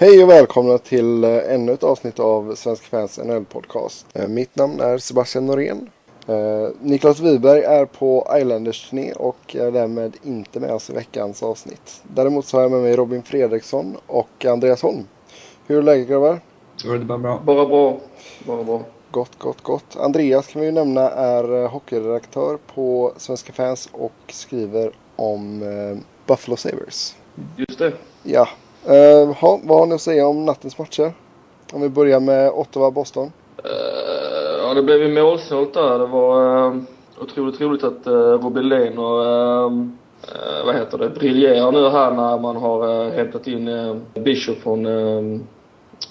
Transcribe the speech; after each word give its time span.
Hej 0.00 0.22
och 0.22 0.30
välkomna 0.30 0.78
till 0.78 1.24
eh, 1.24 1.54
ännu 1.54 1.72
ett 1.72 1.82
avsnitt 1.82 2.18
av 2.18 2.54
Svenska 2.54 2.86
fans 2.86 3.18
NHL-podcast. 3.18 4.06
Eh, 4.14 4.28
Mitt 4.28 4.56
namn 4.56 4.80
är 4.80 4.98
Sebastian 4.98 5.46
Norén. 5.46 5.90
Eh, 6.26 6.68
Niklas 6.80 7.20
Wiberg 7.20 7.62
är 7.62 7.84
på 7.84 8.26
Islanders-turné 8.38 9.12
och 9.12 9.56
är 9.56 9.70
därmed 9.70 10.16
inte 10.22 10.60
med 10.60 10.70
oss 10.70 10.90
i 10.90 10.92
veckans 10.92 11.42
avsnitt. 11.42 12.02
Däremot 12.02 12.46
så 12.46 12.56
har 12.56 12.62
jag 12.62 12.70
med 12.70 12.80
mig 12.80 12.96
Robin 12.96 13.22
Fredriksson 13.22 13.96
och 14.06 14.44
Andreas 14.44 14.82
Holm. 14.82 15.06
Hur 15.66 15.78
är 15.78 15.82
läget 15.82 16.08
grabbar? 16.08 16.40
Jo, 16.84 16.92
det 16.92 16.98
är 16.98 17.04
bara 17.04 17.18
bra. 17.18 17.40
Bara 17.44 17.66
bra. 17.66 18.00
Bara 18.46 18.64
bra. 18.64 18.82
Gott, 19.10 19.38
gott, 19.38 19.62
gott. 19.62 19.96
Andreas 19.96 20.46
kan 20.46 20.60
vi 20.60 20.66
ju 20.66 20.72
nämna 20.72 21.10
är 21.10 21.66
hockeyredaktör 21.66 22.58
på 22.74 23.12
Svenska 23.16 23.52
fans 23.52 23.88
och 23.92 24.12
skriver 24.28 24.92
om 25.16 25.64
Buffalo 26.26 26.56
Sabres. 26.56 27.16
Just 27.56 27.78
det. 27.78 27.92
Ja, 28.22 28.48
eh, 28.86 29.34
ha, 29.36 29.60
vad 29.64 29.78
har 29.78 29.86
ni 29.86 29.94
att 29.94 30.00
säga 30.00 30.26
om 30.26 30.44
nattens 30.44 30.78
matcher? 30.78 31.12
Om 31.72 31.80
vi 31.82 31.88
börjar 31.88 32.20
med 32.20 32.50
Ottawa-Boston. 32.50 33.32
Eh, 33.64 33.70
ja, 34.62 34.74
det 34.74 34.82
blev 34.82 35.02
ju 35.02 35.22
målsnålt 35.22 35.74
där. 35.74 35.98
Det 35.98 36.06
var 36.06 36.66
uh, 36.66 36.82
otroligt 37.20 37.60
roligt 37.60 37.84
att 37.84 38.06
uh, 38.06 38.12
Robin 38.12 38.68
Lehn 38.68 38.98
och 38.98 39.20
uh, 39.20 39.82
vad 40.66 40.74
heter 40.74 40.98
det, 40.98 41.10
briljerar 41.10 41.72
nu 41.72 41.88
här 41.88 42.10
när 42.10 42.38
man 42.38 42.56
har 42.56 43.10
hämtat 43.10 43.46
in 43.46 43.70
Bishop 44.14 44.58
från 44.58 44.86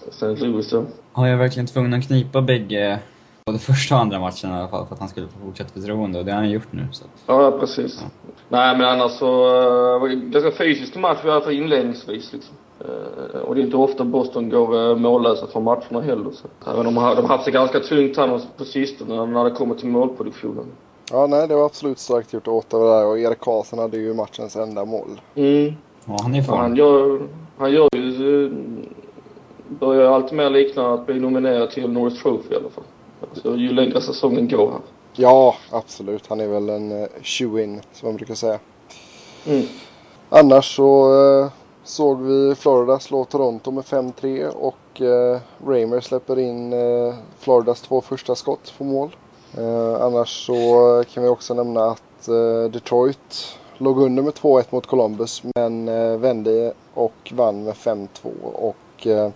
St. 0.09 0.25
Louis. 0.45 0.73
Ja, 0.73 0.83
jag 1.15 1.29
är 1.29 1.35
verkligen 1.35 1.67
tvungen 1.67 1.93
att 1.93 2.07
knipa 2.07 2.41
bägge 2.41 2.99
både 3.45 3.59
första 3.59 3.95
och 3.95 4.01
andra 4.01 4.19
matchen 4.19 4.49
i 4.49 4.53
alla 4.53 4.67
fall 4.67 4.85
för 4.85 4.93
att 4.93 4.99
han 4.99 5.09
skulle 5.09 5.27
få 5.27 5.39
fortsatt 5.45 5.71
förtroende 5.71 6.19
och 6.19 6.25
det 6.25 6.31
har 6.31 6.37
han 6.37 6.49
gjort 6.49 6.71
nu. 6.71 6.87
Så. 6.91 7.05
Ja, 7.25 7.51
precis. 7.59 7.99
Ja. 8.01 8.31
Nej, 8.49 8.77
men 8.77 8.87
annars 8.87 9.11
så 9.11 9.25
uh, 9.25 10.01
var 10.01 10.07
det 10.07 10.13
en 10.13 10.31
ganska 10.31 10.51
fysisk 10.51 10.95
match 10.95 11.25
i 11.25 11.29
alla 11.29 11.41
fall 11.41 11.53
inledningsvis 11.53 12.33
liksom. 12.33 12.55
Uh, 12.85 13.41
och 13.41 13.55
det 13.55 13.61
är 13.61 13.65
inte 13.65 13.77
ofta 13.77 14.03
Boston 14.03 14.49
går 14.49 14.75
uh, 14.75 14.95
mållösa 14.95 15.47
från 15.47 15.63
matcherna 15.63 16.01
heller. 16.01 16.31
Så. 16.31 16.71
Även 16.71 16.85
de 16.85 16.97
har 16.97 17.15
de 17.15 17.25
haft 17.25 17.45
det 17.45 17.51
ganska 17.51 17.79
tungt 17.79 18.17
här 18.17 18.41
på 18.57 18.65
sistone 18.65 19.25
när 19.25 19.43
det 19.43 19.51
kommer 19.51 19.75
till 19.75 19.87
målproduktionen. 19.87 20.65
Ja, 21.11 21.27
nej, 21.27 21.47
det 21.47 21.55
var 21.55 21.65
absolut 21.65 21.99
starkt 21.99 22.33
gjort 22.33 22.47
åt 22.47 22.69
det 22.69 22.77
där 22.77 23.05
och 23.05 23.19
Erik 23.19 23.39
Karlsson 23.39 23.79
hade 23.79 23.97
ju 23.97 24.13
matchens 24.13 24.55
enda 24.55 24.85
mål. 24.85 25.21
Mm. 25.35 25.73
Ja, 26.05 26.17
han 26.21 26.35
är 26.35 26.41
fan. 26.41 26.57
Han 26.57 26.75
gör, 26.75 27.21
han 27.57 27.71
gör 27.71 27.89
ju, 27.95 28.51
börjar 29.67 30.11
allt 30.11 30.31
mer 30.31 30.49
likna 30.49 30.93
att 30.93 31.05
bli 31.05 31.19
nominerad 31.19 31.71
till 31.71 31.91
Norris 31.91 32.21
Trophy 32.21 32.53
i 32.53 32.55
alla 32.55 32.69
fall. 32.69 32.83
Så 33.33 33.55
ju 33.55 33.73
längre 33.73 34.01
säsongen 34.01 34.47
går 34.47 34.71
här. 34.71 34.79
Ja, 35.13 35.55
absolut. 35.71 36.27
Han 36.27 36.39
är 36.39 36.47
väl 36.47 36.69
en 36.69 36.91
uh, 36.91 37.07
shoe-in, 37.23 37.81
som 37.93 38.07
man 38.07 38.15
brukar 38.15 38.35
säga. 38.35 38.59
Mm. 39.47 39.65
Annars 40.29 40.75
så 40.75 41.13
uh, 41.13 41.49
såg 41.89 42.21
vi 42.21 42.55
Florida 42.55 42.99
slå 42.99 43.25
Toronto 43.25 43.71
med 43.71 43.83
5-3 43.83 44.47
och 44.47 45.01
eh, 45.01 45.39
Raymer 45.67 45.99
släpper 46.01 46.39
in 46.39 46.73
eh, 46.73 47.13
Floridas 47.37 47.81
två 47.81 48.01
första 48.01 48.35
skott 48.35 48.73
på 48.77 48.83
mål. 48.83 49.15
Eh, 49.57 50.01
annars 50.01 50.45
så 50.45 51.03
kan 51.13 51.23
vi 51.23 51.29
också 51.29 51.53
nämna 51.53 51.85
att 51.85 52.27
eh, 52.27 52.71
Detroit 52.71 53.57
låg 53.77 54.01
under 54.01 54.23
med 54.23 54.33
2-1 54.33 54.65
mot 54.69 54.87
Columbus 54.87 55.43
men 55.55 55.87
eh, 55.87 56.17
vände 56.17 56.73
och 56.93 57.31
vann 57.31 57.63
med 57.63 57.73
5-2 57.73 58.07
och 58.41 59.07
eh, 59.07 59.29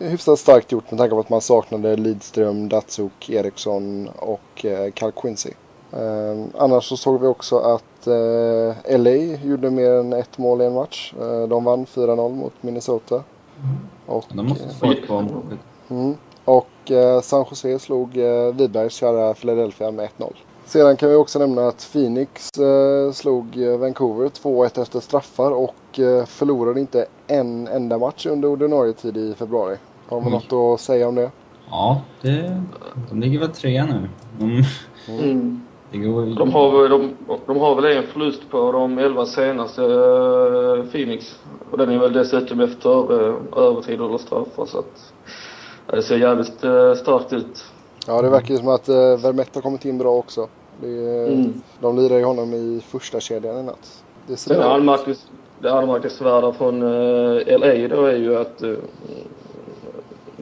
hyfsat 0.00 0.38
starkt 0.38 0.72
gjort 0.72 0.90
med 0.90 0.98
tanke 0.98 1.14
på 1.14 1.20
att 1.20 1.30
man 1.30 1.40
saknade 1.40 1.96
Lidström, 1.96 2.68
Datsuk, 2.68 3.30
Eriksson 3.30 4.08
och 4.18 4.64
eh, 4.64 4.90
Cal 4.90 5.12
Quincy. 5.12 5.50
Eh, 5.92 6.44
annars 6.58 6.88
så 6.88 6.96
såg 6.96 7.20
vi 7.20 7.26
också 7.26 7.58
att 7.58 7.87
eh, 8.06 8.98
LA 8.98 9.36
gjorde 9.44 9.70
mer 9.70 9.90
än 9.90 10.12
ett 10.12 10.38
mål 10.38 10.60
i 10.60 10.64
en 10.64 10.74
match. 10.74 11.14
Eh, 11.20 11.48
de 11.48 11.64
vann 11.64 11.86
4-0 11.86 12.34
mot 12.34 12.52
Minnesota. 12.60 13.14
Mm. 13.14 13.76
Och, 14.06 14.24
de 14.32 14.46
måste 14.46 14.74
få 14.74 14.90
ett 14.90 15.08
på 15.08 15.24
mm, 15.88 16.14
Och 16.44 16.90
eh, 16.90 17.20
San 17.20 17.44
Jose 17.50 17.78
slog 17.78 18.16
eh, 18.16 18.54
Wibergs 18.54 18.94
kära 18.94 19.34
Philadelphia 19.34 19.90
med 19.90 20.08
1-0. 20.18 20.32
Sedan 20.68 20.96
kan 20.96 21.08
vi 21.08 21.14
också 21.14 21.38
nämna 21.38 21.68
att 21.68 21.88
Phoenix 21.92 22.50
eh, 22.58 23.12
slog 23.12 23.62
eh, 23.62 23.78
Vancouver 23.78 24.28
2-1 24.28 24.82
efter 24.82 25.00
straffar 25.00 25.50
och 25.50 25.98
eh, 25.98 26.24
förlorade 26.24 26.80
inte 26.80 27.06
en 27.26 27.68
enda 27.68 27.98
match 27.98 28.26
under 28.26 28.48
ordinarie 28.48 28.92
tid 28.92 29.16
i 29.16 29.34
februari. 29.34 29.76
Har 30.08 30.20
man 30.20 30.32
något 30.32 30.52
att 30.52 30.80
säga 30.80 31.08
om 31.08 31.14
det? 31.14 31.30
Ja, 31.70 32.00
det, 32.22 32.62
de 33.10 33.20
ligger 33.20 33.38
väl 33.38 33.48
trea 33.48 33.86
nu. 33.86 34.08
De, 34.38 34.64
mm. 35.08 35.60
Går, 35.92 36.26
de, 36.38 36.52
har, 36.52 36.88
de, 36.88 37.14
de 37.46 37.56
har 37.56 37.74
väl 37.74 37.96
en 37.96 38.06
förlust 38.06 38.50
på 38.50 38.72
de 38.72 38.98
elva 38.98 39.26
senaste 39.26 39.82
uh, 39.82 40.84
Phoenix. 40.84 41.38
Och 41.70 41.78
den 41.78 41.90
är 41.90 41.98
väl 41.98 42.12
dessutom 42.12 42.60
efter 42.60 43.12
uh, 43.12 43.34
övertid 43.56 44.00
eller 44.00 44.18
straffar 44.18 44.66
så 44.66 44.78
att 44.78 45.12
det 45.86 46.02
ser 46.02 46.16
jävligt 46.16 46.64
uh, 46.64 46.94
starkt 46.94 47.32
ut. 47.32 47.64
Ja, 48.06 48.22
det 48.22 48.30
verkar 48.30 48.54
ju 48.54 48.56
som 48.56 48.68
att 48.68 48.88
uh, 48.88 48.94
Vermette 48.94 49.50
har 49.54 49.62
kommit 49.62 49.84
in 49.84 49.98
bra 49.98 50.10
också. 50.10 50.48
Det, 50.80 51.28
mm. 51.28 51.62
De 51.80 51.98
lirar 51.98 52.18
ju 52.18 52.24
honom 52.24 52.54
i 52.54 52.80
första 52.88 53.20
kedjan 53.20 53.58
i 53.58 53.62
natt. 53.62 54.04
Det 54.26 54.36
ser 54.36 54.54
det, 54.54 54.64
anmärknings, 54.64 55.26
det 55.58 55.72
anmärkningsvärda 55.72 56.52
från 56.52 56.82
uh, 56.82 57.58
LA 57.58 57.88
då 57.88 58.04
är 58.04 58.16
ju 58.16 58.36
att 58.36 58.62
uh, 58.62 58.76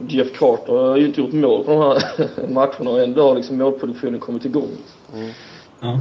Jeff 0.07 0.39
Carter 0.39 0.73
har 0.73 0.97
ju 0.97 1.05
inte 1.05 1.21
gjort 1.21 1.33
mål 1.33 1.63
på 1.63 1.71
de 1.71 1.79
här 1.79 2.03
matcherna 2.53 2.91
och 2.91 3.03
ändå 3.03 3.21
har 3.21 3.35
liksom 3.35 3.57
målproduktionen 3.57 4.19
kommit 4.19 4.45
igång. 4.45 4.77
Mm. 5.13 5.31
Ja. 5.79 5.99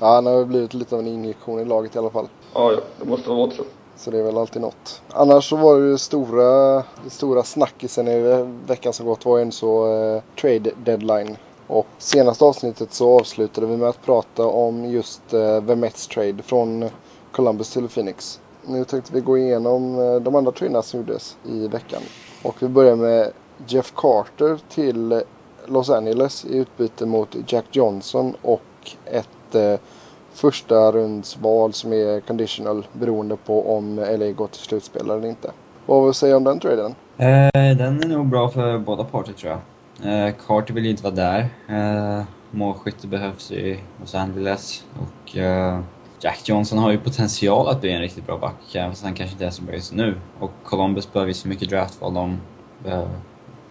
ja, 0.00 0.14
han 0.14 0.26
har 0.26 0.44
blivit 0.44 0.74
lite 0.74 0.94
av 0.94 1.00
en 1.00 1.06
injektion 1.06 1.60
i 1.60 1.64
laget 1.64 1.96
i 1.96 1.98
alla 1.98 2.10
fall. 2.10 2.28
Ja, 2.54 2.72
ja, 2.72 2.80
det 3.00 3.08
måste 3.08 3.30
ha 3.30 3.36
varit 3.36 3.54
så. 3.54 3.64
Så 3.96 4.10
det 4.10 4.18
är 4.18 4.22
väl 4.22 4.38
alltid 4.38 4.62
något. 4.62 5.02
Annars 5.08 5.48
så 5.48 5.56
var 5.56 5.80
det 5.80 5.86
ju 5.86 5.98
stora, 5.98 6.74
det 6.76 7.10
stora 7.10 7.42
snackisen 7.42 8.08
i 8.08 8.46
veckan 8.66 8.92
som 8.92 9.06
gått 9.06 9.24
var 9.24 9.38
ju 9.38 9.42
en 9.42 9.52
så 9.52 9.86
uh, 9.86 10.22
trade 10.40 10.70
deadline. 10.84 11.36
Och 11.66 11.86
senaste 11.98 12.44
avsnittet 12.44 12.92
så 12.92 13.18
avslutade 13.18 13.66
vi 13.66 13.76
med 13.76 13.88
att 13.88 14.02
prata 14.02 14.46
om 14.46 14.84
just 14.84 15.34
uh, 15.34 15.60
Vermets 15.60 16.06
trade 16.06 16.42
från 16.42 16.90
Columbus 17.32 17.70
till 17.70 17.88
Phoenix. 17.88 18.40
Nu 18.66 18.84
tänkte 18.84 19.14
vi 19.14 19.20
gå 19.20 19.38
igenom 19.38 19.98
uh, 19.98 20.20
de 20.20 20.34
andra 20.34 20.52
traderna 20.52 20.82
som 20.82 21.00
gjordes 21.00 21.36
i 21.44 21.68
veckan. 21.68 22.02
Och 22.42 22.62
vi 22.62 22.68
börjar 22.68 22.96
med 22.96 23.32
Jeff 23.66 23.92
Carter 23.96 24.58
till 24.68 25.22
Los 25.66 25.90
Angeles 25.90 26.44
i 26.44 26.56
utbyte 26.56 27.06
mot 27.06 27.36
Jack 27.46 27.64
Johnson 27.72 28.34
och 28.42 28.62
ett 29.04 29.54
eh, 29.54 29.80
första 30.32 30.92
rundsval 30.92 31.72
som 31.72 31.92
är 31.92 32.20
conditional 32.20 32.86
beroende 32.92 33.36
på 33.36 33.76
om 33.76 33.96
LA 33.96 34.30
går 34.30 34.46
till 34.46 34.60
slutspel 34.60 35.10
eller 35.10 35.26
inte. 35.26 35.50
Vad 35.86 36.02
vill 36.02 36.08
du 36.08 36.14
säga 36.14 36.36
om 36.36 36.44
den 36.44 36.60
traden? 36.60 36.94
Eh, 37.16 37.76
den 37.76 38.02
är 38.02 38.08
nog 38.08 38.26
bra 38.26 38.48
för 38.48 38.78
båda 38.78 39.04
parter 39.04 39.32
tror 39.32 39.52
jag. 39.52 39.60
Eh, 40.28 40.34
Carter 40.46 40.74
vill 40.74 40.84
ju 40.84 40.90
inte 40.90 41.02
vara 41.02 41.14
där. 41.14 41.48
Eh, 41.68 42.24
målskytte 42.50 43.06
behövs 43.06 43.52
i 43.52 43.80
Los 44.00 44.14
Angeles 44.14 44.84
och 44.98 45.36
eh, 45.36 45.80
Jack 46.20 46.48
Johnson 46.48 46.78
har 46.78 46.90
ju 46.90 46.98
potential 46.98 47.68
att 47.68 47.80
bli 47.80 47.92
en 47.92 48.00
riktigt 48.00 48.26
bra 48.26 48.38
back, 48.38 48.54
fast 48.72 49.04
han 49.04 49.14
kanske 49.14 49.34
inte 49.34 49.46
är 49.46 49.50
så 49.50 49.62
bra 49.62 49.74
just 49.74 49.92
nu. 49.92 50.14
Och 50.38 50.50
Columbus 50.64 51.12
behöver 51.12 51.28
ju 51.28 51.34
så 51.34 51.48
mycket 51.48 51.68
draftval 51.70 52.14
de 52.14 52.40
behöver, 52.84 53.08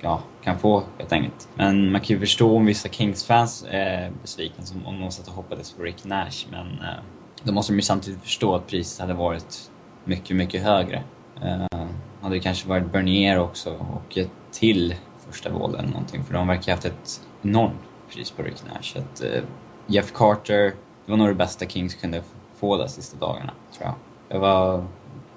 ja, 0.01 0.21
kan 0.43 0.59
få 0.59 0.83
helt 0.97 1.11
enkelt. 1.11 1.47
Men 1.55 1.91
man 1.91 2.01
kan 2.01 2.07
ju 2.07 2.19
förstå 2.19 2.57
om 2.57 2.65
vissa 2.65 2.89
Kings-fans 2.89 3.65
är 3.69 4.11
besvikna 4.21 4.65
som 4.65 4.87
om 4.87 5.01
de 5.01 5.11
satt 5.11 5.27
och 5.27 5.33
hoppades 5.33 5.71
på 5.71 5.83
Rick 5.83 6.05
Nash, 6.05 6.45
men 6.51 6.67
eh, 6.67 7.03
då 7.43 7.51
måste 7.53 7.73
de 7.73 7.75
ju 7.75 7.81
samtidigt 7.81 8.21
förstå 8.21 8.55
att 8.55 8.67
priset 8.67 9.01
hade 9.01 9.13
varit 9.13 9.71
mycket, 10.05 10.35
mycket 10.35 10.63
högre. 10.63 11.03
Eh, 11.41 11.87
hade 12.21 12.35
det 12.35 12.39
kanske 12.39 12.69
varit 12.69 12.91
Bernier 12.91 13.39
också 13.39 13.69
och 13.69 14.17
ett 14.17 14.31
till 14.51 14.95
första 15.29 15.49
val 15.49 15.75
eller 15.75 15.89
någonting, 15.89 16.23
för 16.23 16.33
de 16.33 16.47
verkar 16.47 16.65
ha 16.65 16.73
haft 16.73 16.85
ett 16.85 17.21
enormt 17.41 17.79
pris 18.13 18.31
på 18.31 18.43
Rick 18.43 18.63
Nash. 18.73 19.01
Att, 19.01 19.23
eh, 19.23 19.43
Jeff 19.87 20.13
Carter, 20.13 20.73
det 21.05 21.11
var 21.11 21.17
nog 21.17 21.27
det 21.27 21.33
bästa 21.33 21.65
Kings 21.65 21.95
kunde 21.95 22.23
få 22.55 22.77
de 22.77 22.89
sista 22.89 23.17
dagarna, 23.17 23.53
tror 23.77 23.87
jag. 23.87 23.95
jag 24.29 24.39
var, 24.39 24.87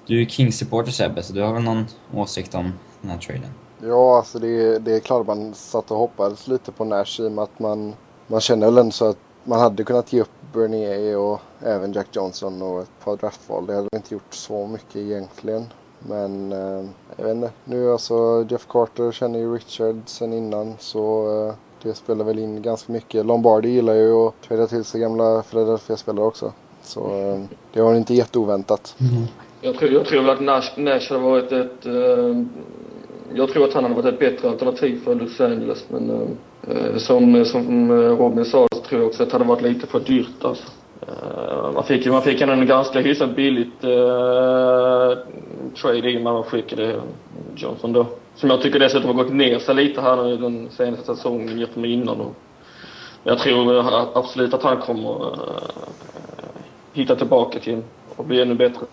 du 0.06 0.22
är 0.22 0.26
Kings-supporter 0.26 0.90
Sebbe, 0.90 1.22
så 1.22 1.32
du 1.32 1.42
har 1.42 1.52
väl 1.52 1.62
någon 1.62 1.86
åsikt 2.14 2.54
om 2.54 2.72
den 3.00 3.10
här 3.10 3.18
traden? 3.18 3.50
Ja, 3.84 4.16
alltså 4.16 4.38
det, 4.38 4.78
det 4.78 4.92
är 4.94 5.00
klart 5.00 5.26
man 5.26 5.54
satt 5.54 5.90
och 5.90 5.96
hoppades 5.96 6.48
lite 6.48 6.72
på 6.72 6.84
Nash 6.84 7.20
i 7.20 7.26
och 7.26 7.32
med 7.32 7.42
att 7.42 7.58
man, 7.58 7.94
man 8.26 8.40
känner 8.40 8.66
väl 8.66 8.78
ändå 8.78 8.92
så 8.92 9.08
att 9.08 9.18
man 9.44 9.60
hade 9.60 9.84
kunnat 9.84 10.12
ge 10.12 10.20
upp 10.20 10.30
Bernier 10.52 11.18
och 11.18 11.40
även 11.60 11.92
Jack 11.92 12.06
Johnson 12.12 12.62
och 12.62 12.82
ett 12.82 13.04
par 13.04 13.16
draftval. 13.16 13.66
Det 13.66 13.74
hade 13.74 13.88
inte 13.96 14.14
gjort 14.14 14.34
så 14.34 14.66
mycket 14.66 14.96
egentligen. 14.96 15.66
Men 15.98 16.52
eh, 16.52 16.84
jag 17.16 17.24
vet 17.24 17.34
inte. 17.34 17.50
Nu 17.64 17.92
alltså 17.92 18.46
Jeff 18.48 18.66
Carter 18.68 19.12
känner 19.12 19.38
ju 19.38 19.54
Richard 19.54 19.96
sen 20.06 20.32
innan 20.32 20.74
så 20.78 21.26
eh, 21.48 21.54
det 21.82 21.94
spelar 21.94 22.24
väl 22.24 22.38
in 22.38 22.62
ganska 22.62 22.92
mycket. 22.92 23.26
Lombardi 23.26 23.68
gillar 23.68 23.94
ju 23.94 24.12
att 24.12 24.42
träda 24.48 24.66
till 24.66 24.84
sig 24.84 25.00
gamla 25.00 25.42
Philadelphia-spelare 25.42 26.26
också. 26.26 26.52
Så 26.82 27.00
eh, 27.00 27.40
det 27.72 27.82
var 27.82 27.94
inte 27.94 28.14
jätteoväntat. 28.14 28.96
Mm. 29.00 29.24
Jag, 29.60 29.78
tror, 29.78 29.90
jag 29.90 30.06
tror 30.06 30.30
att 30.30 30.40
Nash, 30.40 30.70
Nash 30.76 31.08
hade 31.08 31.22
varit 31.22 31.52
ett... 31.52 31.86
Jag 33.34 33.48
tror 33.48 33.64
att 33.64 33.74
han 33.74 33.84
hade 33.84 33.94
varit 33.94 34.14
ett 34.14 34.18
bättre 34.18 34.48
alternativ 34.48 35.00
för 35.04 35.14
Los 35.14 35.40
Angeles. 35.40 35.86
Men 35.88 36.10
eh, 36.10 36.28
eh 36.76 36.96
som, 36.96 37.34
eh, 37.34 37.44
som 37.44 37.90
eh, 37.90 37.94
Robin 37.94 38.44
sa 38.44 38.66
så 38.74 38.80
tror 38.80 39.00
jag 39.00 39.08
också 39.08 39.22
att 39.22 39.30
det 39.30 39.34
hade 39.34 39.48
varit 39.48 39.62
lite 39.62 39.86
för 39.86 40.00
dyrt 40.00 40.44
alltså. 40.44 40.64
Uh, 41.02 41.72
man 41.74 41.84
fick, 41.84 42.06
man 42.06 42.22
fick 42.22 42.40
en 42.40 42.66
ganska 42.66 43.00
hyfsat 43.00 43.36
billigt 43.36 43.80
trade 45.80 46.10
in, 46.10 46.24
när 46.24 46.32
man 46.32 46.42
skickade 46.42 47.00
Johnson 47.56 47.92
då. 47.92 48.06
Som 48.34 48.50
jag 48.50 48.62
tycker 48.62 48.78
dessutom 48.78 49.16
har 49.16 49.24
gått 49.24 49.32
ner 49.32 49.58
sig 49.58 49.74
lite 49.74 50.00
här 50.00 50.16
nu 50.16 50.36
den 50.36 50.70
senaste 50.70 51.16
säsongen 51.16 51.58
jämfört 51.58 51.76
med 51.76 51.90
innan. 51.90 52.20
Och 52.20 52.34
jag 53.24 53.38
tror 53.38 53.84
absolut 54.14 54.54
att 54.54 54.62
han 54.62 54.76
kommer 54.76 55.26
uh, 55.26 55.38
hitta 56.92 57.16
tillbaka 57.16 57.58
till 57.58 57.82
och 58.16 58.24
bli 58.24 58.42
ännu 58.42 58.54
bättre 58.54 58.86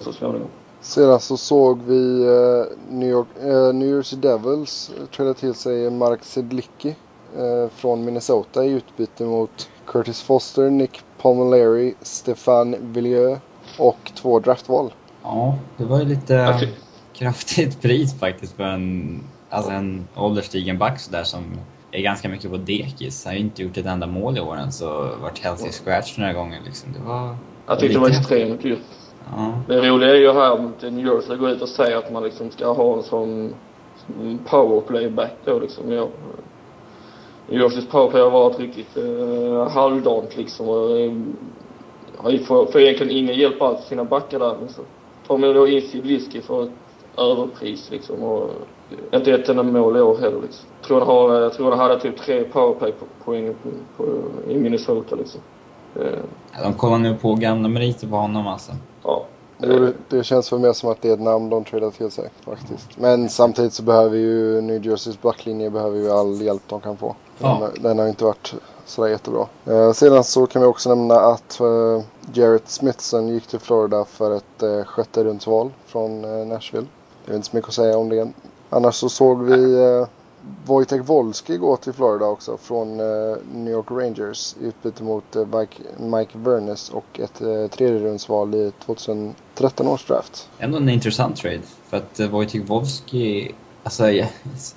så 0.00 0.12
småningom. 0.12 0.48
Sedan 0.86 1.20
så 1.20 1.36
såg 1.36 1.82
vi 1.82 2.24
uh, 2.24 2.64
New, 2.90 3.08
York, 3.08 3.26
uh, 3.44 3.74
New 3.74 3.88
Jersey 3.88 4.18
Devils 4.18 4.90
träda 5.16 5.34
till 5.34 5.54
sig 5.54 5.90
Mark 5.90 6.24
Sedlicki 6.24 6.94
från 7.76 8.04
Minnesota 8.04 8.64
i 8.64 8.70
utbyte 8.70 9.24
mot 9.24 9.68
Curtis 9.86 10.22
Foster, 10.22 10.70
Nick 10.70 11.00
Palmolari, 11.22 11.94
Stefan 12.02 12.76
Villieu 12.80 13.36
och 13.78 14.12
två 14.14 14.40
draftval. 14.40 14.92
Ja, 15.22 15.58
det 15.76 15.84
var 15.84 15.98
ju 15.98 16.04
lite 16.04 16.68
kraftigt 17.12 17.82
pris 17.82 18.18
faktiskt 18.18 18.56
för 18.56 18.64
en, 18.64 19.20
alltså 19.50 19.70
en 19.70 20.08
ålderstigen 20.16 20.78
back 20.78 21.00
där 21.10 21.24
som 21.24 21.44
är 21.90 22.00
ganska 22.02 22.28
mycket 22.28 22.50
på 22.50 22.56
dekis. 22.56 23.24
Han 23.24 23.30
har 23.30 23.38
ju 23.38 23.44
inte 23.44 23.62
gjort 23.62 23.76
ett 23.76 23.86
enda 23.86 24.06
mål 24.06 24.38
i 24.38 24.40
år 24.40 24.56
än 24.56 24.72
så 24.72 25.16
varit 25.22 25.38
healthy 25.38 25.70
scratch 25.70 26.18
några 26.18 26.32
gånger 26.32 26.60
liksom. 26.64 26.92
Det 26.92 27.08
var... 27.08 27.36
Jag 27.66 27.78
tyckte 27.78 27.94
det 27.94 28.00
var 28.00 28.08
extremt 28.08 28.62
dyrt. 28.62 28.78
Ja. 29.30 29.52
Det 29.68 29.88
roliga 29.88 30.10
är 30.10 30.20
ju 30.20 30.32
här 30.32 30.52
att 30.52 30.82
New 30.82 31.06
Jersey 31.06 31.36
går 31.36 31.50
ut 31.50 31.62
och 31.62 31.68
säger 31.68 31.96
att 31.96 32.12
man 32.12 32.22
liksom 32.22 32.50
ska 32.50 32.72
ha 32.72 32.96
en 32.96 33.02
sån 33.02 33.54
powerplay-back 34.44 35.36
då 35.44 35.58
liksom. 35.58 35.92
Ja. 35.92 36.08
New 37.48 37.60
Jerseys 37.60 37.86
powerplay 37.86 38.22
har 38.22 38.30
varit 38.30 38.58
riktigt 38.58 38.96
uh, 38.96 39.68
halvdant 39.68 40.36
liksom. 40.36 40.68
Och, 40.68 40.90
uh, 40.90 42.40
får, 42.44 42.66
får 42.66 42.80
egentligen 42.80 43.16
ingen 43.16 43.34
hjälp 43.34 43.62
alls 43.62 43.84
sina 43.84 44.04
backar 44.04 44.38
där. 44.38 44.56
Men 44.60 44.68
så 44.68 44.82
tar 45.26 45.38
man 45.38 45.54
då 45.54 45.68
in 45.68 45.82
Sibliski 45.82 46.40
för 46.40 46.62
ett 46.62 46.70
överpris 47.18 47.90
liksom. 47.90 48.22
Och 48.22 48.50
inte 49.12 49.32
ett 49.32 49.48
enda 49.48 49.62
mål 49.62 49.96
i 49.96 50.00
år 50.00 50.18
heller 50.18 50.42
liksom. 50.42 50.66
Jag 50.78 50.88
tror 50.88 50.98
han, 50.98 51.08
har, 51.08 51.40
jag 51.40 51.52
tror 51.52 51.70
han 51.70 51.78
hade 51.78 52.00
typ 52.00 52.16
tre 52.16 52.44
powerplay-poäng 52.44 53.54
i 54.48 54.58
Minnesota 54.58 55.16
liksom. 55.16 55.40
Ja, 56.52 56.62
de 56.62 56.72
kollar 56.72 56.98
nu 56.98 57.14
på 57.14 57.34
gamla 57.34 57.68
meriter 57.68 58.08
på 58.08 58.16
honom 58.16 58.46
alltså. 58.46 58.72
Ja. 59.06 59.24
Det, 59.58 59.92
det 60.08 60.24
känns 60.24 60.48
för 60.48 60.58
mig 60.58 60.74
som 60.74 60.90
att 60.90 61.02
det 61.02 61.08
är 61.08 61.14
ett 61.14 61.20
namn 61.20 61.50
de 61.50 61.64
trillar 61.64 61.90
till 61.90 62.10
sig 62.10 62.30
faktiskt. 62.44 62.88
Men 62.96 63.28
samtidigt 63.28 63.72
så 63.72 63.82
behöver 63.82 64.16
ju 64.16 64.60
New 64.60 64.86
Jerseys 64.86 65.22
backlinje 65.22 65.70
behöver 65.70 65.98
ju 65.98 66.10
all 66.10 66.40
hjälp 66.42 66.62
de 66.66 66.80
kan 66.80 66.96
få. 66.96 67.16
Ja. 67.38 67.70
Den, 67.74 67.82
den 67.82 67.98
har 67.98 68.08
inte 68.08 68.24
varit 68.24 68.54
sådär 68.84 69.08
jättebra. 69.08 69.46
Eh, 69.66 69.92
sedan 69.92 70.24
så 70.24 70.46
kan 70.46 70.62
vi 70.62 70.68
också 70.68 70.88
nämna 70.94 71.14
att 71.14 71.60
eh, 71.60 72.02
Jarrett 72.32 72.68
Smithson 72.68 73.28
gick 73.28 73.46
till 73.46 73.58
Florida 73.58 74.04
för 74.04 74.36
ett 74.36 74.62
eh, 74.62 74.84
sjätte 74.84 75.24
rundsval 75.24 75.70
från 75.86 76.24
eh, 76.24 76.46
Nashville. 76.46 76.86
Det 77.26 77.32
är 77.32 77.36
inte 77.36 77.48
så 77.48 77.56
mycket 77.56 77.68
att 77.68 77.74
säga 77.74 77.98
om 77.98 78.08
det. 78.08 78.32
Annars 78.70 78.94
så 78.94 79.08
såg 79.08 79.42
vi 79.42 79.74
eh, 79.84 80.06
Wojtek 80.64 81.08
Wolski 81.08 81.56
gå 81.56 81.76
till 81.76 81.92
Florida 81.92 82.26
också 82.26 82.56
från 82.56 83.00
eh, 83.00 83.36
New 83.52 83.72
York 83.72 83.90
Rangers 83.90 84.56
i 84.60 84.66
utbyte 84.66 85.02
mot 85.02 85.36
eh, 85.36 85.46
Mike 85.98 86.38
Vernes 86.38 86.90
och 86.90 87.20
ett 87.20 87.40
eh, 87.40 87.66
tredjerumsval 87.66 88.54
i 88.54 88.72
2013 88.84 89.88
års 89.88 90.06
draft. 90.06 90.48
Ändå 90.58 90.78
en 90.78 90.88
intressant 90.88 91.36
trade 91.36 91.60
för 91.88 91.96
att 91.96 92.20
eh, 92.20 92.28
Wojtek 92.28 92.62
Wolski, 92.68 93.54
alltså 93.82 94.04
är 94.10 94.28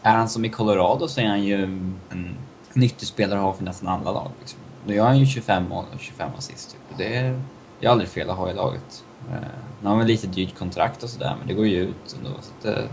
han 0.01 0.29
som 0.29 0.45
i 0.45 0.49
Colorado 0.49 1.07
så 1.07 1.21
är 1.21 1.27
han 1.27 1.43
ju 1.43 1.63
en 2.09 2.35
nyttig 2.73 3.07
spelare 3.07 3.39
att 3.39 3.45
ha 3.45 3.53
för 3.53 3.63
nästan 3.63 3.87
alla 3.87 4.11
lag. 4.11 4.31
Liksom. 4.39 4.59
Nu 4.85 4.95
gör 4.95 5.05
han 5.05 5.19
ju 5.19 5.25
25 5.25 5.69
mål 5.69 5.85
och 5.93 5.99
25 5.99 6.29
assist. 6.37 6.71
Typ. 6.71 6.97
Det 6.97 7.15
är, 7.15 7.41
det 7.79 7.85
är 7.85 7.91
aldrig 7.91 8.09
fel 8.09 8.29
att 8.29 8.37
ha 8.37 8.49
i 8.49 8.53
laget. 8.53 9.03
Eh, 9.31 9.35
nu 9.81 9.89
har 9.89 9.95
han 9.95 10.07
lite 10.07 10.27
dyrt 10.27 10.57
kontrakt 10.57 11.03
och 11.03 11.09
sådär 11.09 11.35
men 11.39 11.47
det 11.47 11.53
går 11.53 11.67
ju 11.67 11.81
ut 11.81 12.15
ändå. 12.17 12.29
Så 12.29 12.51
att, 12.57 12.63
det, 12.63 12.87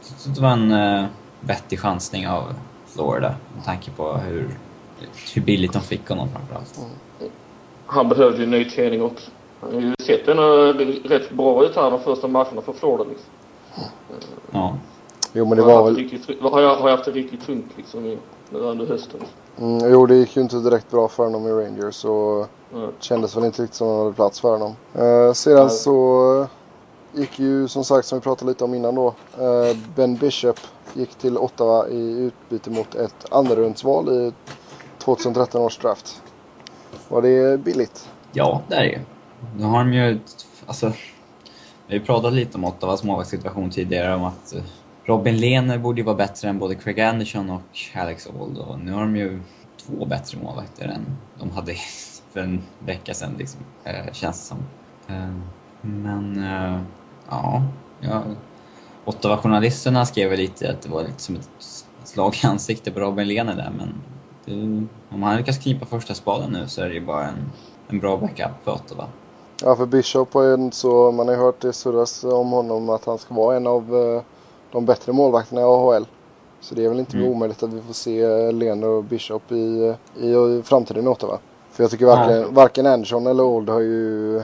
så 0.00 0.28
det 0.28 0.40
var 0.40 0.50
en 0.50 0.72
eh, 0.72 1.06
vettig 1.46 1.80
chansning 1.80 2.28
av 2.28 2.54
Florida 2.86 3.34
med 3.54 3.64
tanke 3.64 3.90
på 3.90 4.12
hur, 4.12 4.50
hur 5.34 5.42
billigt 5.42 5.72
de 5.72 5.82
fick 5.82 6.08
honom 6.08 6.28
framförallt. 6.28 6.78
Mm. 6.78 7.32
Han 7.86 8.08
behövde 8.08 8.38
ju 8.38 8.46
ny 8.46 8.70
träning 8.70 9.02
också. 9.02 9.30
Han 9.60 9.74
har 9.74 9.80
ju 9.80 9.94
sett 10.06 10.28
ändå 10.28 10.72
rätt 11.04 11.30
bra 11.30 11.64
ut 11.64 11.76
här 11.76 11.90
de 11.90 12.00
första 12.00 12.28
matcherna 12.28 12.62
för 12.62 12.72
Florida 12.72 13.04
liksom. 13.04 13.30
Ja. 14.50 14.76
Jo 15.32 15.44
men 15.44 15.58
det 15.58 15.64
var 15.64 15.84
väl... 15.84 15.96
Riktigt, 15.96 16.40
har, 16.40 16.60
jag, 16.60 16.76
har 16.76 16.88
jag 16.88 16.96
haft 16.96 17.04
det 17.04 17.10
riktigt 17.10 17.46
tungt 17.46 17.70
liksom 17.76 18.06
i, 18.06 18.18
under 18.52 18.86
hösten. 18.86 19.20
Mm, 19.58 19.92
jo 19.92 20.06
det 20.06 20.14
gick 20.14 20.36
ju 20.36 20.42
inte 20.42 20.56
direkt 20.56 20.90
bra 20.90 21.08
för 21.08 21.24
honom 21.24 21.46
i 21.46 21.50
Rangers 21.50 22.04
och 22.04 22.46
mm. 22.74 22.90
kändes 23.00 23.36
väl 23.36 23.44
inte 23.44 23.62
riktigt 23.62 23.76
som 23.76 23.88
att 23.88 23.92
han 23.92 24.04
hade 24.04 24.14
plats 24.14 24.40
för 24.40 24.50
honom. 24.50 24.76
Eh, 24.94 25.32
sedan 25.32 25.70
så 25.70 26.46
gick 27.12 27.38
ju 27.38 27.68
som 27.68 27.84
sagt 27.84 28.06
som 28.06 28.18
vi 28.18 28.22
pratade 28.22 28.50
lite 28.50 28.64
om 28.64 28.74
innan 28.74 28.94
då. 28.94 29.14
Eh, 29.38 29.76
ben 29.96 30.16
Bishop 30.16 30.60
gick 30.94 31.14
till 31.14 31.38
Ottawa 31.38 31.88
i 31.88 32.00
utbyte 32.00 32.70
mot 32.70 32.94
ett 32.94 33.32
andrarumsval 33.32 34.08
i 34.08 34.32
2013 34.98 35.62
års 35.62 35.78
draft. 35.78 36.22
Var 37.08 37.22
det 37.22 37.60
billigt? 37.64 38.08
Ja, 38.32 38.62
det 38.68 38.74
är 38.74 38.80
det 38.80 38.88
ju. 38.88 38.98
Nu 39.56 39.64
har 39.64 39.78
de 39.78 39.92
ju... 39.92 40.20
Alltså, 40.66 40.92
vi 41.86 41.98
har 41.98 42.04
pratat 42.04 42.32
lite 42.32 42.58
om 42.58 42.64
Ottawas 42.64 43.04
målvaktssituation 43.04 43.70
tidigare 43.70 44.14
om 44.14 44.24
att 44.24 44.54
eh, 44.54 44.62
Robin 45.04 45.36
Lehner 45.36 45.78
borde 45.78 46.00
ju 46.00 46.04
vara 46.04 46.16
bättre 46.16 46.48
än 46.48 46.58
både 46.58 46.74
Craig 46.74 47.00
Anderson 47.00 47.50
och 47.50 47.78
Alex 47.94 48.26
Old 48.26 48.58
och 48.58 48.80
nu 48.80 48.92
har 48.92 49.00
de 49.00 49.16
ju 49.16 49.40
två 49.86 50.04
bättre 50.04 50.38
målvakter 50.42 50.88
än 50.88 51.16
de 51.38 51.50
hade 51.50 51.74
för 52.32 52.40
en 52.40 52.62
vecka 52.78 53.14
sedan 53.14 53.34
liksom, 53.38 53.60
eh, 53.84 54.12
känns 54.12 54.40
det 54.40 54.46
som. 54.46 54.58
Eh, 55.16 55.34
men 55.80 56.44
eh, 56.44 56.80
ja, 57.28 57.62
ja 58.00 58.22
Ottawa-journalisterna 59.04 60.06
skrev 60.06 60.32
lite 60.32 60.70
att 60.70 60.82
det 60.82 60.88
var 60.88 61.02
lite 61.02 61.22
som 61.22 61.36
ett 61.36 61.50
slag 62.04 62.34
i 62.42 62.46
ansiktet 62.46 62.94
på 62.94 63.00
Robin 63.00 63.28
Lehner 63.28 63.54
där 63.54 63.72
men 63.78 63.94
det, 64.44 64.86
om 65.14 65.22
han 65.22 65.36
lyckas 65.36 65.58
knipa 65.58 65.86
första 65.86 66.14
spaden 66.14 66.50
nu 66.50 66.68
så 66.68 66.82
är 66.82 66.88
det 66.88 66.94
ju 66.94 67.06
bara 67.06 67.24
en, 67.24 67.52
en 67.88 68.00
bra 68.00 68.16
backup 68.16 68.64
för 68.64 68.72
Ottawa. 68.72 69.06
Ja, 69.62 69.76
för 69.76 69.86
Bishop 69.86 70.34
har 70.34 70.42
ju 70.42 70.70
så, 70.70 71.12
man 71.12 71.28
har 71.28 71.34
ju 71.34 71.40
hört 71.40 71.60
det 71.60 71.72
surras 71.72 72.24
om 72.24 72.50
honom 72.50 72.90
att 72.90 73.04
han 73.04 73.18
ska 73.18 73.34
vara 73.34 73.56
en 73.56 73.66
av 73.66 73.94
uh, 73.94 74.22
de 74.72 74.86
bättre 74.86 75.12
målvakterna 75.12 75.60
i 75.60 75.64
AHL. 75.64 76.06
Så 76.60 76.74
det 76.74 76.84
är 76.84 76.88
väl 76.88 76.98
inte 76.98 77.16
mm. 77.16 77.28
omöjligt 77.28 77.62
att 77.62 77.72
vi 77.72 77.80
får 77.80 77.94
se 77.94 78.52
Lehner 78.52 78.88
och 78.88 79.04
Bishop 79.04 79.52
i, 79.52 79.94
i, 80.20 80.26
i 80.26 80.62
framtiden 80.64 81.04
i 81.04 81.08
Ottawa. 81.08 81.38
För 81.70 81.84
jag 81.84 81.90
tycker 81.90 82.06
varken, 82.06 82.40
ja. 82.40 82.46
varken 82.50 82.86
Anderson 82.86 83.26
eller 83.26 83.42
Old 83.42 83.68
har 83.68 83.80
ju 83.80 84.42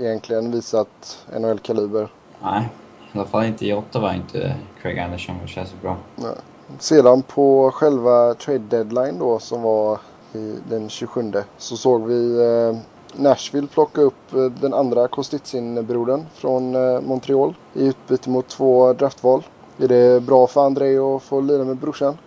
egentligen 0.00 0.50
visat 0.50 1.18
NHL-kaliber. 1.38 2.08
Nej, 2.42 2.68
i 3.12 3.18
alla 3.18 3.26
fall 3.26 3.44
inte 3.44 3.66
i 3.66 3.72
Ottawa, 3.72 4.14
inte 4.14 4.54
Craig 4.82 4.98
Anderson, 4.98 5.34
det 5.42 5.48
känns 5.48 5.74
bra. 5.82 5.96
Nej. 6.16 6.34
Sedan 6.78 7.22
på 7.22 7.70
själva 7.70 8.34
trade 8.34 8.58
deadline 8.58 9.18
då 9.18 9.38
som 9.38 9.62
var 9.62 9.98
i 10.32 10.56
den 10.68 10.88
27 10.88 11.32
så 11.58 11.76
såg 11.76 12.06
vi 12.06 12.40
eh, 12.40 12.76
Nashville 13.22 13.66
plocka 13.66 14.00
upp 14.00 14.34
eh, 14.34 14.44
den 14.44 14.74
andra 14.74 15.08
Kostitsin-brodern 15.08 16.26
från 16.34 16.74
eh, 16.74 17.00
Montreal 17.00 17.54
i 17.74 17.86
utbyte 17.86 18.30
mot 18.30 18.48
två 18.48 18.92
draftval. 18.92 19.42
Är 19.78 19.88
det 19.88 20.22
bra 20.22 20.46
för 20.46 20.66
André 20.66 20.98
att 20.98 21.22
få 21.22 21.40
lira 21.40 21.64
med 21.64 21.76
brorsan? 21.76 22.18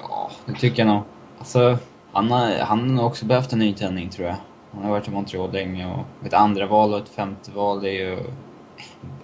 Ja, 0.00 0.30
det 0.46 0.52
tycker 0.52 0.86
jag 0.86 0.94
nog. 0.94 1.02
Alltså, 1.38 1.76
han 2.12 2.30
har, 2.30 2.58
han 2.58 2.98
har 2.98 3.06
också 3.06 3.26
behövt 3.26 3.52
en 3.52 3.58
nytändning 3.58 4.10
tror 4.10 4.28
jag. 4.28 4.36
Han 4.72 4.84
har 4.84 4.90
varit 4.90 5.08
i 5.08 5.10
Montreal 5.10 5.52
länge 5.52 5.94
och 5.94 6.26
ett 6.26 6.34
andra 6.34 6.66
val 6.66 6.94
och 6.94 7.00
ett 7.00 7.08
femte 7.08 7.50
val 7.50 7.80
det 7.80 7.90
är 7.90 8.10
ju 8.10 8.18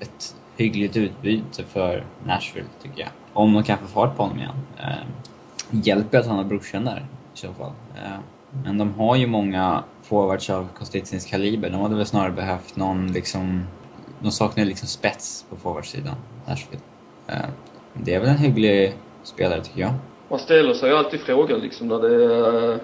ett 0.01 0.35
hyggligt 0.59 0.97
utbyte 0.97 1.65
för 1.65 2.05
Nashville 2.27 2.67
tycker 2.83 3.01
jag. 3.01 3.09
Om 3.33 3.55
de 3.55 3.63
kan 3.63 3.79
få 3.79 3.87
fart 3.87 4.17
på 4.17 4.23
honom 4.23 4.39
igen. 4.39 4.55
Eh, 4.79 5.07
hjälper 5.71 6.19
att 6.19 6.27
han 6.27 6.37
har 6.37 6.45
brorsan 6.45 6.85
där 6.85 7.07
i 7.35 7.39
så 7.39 7.53
fall. 7.53 7.73
Eh, 7.97 8.19
men 8.65 8.79
de 8.79 8.95
har 8.95 9.17
ju 9.17 9.27
många 9.27 9.85
forwards 10.03 10.51
av 10.51 10.69
Kostitsins 10.79 11.27
kaliber. 11.27 11.71
De 11.71 11.81
hade 11.81 11.97
väl 11.97 12.07
snarare 12.07 12.33
behövt 12.33 12.77
någon 12.77 13.13
liksom... 13.13 13.67
De 14.21 14.31
saknar 14.31 14.65
liksom 14.65 14.89
spets 14.89 15.47
på 15.51 15.57
forwardsidan, 15.57 16.15
Nashville. 16.47 16.83
Eh, 17.27 17.49
det 17.95 18.15
är 18.15 18.21
väl 18.21 18.29
en 18.29 18.39
hygglig 18.39 18.95
spelare 19.23 19.65
tycker 19.65 19.81
jag. 19.81 19.93
Man 20.29 20.39
ställer 20.39 20.75
sig 20.75 20.93
alltid 20.93 21.21
frågan 21.21 21.61
liksom 21.61 21.89
när 21.89 21.99
det 21.99 22.25
är 22.25 22.73
eh, 22.73 22.79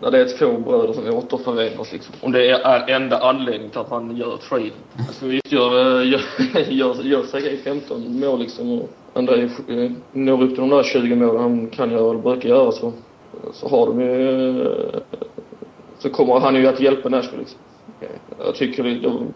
när 0.00 0.10
det 0.10 0.20
är 0.20 0.38
två 0.38 0.58
bröder 0.58 0.92
som 0.92 1.14
återförenas 1.14 1.92
liksom. 1.92 2.14
Om 2.20 2.32
det 2.32 2.50
är 2.50 2.90
enda 2.90 3.18
anledningen 3.18 3.70
till 3.70 3.80
att 3.80 3.90
man 3.90 4.16
gör 4.16 4.36
trade. 4.36 4.70
Alltså 5.08 5.26
visst 5.26 5.46
eh, 5.46 5.52
gör, 5.58 6.02
gör, 6.02 6.20
gör, 6.68 7.02
gör 7.02 7.22
Sergej 7.22 7.56
15 7.56 8.20
mål 8.20 8.40
liksom 8.40 8.80
och 8.80 8.90
André 9.12 9.42
eh, 9.42 9.90
når 10.12 10.42
upp 10.42 10.50
till 10.50 10.60
de 10.60 10.70
där 10.70 10.82
20 10.82 11.14
målen 11.14 11.42
han 11.42 11.66
kan 11.68 11.90
göra 11.90 12.10
eller 12.10 12.22
brukar 12.22 12.48
göra 12.48 12.72
så, 12.72 12.92
så 13.52 13.68
har 13.68 13.86
de 13.86 14.00
ju, 14.00 14.62
eh, 14.62 15.00
så 15.98 16.10
kommer 16.10 16.40
han 16.40 16.54
ju 16.54 16.66
att 16.66 16.80
hjälpa 16.80 17.08
Nashville 17.08 17.38
liksom. 17.38 17.58
Jag 18.44 18.54
tycker 18.54 18.82
det, 18.82 19.26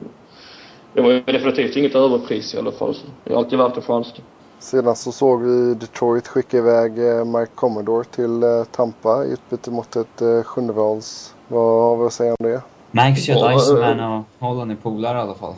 det 0.94 1.00
var 1.00 1.32
definitivt 1.32 1.76
inget 1.76 1.94
överpris 1.94 2.54
i 2.54 2.58
alla 2.58 2.72
fall. 2.72 2.94
Så 2.94 3.06
det 3.24 3.32
är 3.32 3.36
alltid 3.36 3.58
värt 3.58 3.76
en 3.76 3.82
chans. 3.82 4.12
Typ. 4.12 4.24
Sedan 4.64 4.96
så 4.96 5.12
såg 5.12 5.42
vi 5.42 5.74
Detroit 5.74 6.28
skicka 6.28 6.56
iväg 6.56 6.98
eh, 6.98 7.24
Mike 7.24 7.52
Commodore 7.54 8.04
till 8.04 8.42
eh, 8.42 8.64
Tampa 8.64 9.24
i 9.24 9.32
utbyte 9.32 9.70
mot 9.70 9.96
ett 9.96 10.22
eh, 10.22 10.42
sjundevals. 10.42 11.34
Vad 11.48 11.82
har 11.82 11.96
vi 11.96 12.06
att 12.06 12.12
säga 12.12 12.34
om 12.38 12.46
det? 12.46 12.62
Max 12.90 13.22
kör 13.22 13.56
Iceman 13.56 14.00
och 14.00 14.24
Holland 14.38 14.70
är 14.70 14.76
polare 14.76 15.18
i 15.18 15.20
alla 15.20 15.34
fall. 15.34 15.54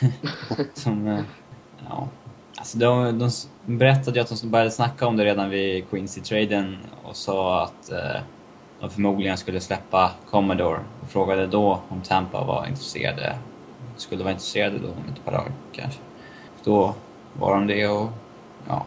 som, 0.74 1.24
ja. 1.88 2.08
Alltså 2.58 2.78
de, 2.78 3.18
de 3.18 3.30
berättade 3.66 4.16
ju 4.16 4.22
att 4.22 4.40
de 4.42 4.50
började 4.50 4.70
snacka 4.70 5.06
om 5.06 5.16
det 5.16 5.24
redan 5.24 5.50
vid 5.50 5.84
Quincy-traden 5.90 6.76
och 7.04 7.16
sa 7.16 7.62
att 7.62 7.90
eh, 7.90 8.20
de 8.80 8.90
förmodligen 8.90 9.36
skulle 9.36 9.60
släppa 9.60 10.10
Commodore 10.30 10.80
och 11.02 11.08
frågade 11.08 11.46
då 11.46 11.80
om 11.88 12.00
Tampa 12.00 12.44
var 12.44 12.66
intresserade, 12.66 13.38
skulle 13.96 14.22
vara 14.22 14.32
intresserade 14.32 14.78
då 14.78 14.88
om 14.88 15.12
ett 15.14 15.24
par 15.24 15.32
dagar 15.32 15.52
kanske. 15.72 16.00
Då 16.64 16.94
var 17.38 17.54
de 17.54 17.66
det 17.66 17.88
och 17.88 18.08
ja, 18.68 18.86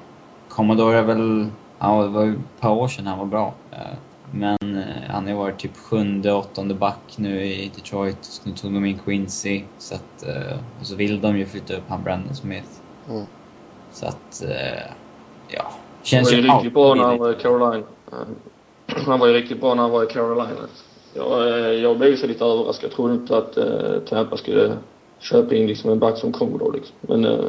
Commodore 0.49 0.97
är 0.97 1.03
väl, 1.03 1.47
ja 1.79 2.01
det 2.01 2.09
var 2.09 2.23
ju 2.23 2.31
ett 2.31 2.61
par 2.61 2.71
år 2.71 2.87
sedan 2.87 3.07
han 3.07 3.19
var 3.19 3.25
bra. 3.25 3.53
Eh, 3.71 3.97
men 4.31 4.57
eh, 4.77 5.11
han 5.11 5.27
har 5.27 5.33
varit 5.33 5.57
typ 5.59 5.77
sjunde, 5.77 6.33
åttonde 6.33 6.73
back 6.73 7.17
nu 7.17 7.45
i 7.45 7.71
Detroit. 7.75 8.41
Nu 8.43 8.51
tog 8.51 8.73
de 8.73 8.85
in 8.85 8.99
Quincy. 9.05 9.63
Så 9.77 9.95
att, 9.95 10.27
eh, 10.27 10.57
och 10.79 10.85
så 10.85 10.95
vill 10.95 11.21
de 11.21 11.37
ju 11.37 11.45
flytta 11.45 11.73
upp 11.73 11.83
han 11.87 12.03
Brandon 12.03 12.35
Smith. 12.35 12.69
Mm. 13.09 13.25
Så 13.91 14.05
att, 14.05 14.43
ja. 15.47 15.63
Han 15.63 15.73
Känns 16.03 16.31
var 16.31 16.37
ju 16.37 16.43
ju 16.43 16.47
riktigt 16.47 16.73
bra 16.73 16.95
när 16.95 17.03
han 17.03 17.17
var 17.17 17.31
i 17.31 17.35
Carolina. 17.35 17.83
Han 19.05 19.19
var 19.19 19.27
ju 19.27 19.33
riktigt 19.33 19.61
bra 19.61 19.73
när 19.73 19.81
han 19.81 19.91
var 19.91 20.03
i 20.03 20.07
Carolina. 20.07 20.47
Jag, 21.13 21.75
jag 21.75 21.97
blev 21.97 22.15
så 22.15 22.27
lite 22.27 22.45
överraskad. 22.45 22.89
Jag 22.89 22.95
trodde 22.95 23.13
inte 23.13 23.37
att 23.37 23.57
Tampa 24.07 24.37
skulle 24.37 24.77
köpa 25.23 25.55
in 25.55 25.67
liksom 25.67 25.91
en 25.91 25.99
back 25.99 26.17
som 26.17 26.31
Commodore 26.31 26.77
liksom. 26.77 26.95
Men 27.01 27.25
uh, 27.25 27.45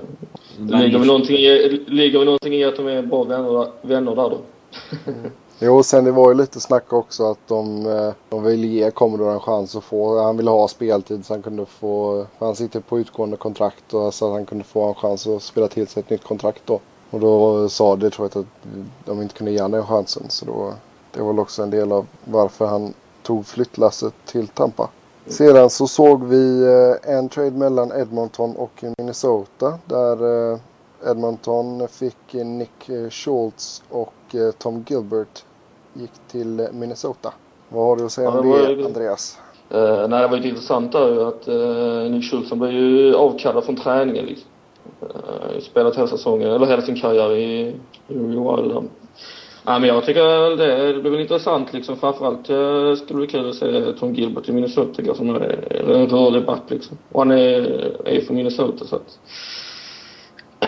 det 0.58 0.78
ligger 0.78 0.98
väl, 0.98 1.06
någonting 1.06 1.36
i, 1.36 1.80
ligger 1.86 2.18
väl 2.18 2.26
någonting 2.26 2.54
i 2.54 2.64
att 2.64 2.76
de 2.76 2.86
är 2.86 3.02
bra 3.02 3.24
vänner, 3.24 3.66
vänner 3.82 4.16
där 4.16 4.30
då. 4.30 4.38
Jo, 5.58 5.82
sen 5.82 6.04
det 6.04 6.12
var 6.12 6.28
ju 6.28 6.34
lite 6.34 6.60
snack 6.60 6.92
också 6.92 7.30
att 7.30 7.48
de, 7.48 7.86
eh, 7.86 8.12
de 8.28 8.44
vill 8.44 8.64
ge 8.64 8.90
Commodore 8.90 9.32
en 9.32 9.40
chans 9.40 9.76
att 9.76 9.84
få, 9.84 10.22
han 10.22 10.36
ville 10.36 10.50
ha 10.50 10.68
speltid 10.68 11.26
så 11.26 11.34
han 11.34 11.42
kunde 11.42 11.66
få, 11.66 12.26
han 12.38 12.56
sitter 12.56 12.80
på 12.80 12.98
utgående 12.98 13.36
kontrakt 13.36 13.94
och 13.94 14.14
så 14.14 14.26
att 14.26 14.32
han 14.32 14.46
kunde 14.46 14.64
få 14.64 14.88
en 14.88 14.94
chans 14.94 15.26
att 15.26 15.42
spela 15.42 15.68
till 15.68 15.86
sig 15.86 16.00
ett 16.00 16.10
nytt 16.10 16.24
kontrakt 16.24 16.62
då. 16.66 16.80
Och 17.10 17.20
då 17.20 17.68
sa 17.68 17.96
Detroit 17.96 18.36
att 18.36 18.46
de 19.04 19.22
inte 19.22 19.34
kunde 19.34 19.52
ge 19.52 19.58
honom 19.58 19.70
den 19.70 19.86
chansen 19.86 20.22
så 20.28 20.46
då, 20.46 20.74
det 21.12 21.20
var 21.20 21.32
väl 21.32 21.40
också 21.40 21.62
en 21.62 21.70
del 21.70 21.92
av 21.92 22.06
varför 22.24 22.66
han 22.66 22.94
tog 23.22 23.46
flyttlasset 23.46 24.14
till 24.24 24.48
Tampa. 24.48 24.88
Sedan 25.26 25.70
så 25.70 25.86
såg 25.86 26.24
vi 26.24 26.62
eh, 26.62 27.14
en 27.16 27.28
trade 27.28 27.50
mellan 27.50 27.92
Edmonton 27.92 28.56
och 28.56 28.84
Minnesota 28.98 29.78
där 29.86 30.52
eh, 30.52 30.58
Edmonton 31.10 31.88
fick 31.88 32.32
Nick 32.32 32.90
Schultz 33.10 33.82
och 33.90 34.12
Tom 34.58 34.84
Gilbert 34.88 35.44
gick 35.94 36.12
till 36.30 36.68
Minnesota. 36.72 37.32
Vad 37.68 37.86
har 37.86 37.96
du 37.96 38.04
att 38.04 38.12
säga 38.12 38.28
Ja, 38.30 38.38
om 38.38 38.46
det 38.46 38.52
var 38.52 38.58
det, 38.68 38.72
ju- 38.72 38.84
Andreas? 38.84 39.38
Uh, 39.74 40.08
nej, 40.08 40.22
det 40.22 40.28
var 40.28 40.36
lite 40.36 40.48
intressant 40.48 40.92
där 40.92 41.28
att 41.28 41.48
uh, 41.48 42.10
Nick 42.10 42.30
Schultz 42.30 42.52
blev 42.52 42.70
ju 42.72 43.14
avkallad 43.14 43.64
från 43.64 43.76
träningen 43.76 44.24
liksom. 44.26 44.48
Uh, 45.02 45.60
spelat 45.60 45.96
hela 45.96 46.06
säsongen, 46.08 46.50
eller 46.50 46.66
hela 46.66 46.82
sin 46.82 47.00
karriär 47.00 47.32
i, 47.32 47.76
i 48.08 48.14
Nej, 49.66 49.80
men 49.80 49.88
jag 49.88 50.04
tycker 50.04 50.56
det, 50.56 50.92
det 50.92 51.00
blir 51.00 51.10
väl 51.10 51.20
intressant 51.20 51.72
liksom. 51.72 51.96
Framförallt 51.96 52.44
skulle 52.44 52.98
det 53.08 53.14
bli 53.14 53.26
kul 53.26 53.48
att 53.48 53.54
se 53.54 53.92
Tom 53.92 54.14
Gilbert 54.14 54.48
i 54.48 54.52
Minnesota 54.52 54.94
tycker 54.94 55.08
jag, 55.08 55.16
som 55.16 55.30
är 55.30 55.40
en 55.90 56.06
rörlig 56.06 56.46
back 56.46 56.62
liksom. 56.68 56.98
Och 57.12 57.20
han 57.20 57.30
är, 57.30 58.08
är 58.08 58.20
från 58.20 58.36
Minnesota 58.36 58.84
så 58.84 58.96
att 58.96 59.18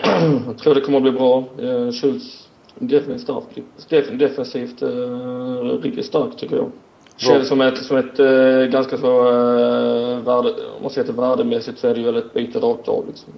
jag 0.47 0.57
tror 0.57 0.75
det 0.75 0.81
kommer 0.81 0.97
att 0.97 1.03
bli 1.03 1.11
bra. 1.11 1.43
Uh, 1.61 1.91
Schultz 1.91 2.47
defensivt 2.79 4.19
defensivt 4.19 4.83
uh, 4.83 5.81
riktigt 5.81 6.05
stark 6.05 6.37
tycker 6.37 6.55
jag. 6.55 6.71
Känns 7.17 7.47
som 7.47 7.61
ett, 7.61 7.77
som 7.77 7.97
ett 7.97 8.19
eh, 8.19 8.71
ganska 8.71 8.97
så 8.97 9.31
uh, 9.31 10.19
värde, 10.19 10.49
om 10.49 10.81
man 10.81 10.91
ser 10.91 11.03
till 11.03 11.13
värdemässigt 11.13 11.79
så 11.79 11.87
är 11.87 11.95
det 11.95 12.01
ju 12.01 12.17
ett 12.17 12.33
byte 12.33 12.59
rakt 12.59 12.87
av 12.87 13.07
liksom. 13.07 13.33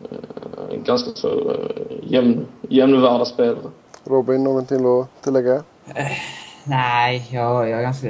En 0.72 0.84
ganska 0.84 1.12
så 1.12 1.28
uh, 1.30 1.56
jämn, 2.04 2.46
jämnvärda 2.70 3.25
spelare. 3.25 3.58
Robin, 4.03 4.44
någonting 4.44 4.86
att 4.86 5.24
tillägga? 5.24 5.63
Nej, 6.63 7.27
jag, 7.32 7.70
jag 7.70 7.79
är 7.79 7.82
ganska... 7.82 8.08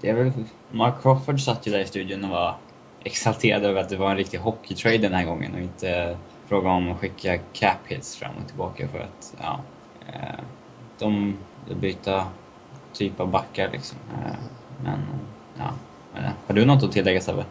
Det 0.00 0.10
är 0.10 0.14
väl... 0.14 0.32
Mark 0.70 1.02
Crawford 1.02 1.40
satt 1.40 1.66
ju 1.66 1.72
där 1.72 1.78
i 1.78 1.86
studion 1.86 2.24
och 2.24 2.30
var 2.30 2.56
exalterad 3.04 3.64
över 3.64 3.80
att 3.80 3.88
det 3.88 3.96
var 3.96 4.10
en 4.10 4.16
riktig 4.16 4.38
hockeytrade 4.38 4.98
den 4.98 5.12
här 5.12 5.24
gången 5.24 5.54
och 5.54 5.60
inte 5.60 6.16
fråga 6.46 6.70
om 6.70 6.92
att 6.92 6.98
skicka 6.98 7.38
cap 7.52 7.78
hits 7.86 8.16
fram 8.16 8.30
och 8.42 8.48
tillbaka 8.48 8.88
för 8.88 8.98
att, 8.98 9.34
ja... 9.40 9.60
Eh, 10.12 10.40
de 10.98 11.36
byta 11.80 12.26
typ 12.92 13.20
av 13.20 13.30
backar 13.30 13.70
liksom. 13.72 13.98
Eh, 14.12 14.34
men, 14.84 14.98
ja. 15.58 15.70
Eh, 16.14 16.30
Har 16.46 16.54
du 16.54 16.64
något 16.64 16.82
att 16.82 16.92
tillägga 16.92 17.20
Sebbe? 17.20 17.44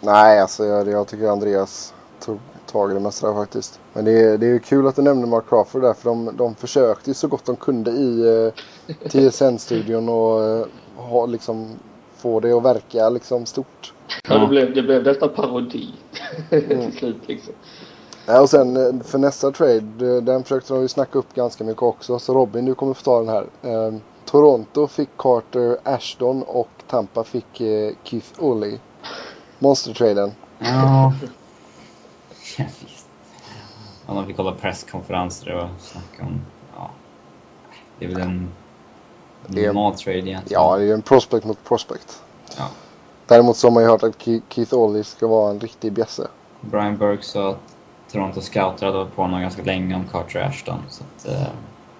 Nej, 0.00 0.40
alltså 0.40 0.64
jag, 0.64 0.88
jag 0.88 1.08
tycker 1.08 1.28
Andreas 1.28 1.94
tog 2.20 2.38
tag 2.72 2.90
i 2.90 2.94
det 2.94 3.00
mesta 3.00 3.26
där 3.26 3.34
faktiskt. 3.34 3.80
Men 3.92 4.04
det, 4.04 4.12
är- 4.20 4.38
det 4.38 4.46
är 4.46 4.50
ju 4.50 4.58
kul 4.58 4.86
att 4.86 4.96
du 4.96 5.02
nämnde 5.02 5.26
Mark 5.26 5.48
Crawford 5.48 5.82
där 5.82 5.94
för 5.94 6.08
de, 6.10 6.30
de 6.36 6.54
försökte 6.54 7.10
ju 7.10 7.14
så 7.14 7.28
gott 7.28 7.44
de 7.46 7.56
kunde 7.56 7.90
i 7.90 8.20
eh, 8.88 8.98
TSN-studion 9.08 10.08
och 10.08 10.44
eh, 10.44 10.66
ha, 10.96 11.26
liksom, 11.26 11.68
få 12.16 12.40
det 12.40 12.52
att 12.52 12.62
verka 12.62 13.08
liksom 13.08 13.46
stort. 13.46 13.92
Ja. 14.28 14.38
Det, 14.38 14.46
blev, 14.46 14.74
det 14.74 14.82
blev 14.82 15.02
nästan 15.04 15.28
parodi 15.28 15.88
till 16.50 16.92
slut 16.98 17.16
liksom. 17.26 17.54
Ja, 18.26 18.40
och 18.40 18.50
sen 18.50 18.76
eh, 18.76 19.02
för 19.04 19.18
nästa 19.18 19.50
trade, 19.50 20.16
eh, 20.16 20.22
den 20.22 20.42
försökte 20.42 20.72
de 20.74 20.82
ju 20.82 20.88
snacka 20.88 21.18
upp 21.18 21.34
ganska 21.34 21.64
mycket 21.64 21.82
också. 21.82 22.18
Så 22.18 22.34
Robin, 22.34 22.64
du 22.64 22.74
kommer 22.74 22.94
få 22.94 23.02
ta 23.02 23.18
den 23.18 23.28
här. 23.28 23.46
Eh, 23.62 23.94
Toronto 24.24 24.86
fick 24.86 25.08
Carter 25.18 25.76
Ashton 25.82 26.42
och 26.42 26.68
Tampa 26.90 27.24
fick 27.24 27.60
eh, 27.60 27.92
Keith 28.04 28.28
Oley. 28.38 28.78
Monster-traden. 29.58 30.30
Ja. 30.58 31.12
Ja, 34.06 34.14
de 34.14 34.26
fick 34.26 34.36
hålla 34.36 34.52
presskonferenser 34.52 35.54
och 35.54 35.68
snacka 35.80 36.22
om... 36.22 36.40
Ja. 36.76 36.90
Det 37.98 38.04
är 38.04 38.08
väl 38.08 38.20
en 38.20 38.48
Det 39.46 39.62
är- 39.64 39.66
normal 39.66 39.94
trade 39.94 40.18
egentligen. 40.18 40.62
Ja, 40.62 40.76
det 40.76 40.82
är 40.82 40.86
ju 40.86 40.92
en 40.92 41.02
prospect 41.02 41.46
mot 41.46 41.64
prospect. 41.64 42.22
Ja. 42.58 42.68
Däremot 43.26 43.56
så 43.56 43.66
har 43.66 43.72
man 43.72 43.82
ju 43.82 43.88
hört 43.88 44.02
att 44.02 44.18
Ke- 44.18 44.42
Keith 44.48 44.74
Oley 44.74 45.04
ska 45.04 45.26
vara 45.26 45.50
en 45.50 45.60
riktig 45.60 45.92
bjässe. 45.92 46.28
Brian 46.60 46.96
Burke 46.96 47.22
sa 47.22 47.50
att 47.50 47.58
Toronto 48.12 48.40
scouter 48.40 48.86
hade 48.86 48.98
hållit 48.98 49.16
på 49.16 49.22
honom 49.22 49.40
ganska 49.40 49.62
länge 49.62 49.94
om 49.94 50.04
Carter 50.12 50.40
Ashton. 50.40 50.78
Så 50.88 51.04
att, 51.04 51.28
eh, 51.34 51.46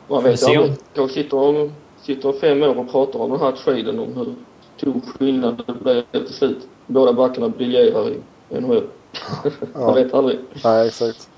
Man 0.08 0.24
Vi 0.24 0.30
vet 0.30 0.42
om-. 0.48 0.76
Jag 0.94 1.10
sitter 1.10 1.36
om, 1.36 1.72
sitter 2.02 2.28
om 2.28 2.40
fem 2.40 2.62
år 2.62 2.78
och 2.78 2.90
pratar 2.92 3.18
om 3.20 3.30
den 3.30 3.40
här 3.40 3.52
traden 3.52 3.98
om 3.98 4.12
hur 4.16 4.34
stor 4.76 5.00
skillnad 5.18 5.62
det 5.66 5.72
blev 5.72 6.02
till 6.26 6.34
slut. 6.34 6.68
Båda 6.86 7.12
backarna 7.12 7.48
briljerar 7.48 8.08
i 8.10 8.20
NHL. 8.60 8.84
Man 9.44 9.52
Ja, 9.74 9.92
vet 9.94 10.14
aldrig. 10.14 10.38
nej, 10.64 10.86
exakt. 10.88 11.28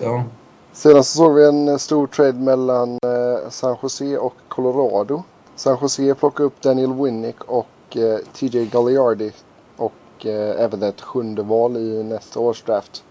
Ja. 0.00 0.24
Sedan 0.72 1.04
så 1.04 1.16
såg 1.16 1.34
vi 1.34 1.46
en 1.46 1.68
eh, 1.68 1.76
stor 1.76 2.06
trade 2.06 2.38
mellan 2.38 2.92
eh, 2.92 3.50
San 3.50 3.76
Jose 3.82 4.18
och 4.18 4.34
Colorado. 4.48 5.22
San 5.56 5.78
Jose 5.80 6.14
plockade 6.14 6.46
upp 6.46 6.62
Daniel 6.62 6.92
Winnick 6.92 7.44
och 7.44 7.96
eh, 7.96 8.18
TJ 8.32 8.66
Galliardi 8.66 9.32
och 9.76 10.26
även 10.58 10.82
ett 10.82 11.00
sjunde 11.00 11.42
val 11.42 11.76
i 11.76 12.02
nästa 12.02 12.40
års 12.40 12.62
draft 12.62 13.04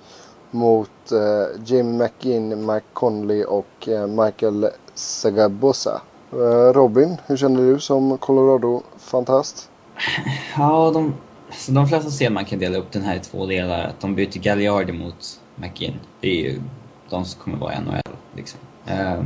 mot 0.51 1.11
eh, 1.11 1.61
Jamie 1.65 1.97
McGinn, 1.97 2.65
Mike 2.65 2.85
Conley 2.93 3.43
och 3.43 3.87
eh, 3.87 4.07
Michael 4.07 4.69
Sagabosa. 4.93 6.01
Eh, 6.31 6.73
Robin, 6.73 7.17
hur 7.25 7.37
känner 7.37 7.61
du 7.61 7.79
som 7.79 8.17
Colorado-fantast? 8.17 9.69
Ja, 10.57 10.91
de, 10.93 11.13
de 11.67 11.87
flesta 11.87 12.09
ser 12.09 12.29
man 12.29 12.45
kan 12.45 12.59
dela 12.59 12.77
upp 12.77 12.91
den 12.91 13.01
här 13.01 13.15
i 13.15 13.19
två 13.19 13.45
delar. 13.45 13.83
Att 13.83 13.99
de 13.99 14.15
byter 14.15 14.39
Galliardi 14.39 14.93
mot 14.93 15.39
McGinn. 15.55 15.99
Det 16.21 16.27
är 16.27 16.49
ju 16.49 16.61
de 17.09 17.25
som 17.25 17.41
kommer 17.41 17.57
vara 17.57 17.73
i 17.73 17.81
NHL. 17.81 18.15
Liksom. 18.35 18.59
Eh, 18.85 19.23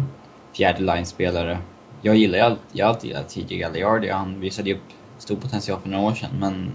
fjärde 0.53 0.81
line-spelare. 0.81 1.57
Jag 2.01 2.15
gillar 2.15 2.37
ju 2.37 2.43
allt, 2.43 2.59
jag 2.71 2.85
har 2.85 2.93
alltid 2.93 3.09
gillat 3.09 3.29
TJ 3.29 3.57
Galliardi. 3.57 4.09
Han 4.09 4.39
visade 4.39 4.69
ju 4.69 4.75
upp 4.75 4.83
stor 5.17 5.35
potential 5.35 5.79
för 5.79 5.89
några 5.89 6.05
år 6.05 6.13
sedan 6.13 6.29
men 6.39 6.53
han 6.53 6.71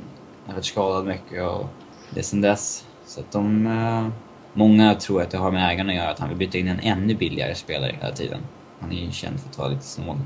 har 0.47 0.55
varit 0.55 0.65
skadad 0.65 1.07
mycket 1.07 1.43
och 1.43 1.67
det 2.11 2.21
är 2.21 2.25
sen 2.25 2.41
dess. 2.41 2.85
Så 3.07 3.21
att 3.21 3.33
de... 3.33 3.67
Eh, 3.67 4.09
många 4.53 4.95
tror 4.95 5.23
att 5.23 5.31
det 5.31 5.38
har 5.38 5.50
med 5.50 5.71
ägarna 5.71 5.93
att 5.93 5.97
göra, 5.97 6.11
att 6.11 6.19
han 6.19 6.29
vill 6.29 6.38
byta 6.38 6.59
in 6.59 6.69
en 6.69 6.81
ännu 6.81 7.15
billigare 7.15 7.55
spelare 7.55 7.97
hela 8.00 8.15
tiden. 8.15 8.41
Han 8.81 8.93
är 8.93 8.97
ju 8.97 9.11
känd 9.11 9.41
för 9.41 9.49
att 9.49 9.59
vara 9.59 9.69
lite 9.69 9.85
snål. 9.85 10.17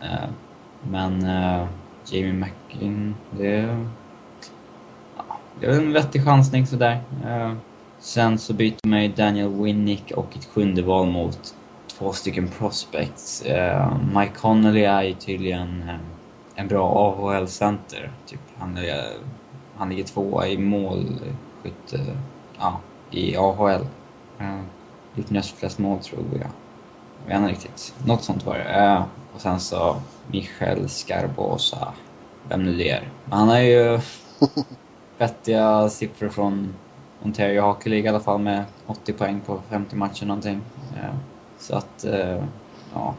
Eh, 0.00 0.28
men 0.82 1.24
eh, 1.24 1.66
Jamie 2.06 2.32
McGinn, 2.32 3.14
det... 3.30 3.78
Ja, 5.16 5.38
det 5.60 5.66
är 5.66 5.70
väl 5.70 5.78
en 5.78 5.92
vettig 5.92 6.24
chansning 6.24 6.66
sådär. 6.66 7.02
Eh, 7.26 7.52
sen 8.04 8.38
så 8.38 8.52
byter 8.52 8.86
man 8.86 9.02
ju 9.02 9.08
Daniel 9.08 9.48
Winnick 9.48 10.10
och 10.10 10.36
ett 10.36 10.44
sjunde 10.44 10.82
val 10.82 11.06
mot 11.06 11.54
två 11.86 12.12
stycken 12.12 12.48
prospects. 12.48 13.42
Eh, 13.42 13.96
Mike 14.14 14.32
Connolly 14.34 14.84
är 14.84 15.02
ju 15.02 15.14
tydligen 15.14 15.82
eh, 15.88 15.96
en 16.54 16.68
bra 16.68 16.88
AHL-center. 16.88 18.12
Typ, 18.26 18.40
han, 18.58 18.76
är, 18.76 19.12
han 19.76 19.88
ligger 19.88 20.04
tvåa 20.04 20.48
i 20.48 20.58
målskytte 20.58 22.16
ja, 22.58 22.80
i 23.10 23.36
AHL. 23.36 23.86
Eh, 24.38 24.60
gjort 25.14 25.30
näst 25.30 25.56
flest 25.56 25.78
mål 25.78 25.98
tror 25.98 26.24
jag. 26.32 26.50
Jag 27.26 27.28
vet 27.28 27.36
inte 27.36 27.52
riktigt. 27.52 27.94
Något 28.06 28.22
sånt 28.22 28.46
var 28.46 28.54
det. 28.54 28.64
Eh, 28.64 29.04
och 29.34 29.40
sen 29.40 29.60
så 29.60 29.96
Michel 30.26 30.88
Scarbosa. 30.88 31.92
Vem 32.48 32.62
nu 32.62 32.76
det 32.76 32.90
är. 32.90 33.08
Men 33.24 33.38
han 33.38 33.48
har 33.48 33.58
ju 33.58 34.00
vettiga 35.18 35.88
siffror 35.88 36.28
från 36.28 36.74
Ontario 37.24 37.62
Hockey 37.62 37.90
League 37.90 38.06
i 38.06 38.08
alla 38.08 38.20
fall 38.20 38.38
med 38.38 38.64
80 38.86 39.12
poäng 39.12 39.40
på 39.46 39.60
50 39.70 39.96
matcher 39.96 40.26
någonting. 40.26 40.60
Eh, 40.96 41.14
så 41.58 41.76
att, 41.76 42.04
eh, 42.04 42.44
ja. 42.94 43.14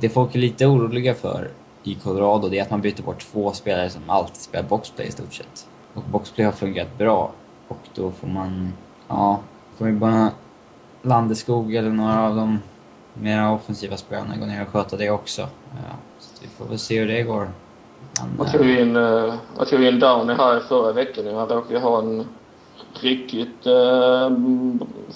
Det 0.00 0.08
folk 0.08 0.34
är 0.34 0.38
lite 0.38 0.66
oroliga 0.66 1.14
för 1.14 1.50
i 1.82 1.94
Colorado 1.94 2.48
det 2.48 2.58
är 2.58 2.62
att 2.62 2.70
man 2.70 2.80
byter 2.80 3.02
bort 3.02 3.20
två 3.20 3.52
spelare 3.52 3.90
som 3.90 4.02
alltid 4.06 4.36
spelar 4.36 4.68
boxplay 4.68 5.06
i 5.06 5.10
stort 5.10 5.34
sett. 5.34 5.66
Och 5.94 6.02
boxplay 6.02 6.44
har 6.44 6.52
fungerat 6.52 6.98
bra 6.98 7.32
och 7.68 7.78
då 7.94 8.10
får 8.10 8.28
man, 8.28 8.72
ja, 9.08 9.40
får 9.76 9.88
ju 9.88 9.94
bara 9.94 10.30
Landeskog 11.02 11.74
eller 11.74 11.90
några 11.90 12.28
av 12.28 12.36
de 12.36 12.58
mera 13.14 13.52
offensiva 13.52 13.96
spelarna 13.96 14.36
gå 14.36 14.46
ner 14.46 14.62
och 14.62 14.68
sköta 14.68 14.96
det 14.96 15.10
också. 15.10 15.42
Ja, 15.72 15.96
så 16.18 16.42
vi 16.42 16.48
får 16.48 16.64
väl 16.64 16.78
se 16.78 17.00
hur 17.00 17.08
det 17.08 17.22
går. 17.22 17.50
Man 18.38 18.52
tog 18.52 18.66
ju 18.66 18.80
in, 18.80 18.92
man 19.56 19.66
tog 19.70 19.84
in 19.84 20.00
Downey 20.00 20.36
här 20.36 20.60
förra 20.60 20.92
veckan. 20.92 21.34
Han 21.34 21.48
råkar 21.48 21.74
ju 21.74 21.80
ha 21.80 21.98
en 21.98 22.26
riktigt 23.00 23.66
uh, 23.66 24.30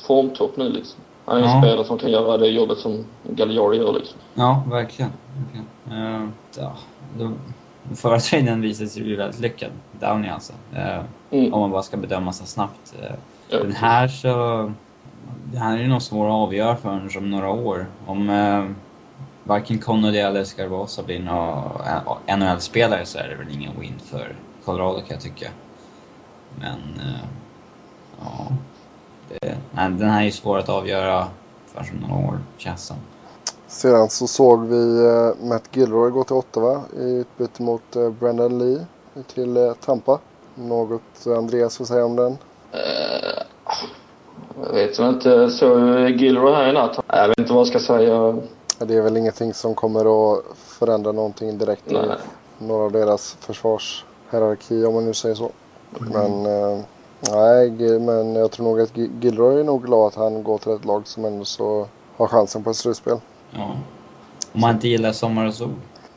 formtopp 0.07 0.57
nu 0.57 0.69
liksom. 0.69 1.01
Han 1.25 1.39
är 1.39 1.43
ja. 1.43 1.55
en 1.55 1.63
spelare 1.63 1.85
som 1.85 1.99
kan 1.99 2.11
göra 2.11 2.37
det 2.37 2.47
jobbet 2.47 2.79
som 2.79 3.05
Gagliari 3.23 3.77
gör 3.77 3.93
liksom. 3.93 4.19
Ja, 4.35 4.63
verkligen. 4.71 5.11
verkligen. 5.37 5.67
Uh, 6.05 6.29
ja, 6.59 6.73
då, 7.19 7.33
förra 7.95 8.19
traden 8.19 8.61
visade 8.61 8.89
sig 8.89 9.03
ju 9.03 9.17
väldigt 9.17 9.41
lyckad. 9.41 9.71
Downey 10.01 10.31
alltså. 10.31 10.53
Uh, 10.73 11.01
mm. 11.31 11.55
Om 11.55 11.61
man 11.61 11.71
bara 11.71 11.83
ska 11.83 11.97
bedöma 11.97 12.33
så 12.33 12.47
snabbt. 12.47 12.95
Uh, 12.99 13.11
ja. 13.49 13.59
Den 13.59 13.73
här 13.73 14.09
så... 14.09 14.73
Det 15.53 15.59
här 15.59 15.79
är 15.79 15.83
ju 15.83 15.89
nog 15.89 16.03
svår 16.03 16.27
att 16.27 16.33
avgöra 16.33 16.77
förrän 16.77 17.11
om 17.17 17.31
några 17.31 17.51
år. 17.51 17.87
Om 18.07 18.31
uh, 18.31 18.71
varken 19.45 19.79
Connolly 19.79 20.19
eller 20.19 20.45
Scarbosa 20.45 21.03
blir 21.03 21.21
några 21.21 21.93
NHL-spelare 22.37 23.07
så 23.07 23.19
är 23.19 23.29
det 23.29 23.35
väl 23.35 23.55
ingen 23.55 23.81
win 23.81 23.95
för 24.05 24.37
Colorado 24.65 24.99
kan 24.99 25.09
jag 25.09 25.21
tycka. 25.21 25.51
Men... 26.61 26.79
ja 28.21 28.47
det, 29.29 29.59
nej, 29.73 29.91
den 29.91 30.11
här 30.11 30.21
är 30.21 30.25
ju 30.25 30.33
svår 30.33 30.59
att 30.59 30.69
avgöra 30.69 31.27
förrän 31.67 32.05
om 32.05 32.11
några 32.11 32.29
år, 32.29 32.39
känns 32.57 32.87
som. 32.87 32.97
Sedan 33.67 34.11
så 34.11 34.27
såg 34.27 34.67
vi 34.67 34.77
uh, 34.77 35.49
Matt 35.49 35.77
Gilroy 35.77 36.11
gå 36.11 36.25
till 36.25 36.37
Ottawa 36.37 36.83
i 36.99 37.03
utbyte 37.03 37.63
mot 37.63 37.97
uh, 37.97 38.11
Brendan 38.11 38.59
Lee 38.59 38.87
till 39.35 39.57
uh, 39.57 39.73
Tampa. 39.73 40.19
Något 40.55 41.27
Andreas 41.27 41.81
vill 41.81 41.87
säga 41.87 42.05
om 42.05 42.17
den? 42.17 42.39
jag 44.65 44.73
vet 44.73 44.99
inte. 44.99 45.51
Så 45.51 45.99
Gilroy 46.09 46.55
här 46.55 46.69
i 46.69 46.73
natt. 46.73 46.99
Jag 47.07 47.29
vet 47.29 47.39
inte 47.39 47.53
vad 47.53 47.61
jag 47.61 47.67
ska 47.67 47.79
säga. 47.79 48.39
Det 48.79 48.95
är 48.95 49.03
väl 49.03 49.17
ingenting 49.17 49.55
som 49.55 49.75
kommer 49.75 50.35
att 50.35 50.45
förändra 50.57 51.13
någonting 51.13 51.59
direkt 51.59 51.85
Nej. 51.87 52.03
i 52.61 52.65
några 52.65 52.85
av 52.85 52.93
deras 52.93 53.37
försvarshierarki 53.41 54.85
om 54.85 54.95
man 54.95 55.05
nu 55.05 55.15
säger 55.15 55.35
så. 55.35 55.51
Mm. 56.01 56.13
Men 56.13 56.85
Nej, 57.21 57.71
men 58.01 58.35
jag 58.35 58.51
tror 58.51 58.67
nog 58.67 58.81
att 58.81 58.97
Gilroy 58.97 59.61
är 59.61 59.65
nog 59.65 59.85
glad 59.85 60.07
att 60.07 60.15
han 60.15 60.43
går 60.43 60.59
till 60.59 60.73
ett 60.73 60.85
lag 60.85 61.07
som 61.07 61.25
ändå 61.25 61.45
så 61.45 61.87
har 62.17 62.27
chansen 62.27 62.65
på 62.65 62.71
ett 62.71 62.77
slutspel. 62.77 63.17
Ja. 63.51 63.77
Om 64.53 64.61
man 64.61 64.75
inte 64.75 64.89
gillar 64.89 65.13
sommar 65.13 65.47
och 65.47 65.55
sol. 65.55 65.71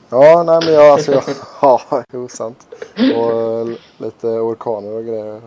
Ja, 0.09 0.43
nej 0.43 0.59
men 0.65 0.73
jag, 0.73 0.93
alltså, 0.93 1.11
jag, 1.11 1.23
ja, 1.61 2.03
jo 2.13 2.27
sant. 2.27 2.67
Och 3.15 3.67
uh, 3.67 3.75
lite 3.97 4.27
orkaner 4.27 4.91
och 4.91 5.05
grejer. 5.05 5.41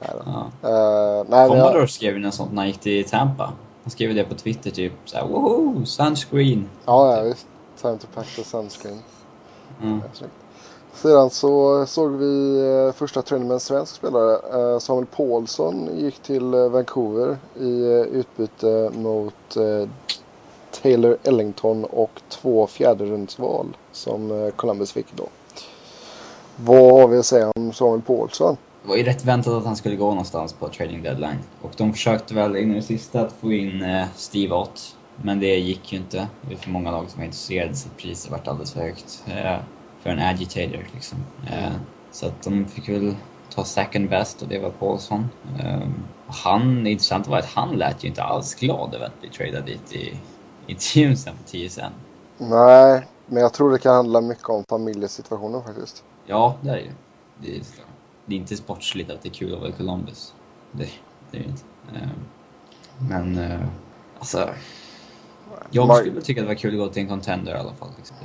Nej. 0.00 0.10
Ja. 0.24 0.50
Uh, 0.68 1.26
nej, 1.28 1.48
Commodore 1.48 1.78
jag... 1.78 1.90
skrev 1.90 2.14
ju 2.14 2.20
något 2.20 2.34
sånt 2.34 2.52
när 2.52 2.62
han 2.62 2.66
gick 2.66 2.80
till 2.80 3.04
Tampa. 3.04 3.52
Han 3.82 3.90
skrev 3.90 4.14
det 4.14 4.24
på 4.24 4.34
Twitter 4.34 4.70
typ 4.70 4.92
såhär 5.04 5.26
woho, 5.26 5.84
sunscreen. 5.84 6.68
Ja, 6.84 7.16
ja 7.16 7.22
visst. 7.22 7.46
Time 7.82 7.98
to 7.98 8.06
pack 8.14 8.26
the 8.36 8.44
sunscreen. 8.44 8.98
Mm. 9.82 10.02
Ja, 10.20 10.26
sedan 10.94 11.30
så 11.30 11.80
eh, 11.80 11.86
såg 11.86 12.12
vi 12.12 12.60
eh, 12.60 12.92
första 12.92 13.22
träningen 13.22 13.48
med 13.48 13.54
en 13.54 13.60
svensk 13.60 13.94
spelare. 13.94 14.32
Eh, 14.34 14.78
Samuel 14.78 15.06
Paulsson 15.06 15.88
gick 15.98 16.18
till 16.18 16.44
Vancouver 16.44 17.36
i 17.60 17.84
utbyte 18.12 18.90
mot 18.94 19.56
Taylor 20.82 21.16
Ellington 21.22 21.84
och 21.84 22.20
två 22.28 22.66
fjärderumsval 22.66 23.76
som 23.92 24.52
Columbus 24.56 24.92
fick 24.92 25.06
då. 25.16 25.28
Vad 26.56 27.00
har 27.00 27.08
vi 27.08 27.18
att 27.18 27.26
säga 27.26 27.52
om 27.56 27.72
Samuel 27.72 28.02
Paulsson? 28.02 28.56
Det 28.82 28.88
var 28.88 28.96
ju 28.96 29.02
rätt 29.02 29.24
väntat 29.24 29.52
att 29.54 29.64
han 29.64 29.76
skulle 29.76 29.96
gå 29.96 30.08
någonstans 30.08 30.52
på 30.52 30.68
trading 30.68 31.02
deadline. 31.02 31.38
Och 31.62 31.70
de 31.76 31.92
försökte 31.92 32.34
väl 32.34 32.56
in 32.56 32.72
i 32.72 32.74
det 32.74 32.82
sista 32.82 33.20
att 33.20 33.32
få 33.32 33.52
in 33.52 33.84
Steve 34.16 34.54
Ott. 34.54 34.96
Men 35.22 35.40
det 35.40 35.56
gick 35.56 35.92
ju 35.92 35.98
inte. 35.98 36.28
Det 36.48 36.54
är 36.54 36.58
för 36.58 36.70
många 36.70 36.90
lag 36.90 37.10
som 37.10 37.20
var 37.20 37.24
intresserade 37.24 37.74
så 37.74 37.88
priset 37.88 38.30
vart 38.30 38.48
alldeles 38.48 38.72
för 38.72 38.80
högt 38.80 39.24
för 40.02 40.10
en 40.10 40.18
agitator 40.18 40.86
liksom. 40.94 41.18
Eh, 41.50 41.72
så 42.10 42.26
att 42.26 42.42
de 42.42 42.64
fick 42.64 42.88
väl 42.88 43.16
ta 43.54 43.64
second 43.64 44.08
best 44.08 44.42
och 44.42 44.48
det 44.48 44.58
var 44.58 44.70
Paulsson. 44.70 45.28
Eh, 45.60 45.88
han, 46.26 46.84
det 46.84 46.90
intressanta 46.90 47.30
var 47.30 47.38
att 47.38 47.46
han 47.46 47.76
lät 47.76 48.04
ju 48.04 48.08
inte 48.08 48.22
alls 48.22 48.54
glad 48.54 48.94
över 48.94 49.06
att 49.06 49.20
bli 49.20 49.30
tradad 49.30 49.66
dit 49.66 49.92
i 49.92 50.18
intervjun 50.66 51.16
sen 51.16 51.34
på 51.36 51.42
TSN. 51.42 51.80
Nej, 52.38 53.06
men 53.26 53.42
jag 53.42 53.52
tror 53.52 53.72
det 53.72 53.78
kan 53.78 53.94
handla 53.94 54.20
mycket 54.20 54.48
om 54.48 54.64
familjesituationen 54.68 55.62
faktiskt. 55.62 56.04
Ja, 56.26 56.56
det 56.60 56.70
är 56.70 56.74
det 56.74 56.80
ju. 56.80 56.92
Det 57.38 57.56
är, 57.56 57.62
det 58.26 58.34
är 58.34 58.38
inte 58.38 58.56
sportsligt 58.56 59.10
att 59.10 59.22
det 59.22 59.28
är 59.28 59.34
kul 59.34 59.54
att 59.54 59.60
vara 59.60 59.68
i 59.68 59.72
Columbus. 59.72 60.34
Det, 60.72 60.88
det 61.30 61.38
är 61.38 61.42
det 61.42 61.48
inte. 61.48 61.62
Eh, 61.94 62.08
men, 63.08 63.40
alltså... 64.18 64.50
Jag 65.70 65.96
skulle 65.96 66.20
tycka 66.20 66.40
att 66.40 66.44
det 66.44 66.54
var 66.54 66.60
kul 66.60 66.74
att 66.74 66.86
gå 66.86 66.92
till 66.92 67.02
en 67.02 67.08
contender 67.08 67.54
i 67.54 67.58
alla 67.58 67.72
fall. 67.72 67.88
Liksom. 67.96 68.16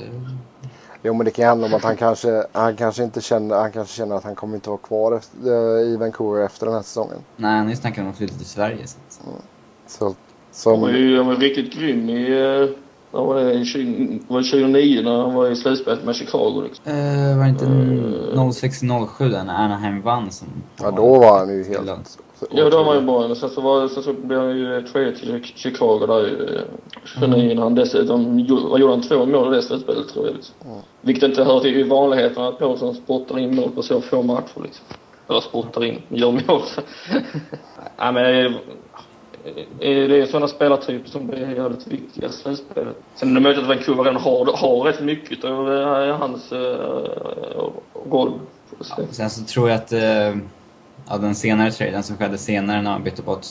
Jo 1.07 1.13
men 1.13 1.25
det 1.25 1.31
kan 1.31 1.47
handla 1.47 1.67
om 1.67 1.73
att 1.73 1.83
han 1.83 1.97
kanske, 1.97 2.43
han 2.51 2.75
kanske 2.75 3.03
inte 3.03 3.21
känner, 3.21 3.55
han 3.55 3.71
kanske 3.71 3.95
känner 3.95 4.15
att 4.15 4.23
han 4.23 4.35
kommer 4.35 4.55
inte 4.55 4.69
vara 4.69 4.79
kvar 4.79 5.17
efter, 5.17 5.37
eh, 5.47 5.93
i 5.93 5.97
Vancouver 5.97 6.45
efter 6.45 6.65
den 6.65 6.75
här 6.75 6.81
säsongen. 6.81 7.17
Nej, 7.35 7.57
han 7.57 7.69
är 7.69 7.75
snackat 7.75 8.03
om 8.03 8.09
att 8.09 8.17
flytta 8.17 8.35
till 8.35 8.45
Sverige. 8.45 8.87
Så. 8.87 9.23
Mm. 9.29 9.41
så 9.87 10.15
som... 10.51 10.71
Han 10.71 10.81
var 10.81 10.89
ju 10.89 11.17
han 11.17 11.27
var 11.27 11.35
riktigt 11.35 11.73
grym 11.73 12.09
i, 12.09 12.29
uh, 12.29 12.69
var 13.11 13.43
det, 13.43 13.65
20, 13.65 14.19
var 14.27 14.41
2009 14.41 15.01
när 15.01 15.21
han 15.21 15.33
var 15.33 15.49
i 15.49 15.55
slutspelet 15.55 16.03
med 16.03 16.15
Chicago 16.15 16.61
liksom. 16.61 16.91
Uh, 16.93 17.37
var 17.37 17.43
det 17.43 17.49
inte 17.49 17.65
uh, 17.65 18.39
06-07 18.39 19.29
när 19.29 19.53
Anaheim 19.53 20.01
vann 20.01 20.31
som... 20.31 20.47
Ja 20.79 20.91
då 20.91 21.19
var 21.19 21.39
han 21.39 21.49
ju 21.49 21.63
helt... 21.63 22.19
Ja, 22.51 22.69
då 22.69 22.83
var 22.83 22.95
ju 22.95 23.01
bra. 23.01 23.35
Sen 23.35 23.49
så, 23.49 23.61
var, 23.61 23.87
sen 23.87 24.03
så 24.03 24.13
blev 24.13 24.39
han 24.39 24.57
ju 24.57 24.81
traded 24.81 25.15
till 25.15 25.43
Chicago 25.43 26.05
där 26.07 26.65
29 27.05 27.43
mm. 27.43 27.57
han 27.57 27.75
dessutom, 27.75 28.39
gjorde 28.39 28.89
han, 28.89 29.01
två 29.01 29.25
mål 29.25 29.53
i 29.53 29.55
det 29.55 29.61
slutspelet 29.61 30.07
tror 30.07 30.25
jag 30.25 30.35
liksom. 30.35 30.55
Mm. 30.65 30.79
Vilket 31.01 31.23
inte 31.23 31.43
hör 31.43 31.59
till 31.59 31.89
vanligheten 31.89 32.43
att 32.43 32.59
Paulsson 32.59 32.95
spottar 32.95 33.39
in 33.39 33.55
mål 33.55 33.71
på 33.71 33.81
så 33.81 34.01
få 34.01 34.23
matcher 34.23 34.61
liksom. 34.63 34.85
Eller 35.29 35.41
spottar 35.41 35.83
in, 35.83 36.01
gör 36.09 36.31
mål. 36.31 36.61
Nej 37.97 38.13
men 38.13 38.53
det 39.79 40.21
är 40.21 40.25
sådana 40.25 40.47
spelartyper 40.47 41.09
som 41.09 41.27
blir 41.27 41.55
jävligt 41.55 41.87
viktiga 41.87 42.27
i 42.27 42.31
slutspelet. 42.31 42.95
Sen 43.15 43.29
är 43.29 43.33
det 43.33 43.39
möjligt 43.39 43.61
att 43.61 43.67
Vancouver 43.67 44.03
redan 44.03 44.21
har, 44.21 44.57
har 44.57 44.83
rätt 44.83 45.01
mycket 45.01 45.43
av 45.43 45.69
hans 46.19 46.51
uh, 46.51 46.59
roll. 48.11 48.33
Ja, 48.79 49.03
sen 49.11 49.29
så 49.29 49.43
tror 49.43 49.69
jag 49.69 49.75
att 49.75 49.93
uh, 49.93 50.41
ja, 51.09 51.17
den 51.17 51.35
senare 51.35 51.71
traden 51.71 52.03
som 52.03 52.17
skedde 52.17 52.37
senare 52.37 52.81
när 52.81 52.91
han 52.91 53.03
bytte 53.03 53.21
bort 53.21 53.45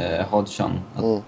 uh, 0.00 0.26
Hodgson, 0.30 0.80
att, 0.94 1.02
mm. 1.02 1.20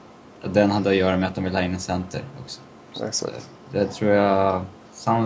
att 0.42 0.54
den 0.54 0.70
hade 0.70 0.90
att 0.90 0.96
göra 0.96 1.16
med 1.16 1.28
att 1.28 1.34
de 1.34 1.44
ville 1.44 1.58
ha 1.58 1.64
in 1.64 1.74
en 1.74 1.80
center 1.80 2.24
också. 2.42 2.60
Exakt. 3.06 3.36
Att, 3.36 3.48
det 3.72 3.86
tror 3.86 4.10
jag 4.10 4.62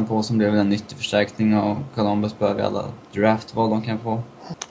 på 0.08 0.22
som 0.22 0.38
blev 0.38 0.56
en 0.56 0.68
nyttig 0.68 0.98
förstärkning 0.98 1.58
och 1.58 1.76
Columbus 1.94 2.38
behöver 2.38 2.62
alla 2.62 2.84
draftval 3.12 3.70
de 3.70 3.82
kan 3.82 3.98
få. 3.98 4.22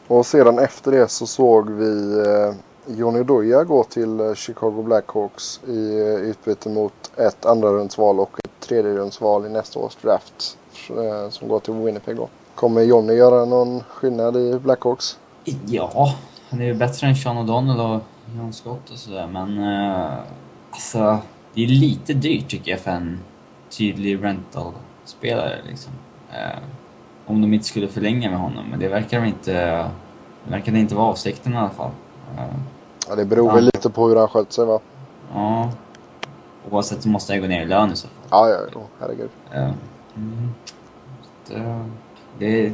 Och 0.07 0.25
sedan 0.25 0.59
efter 0.59 0.91
det 0.91 1.07
så 1.07 1.27
såg 1.27 1.69
vi 1.69 2.19
eh, 2.19 2.55
Johnny 2.85 3.23
Doja 3.23 3.63
gå 3.63 3.83
till 3.83 4.19
eh, 4.19 4.33
Chicago 4.33 4.83
Blackhawks 4.83 5.61
i 5.67 5.99
eh, 5.99 6.15
utbyte 6.15 6.69
mot 6.69 7.11
ett 7.17 7.45
andra 7.45 7.69
rundsval 7.69 8.19
och 8.19 8.39
ett 8.43 8.67
tredje 8.67 8.93
rundsval 8.93 9.45
i 9.45 9.49
nästa 9.49 9.79
års 9.79 9.95
draft 9.95 10.57
eh, 10.89 11.29
som 11.29 11.47
går 11.47 11.59
till 11.59 11.73
Winnipeg 11.73 12.15
då. 12.15 12.29
Kommer 12.55 12.81
Johnny 12.81 13.13
göra 13.13 13.45
någon 13.45 13.83
skillnad 13.83 14.37
i 14.37 14.59
Blackhawks? 14.59 15.17
Ja, 15.65 16.15
han 16.49 16.61
är 16.61 16.65
ju 16.65 16.73
bättre 16.73 17.07
än 17.07 17.15
Sean 17.15 17.37
O'Donnell 17.37 17.95
och 17.95 18.01
John 18.37 18.53
Scott 18.53 18.89
och 18.91 18.97
sådär 18.97 19.27
men 19.27 19.57
uh, 19.57 20.19
alltså 20.71 21.17
det 21.53 21.63
är 21.63 21.67
lite 21.67 22.13
dyrt 22.13 22.49
tycker 22.49 22.71
jag 22.71 22.79
för 22.79 22.91
en 22.91 23.19
tydlig 23.69 24.23
rental-spelare 24.23 25.57
liksom. 25.69 25.93
Uh, 26.29 26.63
om 27.25 27.41
de 27.41 27.53
inte 27.53 27.65
skulle 27.65 27.87
förlänga 27.87 28.29
med 28.29 28.39
honom 28.39 28.65
men 28.69 28.79
det 28.79 28.87
verkar 28.87 29.21
de 29.21 29.27
inte, 29.27 29.53
det 30.43 30.51
verkar 30.51 30.75
inte 30.75 30.95
vara 30.95 31.07
avsikten 31.07 31.53
i 31.53 31.57
alla 31.57 31.69
fall. 31.69 31.91
Uh, 32.37 32.59
Ja, 33.09 33.15
det 33.15 33.25
beror 33.25 33.51
väl 33.53 33.63
lite 33.63 33.89
på 33.89 34.07
hur 34.07 34.15
han 34.15 34.27
skött 34.27 34.53
sig 34.53 34.65
va? 34.65 34.79
Ja. 35.33 35.71
Oavsett 36.69 37.03
så 37.03 37.09
måste 37.09 37.33
jag 37.33 37.41
gå 37.41 37.47
ner 37.47 37.61
i 37.61 37.65
lön 37.65 37.91
i 37.91 37.95
så 37.95 38.07
fall. 38.07 38.17
Ja, 38.29 38.49
ja, 38.49 38.57
ja. 38.73 38.81
herregud. 38.99 39.29
Ja. 39.51 39.73
Mm. 40.15 40.53
Det, 41.47 41.85
det, 42.39 42.73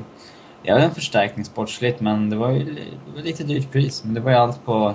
det 0.63 0.69
är 0.69 0.75
väl 0.75 0.83
en 0.83 0.91
förstärkning 0.91 1.45
sportsligt, 1.45 2.01
men 2.01 2.29
det 2.29 2.35
var 2.35 2.51
ju 2.51 2.63
det 2.63 3.15
var 3.15 3.21
lite 3.21 3.43
dyrt 3.43 3.71
pris. 3.71 4.03
Men 4.03 4.13
det 4.13 4.19
var 4.19 4.31
ju 4.31 4.37
allt 4.37 4.65
på 4.65 4.93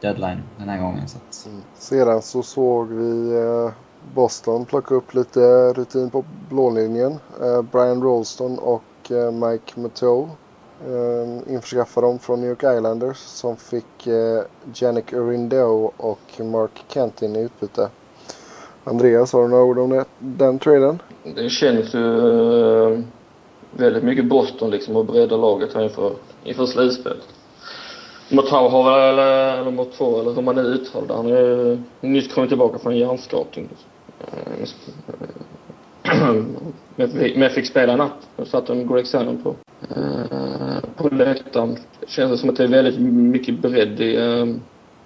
deadline 0.00 0.42
den 0.58 0.68
här 0.68 0.80
gången. 0.80 1.08
Så 1.08 1.18
att... 1.18 1.46
mm. 1.46 1.62
Sedan 1.74 2.22
så 2.22 2.42
såg 2.42 2.88
vi 2.88 3.34
eh, 3.34 3.72
Boston 4.14 4.64
plocka 4.64 4.94
upp 4.94 5.14
lite 5.14 5.72
rutin 5.72 6.10
på 6.10 6.24
blålinjen. 6.48 7.12
Eh, 7.42 7.62
Brian 7.62 8.02
Rolston 8.02 8.58
och 8.58 9.10
eh, 9.10 9.32
Mike 9.32 9.80
Mateau 9.80 10.28
eh, 10.86 11.52
införskaffa 11.54 12.00
dem 12.00 12.18
från 12.18 12.40
New 12.40 12.50
York 12.50 12.62
Islanders 12.62 13.16
som 13.16 13.56
fick 13.56 14.06
eh, 14.06 14.42
Janik 14.74 15.12
Urindo 15.12 15.92
och 15.96 16.40
Mark 16.40 16.84
Kentin 16.88 17.36
i 17.36 17.40
utbyte. 17.40 17.88
Andreas, 18.84 19.32
har 19.32 19.42
du 19.42 19.48
några 19.48 19.64
ord 19.64 19.78
om 19.78 19.90
det, 19.90 20.04
den 20.18 20.58
traden? 20.58 21.02
Det 21.34 21.48
känns 21.48 21.94
ju 21.94 23.02
väldigt 23.76 24.02
mycket 24.02 24.24
Boston 24.24 24.70
liksom 24.70 24.96
och 24.96 25.04
bredda 25.04 25.36
laget 25.36 25.74
här 25.74 25.82
inför, 25.82 26.12
inför 26.44 26.66
slutspelet. 26.66 27.28
Motau 28.30 28.68
har 28.68 28.84
väl, 28.84 29.18
eller, 29.18 29.60
eller 29.60 29.70
Motau, 29.70 30.20
eller 30.20 30.32
hur 30.32 30.42
man 30.42 30.54
nu 30.54 30.62
uttalar 30.62 31.06
det, 31.06 31.14
han 31.14 31.24
har 31.24 31.38
ju 31.38 31.78
nyss 32.00 32.34
kommit 32.34 32.50
tillbaka 32.50 32.78
från 32.78 32.96
hjärnskakning. 32.96 33.68
Men 37.36 37.50
fick 37.50 37.66
spela 37.66 37.92
i 37.92 37.96
natt. 37.96 38.28
Jag 38.36 38.46
satt 38.46 38.70
en 38.70 38.88
Greg 38.88 39.06
Shannon 39.06 39.42
på, 39.42 39.54
eh, 39.96 40.78
på 40.96 41.08
läktaren. 41.08 41.76
Känns 42.06 42.30
Det 42.30 42.38
som 42.38 42.50
att 42.50 42.56
det 42.56 42.64
är 42.64 42.68
väldigt 42.68 43.00
mycket 43.12 43.58
bredd 43.58 44.00
i 44.00 44.16
eh, 44.16 44.46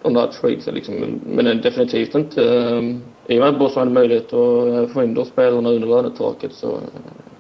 de 0.03 0.15
där 0.15 0.27
tradesen 0.27 0.75
liksom. 0.75 1.21
Men 1.27 1.61
definitivt 1.61 2.15
inte... 2.15 2.45
Eh, 2.45 2.83
I 3.27 3.39
och 3.39 3.43
med 3.43 3.49
att 3.49 3.59
Boston 3.59 3.81
hade 3.81 3.91
möjlighet 3.91 4.33
att 4.33 4.93
få 4.93 5.03
in 5.03 5.15
de 5.15 5.25
spelarna 5.25 5.69
under 5.71 5.89
lönetaket 5.89 6.53
så 6.53 6.79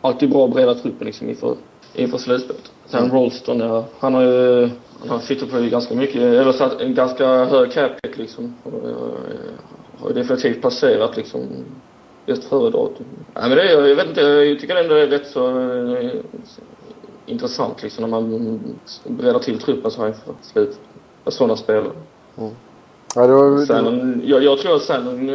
alltid 0.01 0.31
bra 0.31 0.45
att 0.45 0.53
bredda 0.53 0.75
truppen 0.75 1.07
liksom 1.07 1.29
inför, 1.29 1.57
inför 1.95 2.19
slutspelet. 2.19 2.73
Sen 2.87 3.05
mm. 3.05 3.17
Rolston, 3.17 3.61
ja, 3.61 3.85
han 3.99 4.15
har 4.15 4.23
ju 4.23 4.71
han 5.09 5.21
sitter 5.21 5.47
på 5.47 5.61
ganska 5.61 5.95
mycket, 5.95 6.23
eller 6.23 6.53
satt 6.53 6.81
en 6.81 6.95
ganska 6.95 7.45
hög 7.45 7.73
cap 7.73 7.93
liksom. 8.17 8.55
Och, 8.63 8.73
har 10.01 10.09
ju 10.09 10.15
definitivt 10.15 10.63
passerat 10.63 11.17
liksom 11.17 11.43
just 12.27 12.45
före 12.45 12.71
datum. 12.71 13.07
Ja, 13.35 13.41
men 13.41 13.51
det, 13.51 13.73
jag 13.73 13.97
vet 13.97 14.09
inte, 14.09 14.21
jag 14.21 14.61
tycker 14.61 14.77
ändå 14.77 14.95
det 14.95 15.03
är 15.03 15.07
rätt 15.07 15.27
så 15.27 15.61
eh, 15.97 16.11
intressant 17.27 17.83
liksom 17.83 18.03
när 18.03 18.21
man 18.21 18.61
breddar 19.05 19.39
till 19.39 19.59
truppen 19.59 19.91
så 19.91 20.01
här 20.01 20.09
inför 20.09 20.35
slutet. 20.43 20.81
Med 21.25 21.35
sådana 21.35 21.57
spelare. 21.57 21.93
Mm. 22.39 22.51
Ja, 23.15 23.27
det 23.27 23.35
var, 23.35 23.67
Shannon, 23.67 24.23
jag, 24.25 24.43
jag 24.43 24.59
tror 24.59 24.77
att 24.77 24.83
Shannon, 24.83 25.29
eh, 25.29 25.35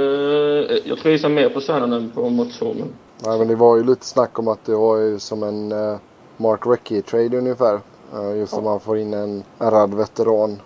jag 0.86 0.97
tror 0.97 1.13
jag 1.13 1.31
mer 1.31 1.49
på 1.49 1.62
Shannon 1.62 1.93
än 1.93 2.09
på 2.09 2.29
Motsou 2.29 2.73
men. 2.73 2.88
Nej 3.25 3.39
men 3.39 3.47
det 3.47 3.55
var 3.55 3.77
ju 3.77 3.83
lite 3.83 4.05
snack 4.05 4.39
om 4.39 4.47
att 4.47 4.65
det 4.65 4.75
var 4.75 4.97
ju 4.97 5.19
som 5.19 5.43
en 5.43 5.71
uh, 5.71 5.97
Mark 6.38 6.65
Recchi-trade 6.65 7.38
ungefär. 7.38 7.79
Uh, 8.15 8.38
just 8.38 8.53
om 8.53 8.63
man 8.63 8.79
får 8.79 8.97
in 8.97 9.13
en, 9.13 9.43
en 9.59 9.71
rad 9.71 9.93
veteran 9.93 10.62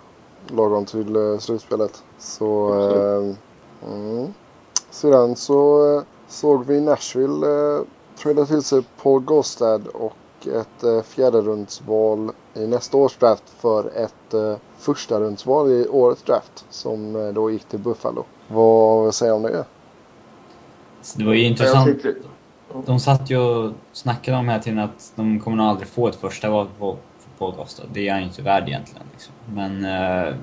lagom 0.48 0.84
till 0.84 1.36
slutspelet. 1.40 2.02
Så, 2.18 2.74
uh, 2.74 3.34
mm. 3.92 4.34
Sedan 4.90 5.36
så 5.36 6.02
såg 6.28 6.66
vi 6.66 6.80
Nashville 6.80 7.46
eh, 7.46 7.82
trada 8.22 8.46
till 8.46 8.62
sig 8.62 8.82
Paul 9.02 9.20
Gostad 9.20 9.80
och 9.92 10.12
ett 10.48 10.82
eh, 10.82 11.02
fjärderundsval 11.02 12.30
i 12.54 12.66
nästa 12.66 12.96
års 12.96 13.16
draft 13.16 13.44
för 13.58 13.86
ett 13.96 14.34
eh, 14.34 14.56
första 14.78 15.20
rundsval 15.20 15.70
i 15.70 15.88
årets 15.88 16.22
draft 16.22 16.64
som 16.70 17.16
eh, 17.16 17.32
då 17.32 17.50
gick 17.50 17.64
till 17.64 17.78
Buffalo. 17.78 18.24
Vad 18.48 19.14
säger 19.14 19.32
du 19.32 19.36
om 19.36 19.42
det? 19.42 19.64
Det 21.16 21.24
var 21.24 21.34
ju 21.34 21.42
intressant. 21.42 22.04
De 22.86 23.00
satt 23.00 23.30
ju 23.30 23.36
och 23.38 23.72
snackade 23.92 24.36
om 24.36 24.48
här 24.48 24.58
tiden 24.58 24.78
att 24.78 25.12
de 25.14 25.40
kommer 25.40 25.56
nog 25.56 25.66
aldrig 25.66 25.88
få 25.88 26.08
ett 26.08 26.16
första 26.16 26.50
val 26.50 26.66
på 26.78 26.96
Paul 27.38 27.54
Gostad. 27.56 27.86
Det 27.92 28.08
är 28.08 28.12
han 28.12 28.20
ju 28.20 28.26
inte 28.26 28.42
värd 28.42 28.68
egentligen. 28.68 29.06
Liksom. 29.12 29.34
Men 29.54 29.84
eh, 29.84 30.34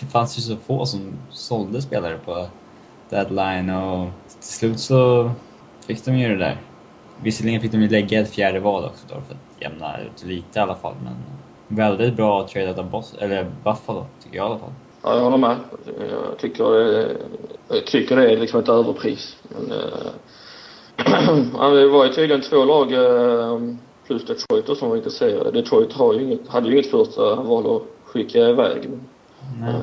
det 0.00 0.06
fanns 0.06 0.38
ju 0.38 0.42
så 0.42 0.56
få 0.56 0.86
som 0.86 1.12
sålde 1.30 1.82
spelare 1.82 2.18
på 2.24 2.46
deadline 3.10 3.70
och 3.70 4.08
till 4.40 4.52
slut 4.52 4.80
så 4.80 5.30
fick 5.86 6.04
de 6.04 6.18
ju 6.18 6.28
det 6.28 6.36
där. 6.36 6.60
Visserligen 7.24 7.60
fick 7.60 7.72
de 7.72 7.82
ju 7.82 7.88
lägga 7.88 8.20
ett 8.20 8.34
fjärde 8.34 8.60
val 8.60 8.84
också 8.84 9.06
då 9.08 9.14
för 9.14 9.34
att 9.34 9.62
jämna 9.62 10.00
ut 10.00 10.24
lite 10.24 10.58
i 10.58 10.62
alla 10.62 10.74
fall, 10.74 10.94
men 11.04 11.14
väldigt 11.68 12.16
bra 12.16 12.48
tradat 12.48 12.78
av 12.78 12.90
Boss, 12.90 13.14
eller 13.18 13.46
Buffalo, 13.64 14.06
tycker 14.22 14.36
jag 14.36 14.46
i 14.46 14.50
alla 14.50 14.58
fall. 14.58 14.72
Ja, 15.02 15.14
jag 15.14 15.20
håller 15.20 15.36
med. 15.36 15.56
Jag 16.10 16.38
tycker, 16.38 16.64
jag 17.68 17.86
tycker 17.86 18.16
det 18.16 18.32
är 18.32 18.36
liksom 18.36 18.60
ett 18.60 18.68
överpris. 18.68 19.36
Men, 19.48 19.72
äh, 21.62 21.72
det 21.72 21.88
var 21.88 22.04
ju 22.04 22.12
tydligen 22.12 22.42
två 22.42 22.64
lag 22.64 22.92
äh, 22.92 23.60
plus 24.06 24.24
Detroit 24.24 24.78
som 24.78 24.88
var 24.88 24.96
intresserade. 24.96 25.50
Detroit 25.50 25.92
har 25.92 26.14
ju 26.14 26.22
inget, 26.22 26.48
hade 26.48 26.66
ju 26.66 26.72
inget 26.72 26.90
första 26.90 27.34
val 27.34 27.76
att 27.76 27.82
skicka 28.04 28.38
iväg. 28.38 28.90
Nej. 29.60 29.74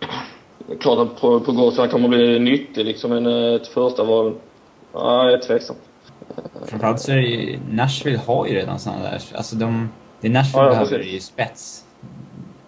Äh, 0.00 0.76
klart 0.80 0.98
att 0.98 1.20
på, 1.20 1.40
på 1.40 1.52
Gotland 1.52 1.90
kommer 1.90 2.08
bli 2.08 2.38
nyttig 2.38 2.84
liksom, 2.84 3.10
men 3.10 3.26
ett 3.26 3.66
första 3.66 4.04
val, 4.04 4.34
ja, 4.96 5.24
jag 5.24 5.32
är 5.32 5.38
tveksam. 5.38 5.76
Framförallt 6.64 7.00
så 7.00 7.12
är 7.12 7.16
det 7.16 7.22
ju, 7.22 7.58
Nashville 7.70 8.18
har 8.18 8.46
ju 8.46 8.54
redan 8.54 8.78
sådana 8.78 9.02
där, 9.02 9.22
alltså 9.34 9.56
de, 9.56 9.88
det 10.20 10.28
Nashville 10.28 10.64
ja, 10.64 10.70
behöver 10.70 10.98
är 10.98 11.12
ju 11.12 11.20
spets. 11.20 11.84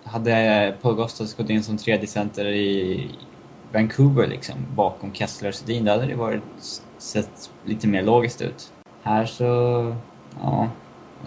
Hade 0.05 0.75
Paul 0.83 0.95
Gostas 0.95 1.35
gått 1.35 1.51
in 1.51 1.63
som 1.63 1.77
tredje 1.77 2.07
center 2.07 2.47
i 2.47 3.11
Vancouver 3.73 4.27
liksom, 4.27 4.55
bakom 4.75 5.15
Kessler 5.15 5.49
och 5.49 5.55
Sedin, 5.55 5.85
då 5.85 5.93
hade 5.93 6.07
det 6.07 6.15
varit, 6.15 6.43
sett 6.99 7.51
lite 7.65 7.87
mer 7.89 8.03
logiskt 8.03 8.43
ut. 8.43 8.73
Här 9.03 9.25
så, 9.25 9.45
ja, 10.43 10.69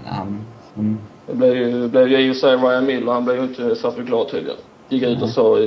han... 0.05 0.45
han... 0.75 0.99
Det 1.27 1.35
blev 1.35 1.55
ju, 1.55 1.87
blev 1.87 2.07
ju 2.07 2.17
i 2.17 2.31
och 2.31 2.35
för 2.35 2.39
sig 2.39 2.57
Ryan 2.57 2.85
Miller, 2.85 3.11
han 3.11 3.25
blev 3.25 3.37
ju 3.37 3.43
inte 3.43 3.75
särskilt 3.75 4.07
glad 4.07 4.29
tydligen 4.29 4.57
gick 4.91 5.03
ut 5.03 5.21
och 5.21 5.29
sa 5.29 5.59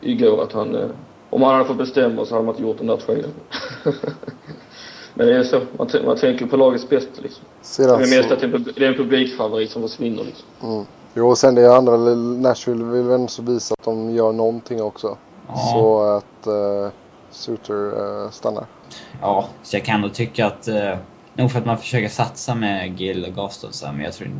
igår 0.00 0.42
att 0.42 0.52
han, 0.52 0.74
eh, 0.74 0.88
om 1.32 1.42
han 1.42 1.52
hade 1.54 1.64
fått 1.64 1.78
bestämma 1.78 2.24
så 2.24 2.34
hade 2.34 2.46
man 2.46 2.54
inte 2.54 2.66
gjort 2.68 2.78
den 2.78 2.86
där 2.86 2.96
traden. 2.96 3.30
Men 5.14 5.26
det 5.26 5.36
är 5.36 5.42
så, 5.42 5.60
man, 5.78 5.88
man 6.04 6.16
tänker 6.16 6.46
på 6.46 6.56
lagets 6.56 6.88
bästa 6.88 7.22
liksom. 7.22 7.44
Sedan 7.62 7.98
det 7.98 8.04
är 8.04 8.16
mest 8.18 8.32
att 8.32 8.40
det 8.76 8.84
är 8.84 8.88
en 8.88 8.94
publikfavorit 8.94 9.70
som 9.70 9.82
försvinner 9.82 10.24
liksom. 10.24 10.46
Mm. 10.62 10.84
Jo, 11.14 11.28
och 11.28 11.38
sen 11.38 11.54
det 11.54 11.76
andra, 11.76 11.96
Nashville 12.16 12.84
vill 12.84 13.02
väl 13.02 13.28
så 13.28 13.42
visa 13.42 13.74
att 13.78 13.84
de 13.84 14.10
gör 14.10 14.32
någonting 14.32 14.82
också. 14.82 15.16
Ja. 15.48 15.56
Så 15.56 16.02
att 16.02 16.46
uh, 16.46 16.90
Suter 17.30 17.74
uh, 17.74 18.30
stannar. 18.30 18.66
Ja, 19.20 19.48
så 19.62 19.76
jag 19.76 19.84
kan 19.84 20.00
nog 20.00 20.14
tycka 20.14 20.46
att, 20.46 20.68
uh, 20.68 20.96
nog 21.34 21.50
för 21.50 21.58
att 21.58 21.66
man 21.66 21.78
försöker 21.78 22.08
satsa 22.08 22.54
med 22.54 23.00
Gill 23.00 23.24
och 23.24 23.34
Gustafsson, 23.34 23.94
men 23.96 24.04
jag 24.04 24.14
tror, 24.14 24.30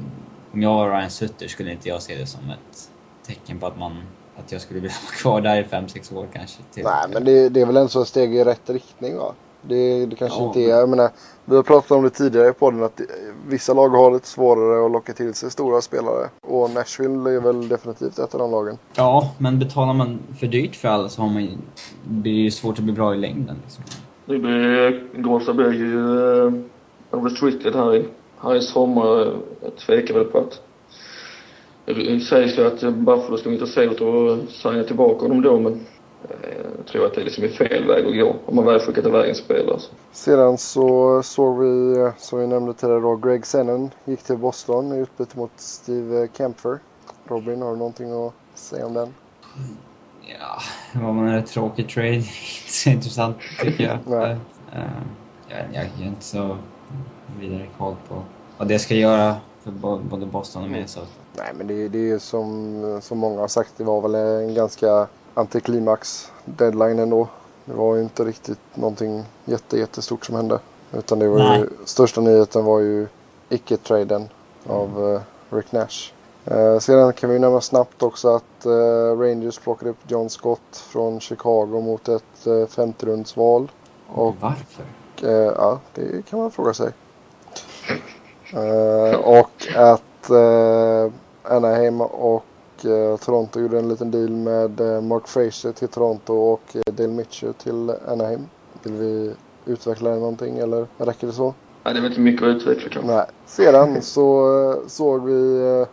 om 0.53 0.63
jag 0.63 0.75
var 0.75 0.91
Ryan 0.91 1.11
Sutter 1.11 1.49
skulle 1.49 1.73
inte 1.73 1.89
jag 1.89 2.03
se 2.03 2.15
det 2.15 2.27
som 2.27 2.41
ett 2.51 2.91
tecken 3.27 3.59
på 3.59 3.67
att 3.67 3.79
man 3.79 3.93
att 4.37 4.53
jag 4.53 4.61
skulle 4.61 4.81
vilja 4.81 4.97
vara 5.05 5.15
kvar 5.15 5.41
där 5.41 5.61
i 5.61 5.65
5-6 5.65 6.17
år 6.17 6.27
kanske. 6.33 6.63
Till. 6.73 6.85
Nej, 6.85 7.07
men 7.13 7.25
det, 7.25 7.49
det 7.49 7.61
är 7.61 7.67
väl 7.67 7.77
ändå 7.77 8.03
ett 8.03 8.09
steg 8.09 8.35
i 8.35 8.45
rätt 8.45 8.71
riktning 8.71 9.17
va? 9.17 9.35
Det, 9.63 10.07
det 10.07 10.17
kanske 10.17 10.39
ja, 10.39 10.47
inte 10.47 10.61
är, 10.61 10.69
jag 10.69 10.89
menar, 10.89 11.11
vi 11.45 11.57
har 11.57 11.63
pratat 11.63 11.91
om 11.91 12.03
det 12.03 12.11
tidigare 12.11 12.49
i 12.49 12.53
podden 12.53 12.83
att 12.83 13.01
vissa 13.49 13.75
lag 13.75 13.89
har 13.89 14.11
lite 14.13 14.29
svårare 14.29 14.87
att 14.87 14.93
locka 14.93 15.13
till 15.13 15.35
sig 15.35 15.51
stora 15.51 15.81
spelare. 15.81 16.29
Och 16.41 16.71
Nashville 16.71 17.31
är 17.31 17.41
väl 17.41 17.69
definitivt 17.69 18.19
ett 18.19 18.35
av 18.35 18.41
de 18.41 18.51
lagen. 18.51 18.79
Ja, 18.95 19.35
men 19.39 19.59
betalar 19.59 19.95
man 19.95 20.19
för 20.41 20.47
dyrt 20.47 20.77
för 20.77 20.89
alla 20.89 21.09
så 21.09 21.23
har 21.23 21.29
man 21.29 21.43
ju, 21.43 21.51
blir 22.05 22.33
det 22.33 22.39
ju 22.39 22.51
svårt 22.51 22.79
att 22.79 22.85
bli 22.85 22.93
bra 22.93 23.15
i 23.15 23.19
längden. 23.19 23.57
Liksom. 23.63 23.85
Det 24.25 24.39
blir, 24.39 25.23
Gårsta 25.23 25.53
blir 25.53 25.73
ju 25.73 25.97
uh, 25.99 26.53
restricted 27.11 27.75
här 27.75 27.97
i, 27.97 28.05
här 28.39 28.55
i 28.55 28.61
sommar. 28.61 29.35
Jag 29.63 29.77
tvekar 29.87 30.15
väl 30.15 30.25
på 30.25 30.39
att 30.39 30.63
det 31.95 32.21
sägs 32.21 32.59
ju 32.59 32.67
att 32.67 32.81
Buffalo 32.81 33.37
ska 33.37 33.49
vara 33.49 33.55
intresserat 33.55 34.01
av 34.01 34.29
att 34.29 34.51
signa 34.51 34.85
tillbaka 34.85 35.25
honom 35.25 35.43
då, 35.43 35.61
men 35.61 35.73
eh, 36.29 36.57
jag 36.77 36.87
tror 36.87 37.07
att 37.07 37.15
det 37.15 37.25
liksom 37.25 37.45
är 37.45 37.49
fel 37.49 37.87
väg 37.87 38.07
att 38.07 38.15
gå 38.15 38.37
om 38.47 38.57
man 38.57 38.65
väl 38.65 38.81
skickat 38.81 39.07
iväg 39.07 39.29
en 39.29 39.35
spelare. 39.35 39.79
Sedan 40.13 40.59
så 40.59 41.23
såg 41.23 41.59
vi, 41.59 41.95
som 42.19 42.41
vi 42.41 42.47
nämnde 42.47 42.75
tidigare 42.75 43.01
då, 43.01 43.17
Greg 43.17 43.47
Sennon 43.47 43.91
gick 44.05 44.23
till 44.23 44.37
Boston 44.37 44.93
i 44.93 44.99
utbyte 44.99 45.39
mot 45.39 45.53
Steve 45.57 46.29
Kempfer. 46.37 46.79
Robin, 47.29 47.63
har 47.63 47.71
du 47.71 47.77
någonting 47.77 48.27
att 48.27 48.35
säga 48.55 48.87
om 48.87 48.95
den? 48.95 49.15
Ja, 50.39 50.63
det 50.93 51.07
var 51.07 51.29
en 51.29 51.45
tråkig 51.45 51.89
trade. 51.89 52.15
inte 52.15 52.29
så 52.67 52.91
intressant 52.91 53.37
tycker 53.61 53.85
jag. 53.85 53.99
Nej. 54.07 54.37
Uh, 54.77 55.03
jag, 55.49 55.59
jag 55.73 55.81
har 55.81 56.07
inte 56.07 56.25
så 56.25 56.57
vidare 57.41 57.67
koll 57.79 57.95
på 58.09 58.23
vad 58.59 58.69
det 58.69 58.79
ska 58.79 58.95
göra 58.95 59.37
för 59.63 59.71
både 60.01 60.27
Boston 60.27 60.65
och 60.65 60.71
Minnesota. 60.71 61.22
Nej, 61.37 61.53
men 61.55 61.67
det, 61.67 61.89
det 61.89 62.11
är 62.11 62.19
som, 62.19 63.01
som 63.03 63.19
många 63.19 63.41
har 63.41 63.49
sagt, 63.49 63.73
det 63.77 63.85
var 63.85 64.01
väl 64.01 64.15
en 64.15 64.55
ganska 64.55 65.07
antiklimax 65.35 66.33
deadline 66.45 66.99
ändå. 66.99 67.29
Det 67.65 67.75
var 67.75 67.97
ju 67.97 68.03
inte 68.03 68.25
riktigt 68.25 68.61
någonting 68.75 69.25
jätte, 69.45 69.79
jättestort 69.79 70.27
som 70.27 70.37
hände. 70.37 70.59
Utan 70.93 71.19
det 71.19 71.29
var 71.29 71.39
Nej. 71.39 71.61
ju, 71.61 71.69
största 71.85 72.21
nyheten 72.21 72.65
var 72.65 72.81
ju 72.81 73.07
icke-traden 73.49 74.29
av 74.67 75.03
uh, 75.03 75.21
Rick 75.51 75.73
Nash. 75.73 76.13
Uh, 76.51 76.79
sedan 76.79 77.13
kan 77.13 77.31
vi 77.31 77.39
nämna 77.39 77.61
snabbt 77.61 78.03
också 78.03 78.29
att 78.35 78.67
uh, 78.67 79.19
Rangers 79.21 79.59
plockade 79.59 79.91
upp 79.91 80.11
John 80.11 80.31
Scott 80.31 80.77
från 80.77 81.21
Chicago 81.21 81.81
mot 81.81 82.09
ett 82.09 82.47
uh, 82.47 82.67
50-rundsval. 82.67 83.71
Och, 84.09 84.35
Varför? 84.41 84.85
ja, 85.57 85.81
det 85.95 86.27
kan 86.27 86.39
man 86.39 86.51
fråga 86.51 86.75
sig. 86.75 86.93
och 89.25 89.67
att 89.77 90.31
Anaheim 91.43 92.01
och 92.01 92.45
eh, 92.85 93.17
Toronto 93.17 93.61
gjorde 93.61 93.79
en 93.79 93.89
liten 93.89 94.11
deal 94.11 94.31
med 94.31 94.81
eh, 94.81 95.01
Mark 95.01 95.29
Fraser 95.29 95.73
till 95.73 95.89
Toronto 95.89 96.35
och 96.35 96.63
eh, 96.75 96.93
Dale 96.93 97.09
Mitchell 97.13 97.55
till 97.55 97.93
Anaheim. 98.09 98.49
Vill 98.83 98.93
vi 98.93 99.35
utveckla 99.67 100.11
det 100.11 100.17
någonting 100.17 100.59
eller 100.59 100.87
räcker 100.99 101.27
det 101.27 101.33
så? 101.33 101.55
Nej, 101.85 101.95
det 101.95 102.01
är 102.01 102.07
inte 102.07 102.21
mycket 102.21 102.43
att 102.43 102.57
utveckla 102.57 102.91
kanske. 102.91 103.13
Nej. 103.13 103.27
Sedan 103.47 104.03
så 104.03 104.77
såg 104.87 105.25
vi 105.25 105.87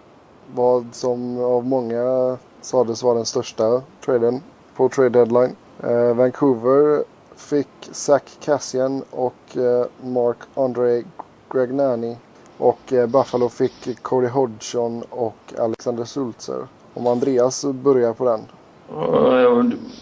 vad 0.55 0.85
som 0.91 1.43
av 1.43 1.65
många 1.65 2.37
sades 2.61 3.03
vara 3.03 3.15
den 3.15 3.25
största 3.25 3.81
traden 4.05 4.41
på 4.75 4.89
trade 4.89 5.09
deadline. 5.09 5.55
Eh, 5.83 6.13
Vancouver 6.13 7.03
fick 7.35 7.67
Zach 7.91 8.23
Cassian 8.39 9.03
och 9.11 9.57
eh, 9.57 9.85
Mark 10.01 10.37
Andre 10.55 11.03
Gragnani. 11.51 12.17
Och 12.59 12.93
eh, 12.93 13.07
Buffalo 13.07 13.49
fick 13.49 14.01
Cody 14.01 14.27
Hodgson 14.27 15.03
och 15.09 15.53
Alexander 15.59 16.03
Sulzer. 16.03 16.67
Om 16.93 17.07
Andreas 17.07 17.65
börjar 17.65 18.13
på 18.13 18.25
den. 18.25 18.41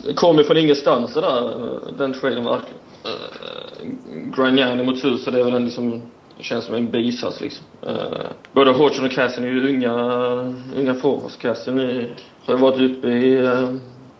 Det 0.05 0.13
kom 0.13 0.37
ju 0.37 0.43
från 0.43 0.57
ingenstans 0.57 1.13
det 1.13 1.21
där, 1.21 1.49
eh, 1.49 1.93
den 1.97 2.13
traden 2.13 2.45
verkligen. 2.45 2.77
Eh, 4.63 4.79
uh, 4.79 4.85
mot 4.85 4.99
Sulzer, 4.99 5.31
det 5.31 5.39
är 5.39 5.43
väl 5.43 5.53
en 5.53 5.65
liksom, 5.65 6.01
det 6.37 6.43
känns 6.43 6.65
som 6.65 6.75
en 6.75 6.91
bisats 6.91 7.41
liksom. 7.41 7.65
Uh, 7.87 7.93
både 8.53 8.71
Hodgson 8.71 9.05
och 9.05 9.11
Cassian 9.11 9.45
är 9.45 9.49
ju 9.49 9.75
unga, 9.75 9.93
unga 10.77 10.93
forwards. 10.93 11.35
Cassian 11.35 11.77
har 11.77 12.53
ju 12.53 12.59
varit 12.59 12.91
uppe 12.91 13.07
i 13.07 13.37
uh, 13.37 13.69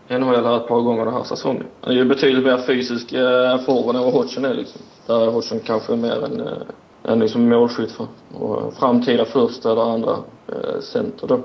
NHL 0.09 0.45
här 0.45 0.57
ett 0.57 0.67
par 0.67 0.81
gånger 0.81 1.05
den 1.05 1.13
här 1.13 1.23
säsongen. 1.23 1.65
Han 1.81 1.93
är 1.93 1.97
ju 1.97 2.05
betydligt 2.05 2.45
mer 2.45 2.57
fysisk 2.57 3.13
uh, 3.13 3.57
forward 3.65 3.95
än 3.95 4.03
vad 4.03 4.13
Hodgson 4.13 4.45
är 4.45 4.53
liksom. 4.53 4.81
Där 5.05 5.21
är 5.21 5.31
Hodgson 5.31 5.59
kanske 5.59 5.95
mer 5.95 6.25
en, 6.25 6.41
uh, 6.41 6.57
en 7.07 7.19
liksom 7.19 7.49
målskytt 7.49 7.91
för. 7.91 8.07
Och 8.33 8.73
framtida 8.73 9.25
första 9.25 9.71
eller 9.71 9.81
andra 9.81 10.11
eh, 10.47 10.79
center 10.81 11.27
då. 11.27 11.35
Eh, 11.35 11.41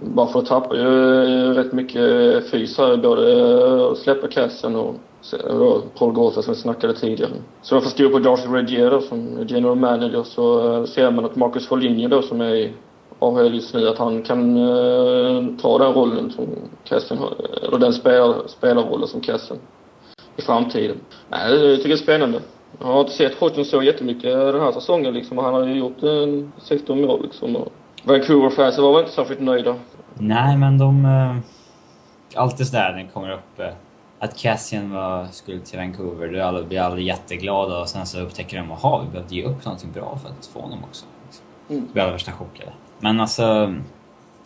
bara 0.00 0.26
för 0.26 0.38
att 0.40 0.76
ju 0.76 1.54
rätt 1.54 1.72
mycket 1.72 2.50
fys 2.50 2.78
här, 2.78 2.96
både 2.96 3.22
släpper 3.22 3.94
släppa 3.94 4.28
kassen 4.28 4.76
och 4.76 4.94
då 5.42 5.82
Paul 5.98 6.12
Gorta 6.12 6.42
som 6.42 6.54
vi 6.54 6.60
snackade 6.60 6.94
tidigare. 6.94 7.32
Så 7.62 7.74
jag 7.74 7.82
förstod 7.82 8.12
på 8.12 8.18
Darcy 8.18 8.48
Regier 8.48 8.90
då, 8.90 9.00
som 9.00 9.46
general 9.48 9.76
manager 9.76 10.22
så 10.22 10.86
ser 10.86 11.10
man 11.10 11.24
att 11.24 11.36
Marcus 11.36 11.68
Foligno 11.68 12.08
då 12.08 12.22
som 12.22 12.40
är 12.40 12.54
i 12.54 12.72
AHL 13.18 13.54
just 13.54 13.74
nu 13.74 13.88
att 13.88 13.98
han 13.98 14.22
kan 14.22 14.54
ta 15.62 15.78
den 15.78 15.92
rollen 15.92 16.30
som 16.30 16.46
Kassen 16.84 17.18
har, 17.18 17.32
eller 17.62 17.78
den 17.78 17.92
spelar, 17.92 18.34
spelarrollen 18.46 19.08
som 19.08 19.20
Kassen 19.20 19.56
i 20.36 20.42
framtiden. 20.42 20.96
Nej, 21.28 21.66
jag 21.68 21.76
tycker 21.76 21.88
det 21.88 21.94
är 21.94 21.96
spännande. 21.96 22.40
Jag 22.80 22.86
har 22.86 23.00
inte 23.00 23.12
sett 23.12 23.34
Hodgson 23.34 23.64
så 23.64 23.82
jättemycket 23.82 24.22
den 24.22 24.60
här 24.60 24.72
säsongen 24.72 25.14
liksom. 25.14 25.38
Han 25.38 25.54
har 25.54 25.66
ju 25.66 25.74
gjort 25.74 26.02
en 26.02 26.52
16 26.58 27.00
mål 27.00 27.22
liksom. 27.22 27.56
Och 27.56 27.72
Vancouver-fansen 28.04 28.84
var 28.84 28.92
väl 28.92 29.00
inte 29.00 29.14
särskilt 29.14 29.40
nöjda. 29.40 29.76
Nej, 30.14 30.56
men 30.56 30.78
de... 30.78 31.04
Eh, 31.04 31.36
alltid 32.40 32.66
sådär 32.66 32.92
när 32.92 33.02
det 33.02 33.08
kommer 33.08 33.30
upp 33.30 33.60
eh, 33.60 33.68
att 34.18 34.38
Cassian 34.38 34.90
var, 34.90 35.26
skulle 35.26 35.60
till 35.60 35.78
Vancouver, 35.78 36.28
då 36.28 36.44
alla, 36.44 36.62
blir 36.62 36.80
alla 36.80 36.98
jätteglada 36.98 37.80
och 37.80 37.88
sen 37.88 38.06
så 38.06 38.20
upptäcker 38.20 38.56
de 38.56 38.72
att 38.72 39.04
vi 39.04 39.10
behövde 39.12 39.34
ge 39.34 39.44
upp 39.44 39.64
någonting 39.64 39.92
bra 39.92 40.18
för 40.22 40.28
att 40.28 40.46
få 40.46 40.60
honom 40.60 40.84
också. 40.84 41.06
Liksom. 41.26 41.44
Mm. 41.68 41.86
Då 41.86 41.92
blir 41.92 42.02
alla 42.02 42.12
värsta 42.12 42.32
chockade. 42.32 42.72
Men 42.98 43.20
alltså, 43.20 43.74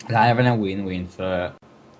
det 0.07 0.15
här 0.15 0.29
är 0.29 0.33
väl 0.33 0.45
en 0.45 0.65
win-win 0.65 1.07
för 1.07 1.51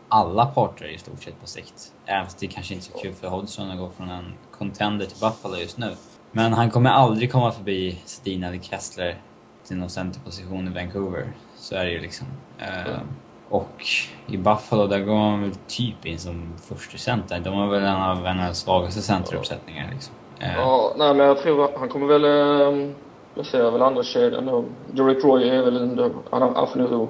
alla 0.09 0.45
parter 0.45 0.85
i 0.85 0.97
stort 0.97 1.23
sett 1.23 1.41
på 1.41 1.47
sikt. 1.47 1.93
Även 2.05 2.25
fast 2.25 2.39
det 2.39 2.47
kanske 2.47 2.73
inte 2.73 2.87
är 2.87 2.91
så 2.91 2.97
kul 2.97 3.13
för 3.13 3.27
Hodgson 3.27 3.71
att 3.71 3.77
gå 3.77 3.89
från 3.89 4.09
en 4.09 4.33
contender 4.51 5.05
till 5.05 5.19
Buffalo 5.21 5.57
just 5.57 5.77
nu. 5.77 5.91
Men 6.37 6.53
han 6.53 6.71
kommer 6.71 6.89
aldrig 6.89 7.31
komma 7.31 7.51
förbi 7.51 8.01
Sedin 8.05 8.43
eller 8.43 8.57
Kessler 8.57 9.17
till 9.67 9.77
någon 9.77 9.89
centerposition 9.89 10.67
i 10.67 10.71
Vancouver. 10.71 11.27
Så 11.55 11.75
är 11.75 11.85
det 11.85 11.91
ju 11.91 11.99
liksom. 11.99 12.27
Uh, 12.59 12.99
och 13.49 13.85
i 14.27 14.37
Buffalo, 14.37 14.87
där 14.87 14.99
går 14.99 15.15
man 15.15 15.41
väl 15.41 15.51
typ 15.67 16.05
in 16.05 16.19
som 16.19 16.53
första 16.61 16.97
center. 16.97 17.39
De 17.39 17.53
har 17.53 17.67
väl 17.67 17.83
en 17.83 17.95
av 17.95 18.35
NHLs 18.35 18.57
svagaste 18.57 19.01
centeruppsättningar 19.01 19.89
liksom. 19.93 20.13
Uh, 20.41 20.57
ja, 20.57 20.93
nej 20.97 21.13
men 21.13 21.27
jag 21.27 21.37
tror 21.37 21.69
han 21.79 21.89
kommer 21.89 22.07
väl... 22.07 22.25
Uh, 22.25 22.91
jag 23.35 23.45
ser 23.45 23.71
väl 23.71 23.81
andra 23.81 24.03
kedjan 24.03 24.45
då. 24.45 24.65
Derek 24.91 25.23
Roy 25.23 25.49
är 25.49 25.63
väl 25.63 25.77
ändå... 25.77 26.11
Han 26.31 26.67
får 26.67 26.79
nog 26.79 27.09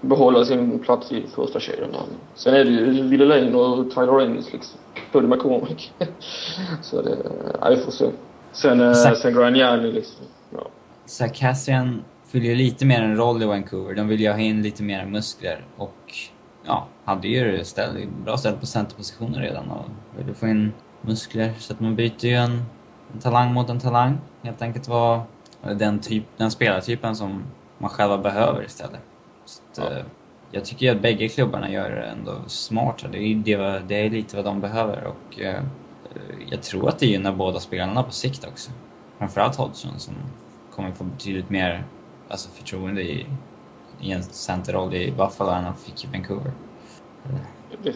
behålla 0.00 0.44
sin 0.44 0.78
plats 0.78 1.12
i 1.12 1.26
första 1.34 1.60
kedjan. 1.60 1.90
Sen 2.34 2.54
är 2.54 2.64
det 2.64 2.70
ju 2.70 3.08
Ville 3.08 3.24
Lane 3.24 3.56
och 3.56 3.90
Tyler 3.90 4.20
Ennis 4.20 4.52
liksom. 4.52 4.78
Cody 5.12 5.26
McCormick. 5.26 5.92
så 6.82 7.02
det... 7.02 7.16
Ja, 7.60 7.68
vi 7.70 7.76
får 7.76 7.92
se. 7.92 8.10
Sen, 8.54 8.80
uh, 8.80 8.94
sen 8.94 9.34
Graniani 9.34 9.92
liksom. 9.92 10.26
Ja. 10.50 10.66
Sarkassian 11.06 12.04
fyller 12.26 12.46
ju 12.46 12.54
lite 12.54 12.86
mer 12.86 13.02
en 13.02 13.16
roll 13.16 13.42
i 13.42 13.46
Vancouver. 13.46 13.94
De 13.94 14.08
vill 14.08 14.20
ju 14.20 14.30
ha 14.30 14.38
in 14.38 14.62
lite 14.62 14.82
mer 14.82 15.06
muskler 15.06 15.64
och 15.76 16.14
ja, 16.66 16.88
hade 17.04 17.28
ju 17.28 17.64
ställ, 17.64 18.08
bra 18.24 18.36
ställt 18.36 18.60
på 18.60 18.66
centerpositionen 18.66 19.40
redan 19.40 19.70
och 19.70 19.84
vill 20.18 20.34
få 20.34 20.48
in 20.48 20.72
muskler. 21.00 21.52
Så 21.58 21.72
att 21.72 21.80
man 21.80 21.96
byter 21.96 22.24
ju 22.24 22.34
en, 22.34 22.62
en 23.12 23.20
talang 23.20 23.52
mot 23.52 23.70
en 23.70 23.80
talang. 23.80 24.18
Helt 24.42 24.62
enkelt 24.62 24.88
vara 24.88 25.22
den, 25.62 25.98
typ, 25.98 26.24
den 26.36 26.50
spelartypen 26.50 27.16
som 27.16 27.42
man 27.78 27.90
själva 27.90 28.18
behöver 28.18 28.64
istället. 28.64 29.00
Så 29.44 29.82
att, 29.82 29.92
ja. 29.92 30.02
Jag 30.50 30.64
tycker 30.64 30.86
ju 30.86 30.92
att 30.92 31.02
bägge 31.02 31.28
klubbarna 31.28 31.70
gör 31.70 31.90
det 31.90 32.02
ändå 32.02 32.32
smart. 32.46 33.04
Det 33.12 33.18
är, 33.18 33.34
det, 33.34 33.82
det 33.88 34.06
är 34.06 34.10
lite 34.10 34.36
vad 34.36 34.44
de 34.44 34.60
behöver 34.60 35.04
och 35.06 35.40
eh, 35.40 35.62
jag 36.50 36.62
tror 36.62 36.88
att 36.88 36.98
det 36.98 37.06
gynnar 37.06 37.32
båda 37.32 37.60
spelarna 37.60 38.02
på 38.02 38.12
sikt 38.12 38.46
också. 38.52 38.70
Framförallt 39.18 39.56
Hodgson 39.56 39.98
som 39.98 40.14
kommer 40.74 40.92
få 40.92 41.04
betydligt 41.04 41.50
mer 41.50 41.84
alltså, 42.28 42.48
förtroende 42.50 43.02
i, 43.02 43.26
i 44.00 44.12
en 44.12 44.22
centerroll 44.22 44.94
i 44.94 45.10
Buffalo 45.10 45.50
än 45.50 45.64
han 45.64 45.76
fick 45.76 46.04
i 46.04 46.08
Vancouver. 46.12 46.52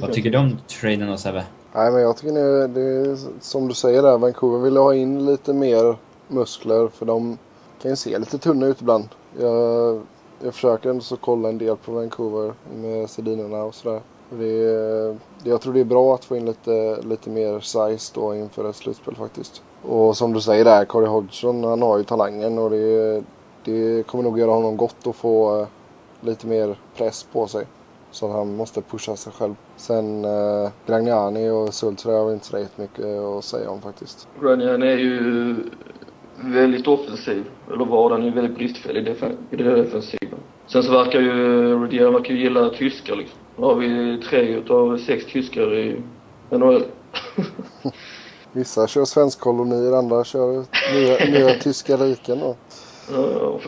Vad 0.00 0.12
tycker 0.12 0.30
du 0.30 0.38
om 0.38 0.58
traden 0.80 1.10
då 1.10 1.16
Sebbe? 1.16 1.44
Nej 1.74 1.92
men 1.92 2.00
jag 2.00 2.16
tycker 2.16 2.32
det, 2.32 2.66
det 2.66 2.80
är 2.80 3.18
som 3.40 3.68
du 3.68 3.74
säger 3.74 4.02
där, 4.02 4.18
Vancouver 4.18 4.64
vill 4.64 4.76
ha 4.76 4.94
in 4.94 5.26
lite 5.26 5.52
mer 5.52 5.96
muskler 6.28 6.88
för 6.88 7.06
de 7.06 7.38
kan 7.82 7.90
ju 7.90 7.96
se 7.96 8.18
lite 8.18 8.38
tunna 8.38 8.66
ut 8.66 8.80
ibland. 8.80 9.08
Jag, 9.40 10.02
jag 10.42 10.54
försöker 10.54 10.90
ändå 10.90 11.02
så 11.02 11.16
kolla 11.16 11.48
en 11.48 11.58
del 11.58 11.76
på 11.76 11.92
Vancouver 11.92 12.52
med 12.74 13.10
Sedinerna 13.10 13.62
och 13.62 13.74
sådär. 13.74 14.00
Det, 14.30 14.70
eh, 14.70 15.14
det, 15.44 15.50
jag 15.50 15.60
tror 15.60 15.72
det 15.72 15.80
är 15.80 15.84
bra 15.84 16.14
att 16.14 16.24
få 16.24 16.36
in 16.36 16.46
lite, 16.46 17.00
lite 17.02 17.30
mer 17.30 17.60
size 17.60 18.12
då 18.14 18.34
inför 18.34 18.70
ett 18.70 18.76
slutspel 18.76 19.14
faktiskt. 19.14 19.62
Och 19.82 20.16
som 20.16 20.32
du 20.32 20.40
säger 20.40 20.64
där, 20.64 20.84
Kari 20.84 21.06
Hodgson, 21.06 21.64
han 21.64 21.82
har 21.82 21.98
ju 21.98 22.04
talangen 22.04 22.58
och 22.58 22.70
det, 22.70 23.22
det 23.64 24.06
kommer 24.06 24.24
nog 24.24 24.38
göra 24.38 24.50
honom 24.50 24.76
gott 24.76 25.06
att 25.06 25.16
få 25.16 25.60
eh, 25.60 25.66
lite 26.20 26.46
mer 26.46 26.76
press 26.96 27.26
på 27.32 27.46
sig. 27.46 27.66
Så 28.10 28.26
att 28.26 28.32
han 28.32 28.56
måste 28.56 28.82
pusha 28.82 29.16
sig 29.16 29.32
själv. 29.32 29.54
Sen 29.76 30.24
eh, 30.24 30.70
Gragnani 30.86 31.50
och 31.50 31.74
Sultra 31.74 32.12
har 32.12 32.26
vi 32.26 32.32
inte 32.32 32.46
så 32.46 32.66
mycket 32.76 33.04
att 33.04 33.44
säga 33.44 33.70
om 33.70 33.80
faktiskt. 33.80 34.28
Gragnani 34.40 34.86
är 34.86 34.98
ju 34.98 35.56
väldigt 36.36 36.86
offensiv. 36.86 37.44
Eller 37.72 37.84
var 37.84 38.10
han 38.10 38.24
ju 38.24 38.30
väldigt 38.30 38.56
bristfällig 38.56 39.00
i 39.50 39.56
det 39.56 39.76
defensiva. 39.76 40.36
Sen 40.66 40.82
så 40.82 40.92
verkar 40.92 41.20
ju 41.20 41.32
Rudier 41.78 42.10
verkar 42.10 42.34
ju 42.34 42.40
gilla 42.40 42.70
tyskar 42.70 43.16
liksom. 43.16 43.38
Nu 43.58 43.64
har 43.64 43.74
vi 43.74 44.22
tre 44.30 44.40
utav 44.40 44.98
sex 44.98 45.24
tyskar 45.26 45.74
i 45.74 46.02
NHL. 46.50 46.84
Vissa 48.52 48.86
kör 48.86 49.04
svenskkolonier, 49.04 49.92
andra 49.92 50.24
kör 50.24 50.64
nya, 50.94 51.38
nya 51.38 51.54
tyska 51.54 51.96
riken 51.96 52.38
då. 52.40 52.56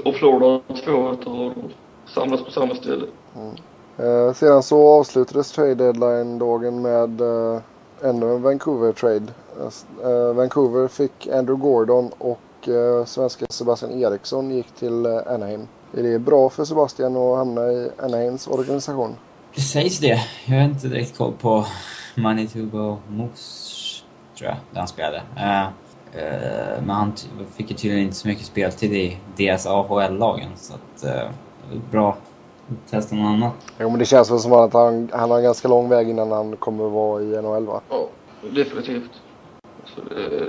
och 0.05 0.14
Florida 0.14 0.61
två 0.85 1.12
utav 1.12 1.53
samlas 2.14 2.44
på 2.44 2.50
samma 2.50 2.74
ställe. 2.74 3.07
Mm. 3.37 3.55
Eh, 3.98 4.35
sedan 4.35 4.62
så 4.62 4.88
avslutades 4.88 5.53
trade 5.53 5.74
deadline-dagen 5.74 6.83
med 6.83 7.20
eh, 7.20 7.61
ännu 8.03 8.35
en 8.35 8.42
Vancouver-trade. 8.42 9.26
Eh, 10.03 10.35
Vancouver 10.35 10.88
fick 10.88 11.26
Andrew 11.26 11.68
Gordon 11.68 12.11
och 12.18 12.68
eh, 12.68 13.05
svenska 13.05 13.46
Sebastian 13.48 13.92
Eriksson 13.92 14.50
gick 14.50 14.72
till 14.72 15.07
eh, 15.07 15.33
Anaheim. 15.35 15.68
Är 15.96 16.03
det 16.03 16.18
bra 16.18 16.50
för 16.50 16.64
Sebastian 16.64 17.16
att 17.16 17.37
hamna 17.37 17.72
i 17.72 17.90
Anaheims 17.98 18.48
organisation? 18.48 19.16
Det 19.55 19.61
sägs 19.61 19.99
det. 19.99 20.21
Jag 20.47 20.57
har 20.57 20.65
inte 20.65 20.89
direkt 20.89 21.19
koll 21.19 21.33
på 21.41 21.67
Manitoba 22.15 22.99
Moose, 23.09 24.03
tror 24.39 24.51
jag, 24.51 24.57
där 24.71 24.79
han 24.79 24.89
spelade. 24.89 25.17
Uh, 25.37 25.67
uh, 26.17 26.83
men 26.87 26.91
han 26.91 27.13
fick 27.57 27.71
ju 27.71 27.77
tydligen 27.77 28.05
inte 28.05 28.17
så 28.17 28.29
mycket 28.29 28.45
speltid 28.45 28.93
i 28.93 29.17
deras 29.37 29.67
AHL-lagen, 29.67 30.51
så 30.57 30.75
att... 30.75 31.05
Uh, 31.05 31.31
bra 31.91 32.17
att 32.69 32.91
testa 32.91 33.17
något 33.17 33.27
annat. 33.27 33.53
Jo, 33.79 33.91
men 33.91 33.99
det 33.99 34.05
känns 34.05 34.31
väl 34.31 34.39
som 34.39 34.53
att 34.53 34.73
han, 34.73 35.09
han 35.13 35.31
har 35.31 35.39
en 35.39 35.45
ganska 35.45 35.69
lång 35.69 35.89
väg 35.89 36.09
innan 36.09 36.31
han 36.31 36.57
kommer 36.57 36.87
att 36.87 36.93
vara 36.93 37.23
i 37.23 37.43
NHL, 37.43 37.67
va? 37.67 37.81
Ja, 37.91 38.09
definitivt. 38.51 39.11
Så 39.85 40.01
det, 40.01 40.47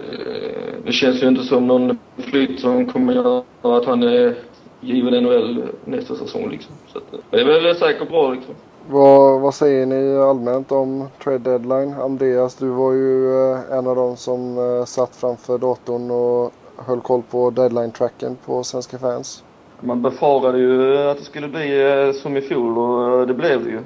det 0.86 0.92
känns 0.92 1.24
ju 1.24 1.28
inte 1.28 1.44
som 1.44 1.68
någon 1.68 1.98
flytt 2.18 2.60
som 2.60 2.92
kommer 2.92 3.14
göra 3.14 3.44
att 3.62 3.86
han 3.86 4.04
är 4.04 4.36
given 4.82 5.24
NHL 5.24 5.64
nästa 5.86 6.16
säsong 6.16 6.50
liksom. 6.50 6.76
Så 6.88 6.98
att, 6.98 7.04
det 7.32 7.42
är 7.42 7.46
väl 7.46 7.76
säkert 7.76 8.10
bra 8.10 8.32
liksom. 8.32 8.56
Vad, 8.92 9.42
vad 9.42 9.54
säger 9.54 9.86
ni 9.86 10.18
allmänt 10.18 10.72
om 10.72 11.08
trade 11.24 11.38
deadline? 11.38 11.94
Andreas, 11.94 12.56
du 12.56 12.70
var 12.70 12.92
ju 12.92 13.36
eh, 13.52 13.78
en 13.78 13.88
av 13.88 13.96
dem 13.96 14.18
som 14.18 14.58
eh, 14.58 14.86
satt 14.86 15.16
framför 15.16 15.58
datorn 15.58 16.12
och 16.12 16.54
höll 16.78 17.02
koll 17.02 17.22
på 17.32 17.50
deadline-tracken 17.50 18.38
på 18.46 18.64
Svenska 18.64 18.98
fans. 18.98 19.44
Man 19.80 20.02
befarade 20.02 20.58
ju 20.58 20.98
att 20.98 21.18
det 21.18 21.24
skulle 21.24 21.48
bli 21.48 21.92
eh, 21.92 22.12
som 22.14 22.38
i 22.38 22.42
fjol 22.42 22.78
och 22.78 23.28
det 23.28 23.34
blev 23.34 23.64
det 23.64 23.70
ju. 23.70 23.80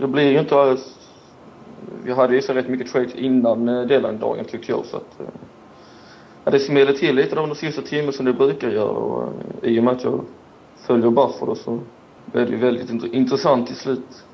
Det 0.00 0.06
blir 0.06 0.30
ju 0.30 0.38
inte 0.38 0.56
alls... 0.56 0.98
Vi 2.04 2.12
hade 2.12 2.34
ju 2.34 2.42
så 2.42 2.52
rätt 2.52 2.68
mycket 2.68 2.92
trades 2.92 3.14
innan 3.14 3.66
deadline-dagen 3.66 4.44
tyckte 4.44 4.72
jag 4.72 4.84
så 4.84 4.96
att... 4.96 5.20
ja, 6.44 6.50
det 6.50 6.58
smäller 6.58 6.92
till 6.92 7.14
lite 7.16 7.34
de 7.34 7.54
sista 7.54 7.82
timmen 7.82 8.12
som 8.12 8.26
det 8.26 8.32
brukar 8.32 8.68
göra 8.70 8.90
och 8.98 9.28
i 9.62 9.80
och 9.80 9.84
med 9.84 9.94
att 9.94 10.04
jag 10.04 10.20
följer 10.76 11.10
Buffalo 11.10 11.54
så 11.54 11.78
väldigt 12.32 12.90
int- 12.90 13.12
intressant 13.12 13.66
till 13.66 13.76
slut. 13.76 14.24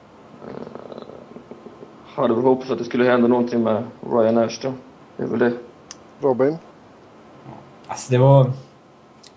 Eh, 0.49 1.03
hade 2.15 2.35
väl 2.35 2.45
hoppats 2.45 2.71
att 2.71 2.79
det 2.79 2.85
skulle 2.85 3.05
hända 3.05 3.29
någonting 3.29 3.63
med 3.63 3.85
Ryan 4.13 4.35
Nash 4.35 4.59
då. 4.63 4.73
Det 5.17 5.23
är 5.23 5.27
väl 5.27 5.39
det. 5.39 5.53
Robin? 6.21 6.59
Alltså 7.87 8.13
det 8.13 8.19
var... 8.19 8.53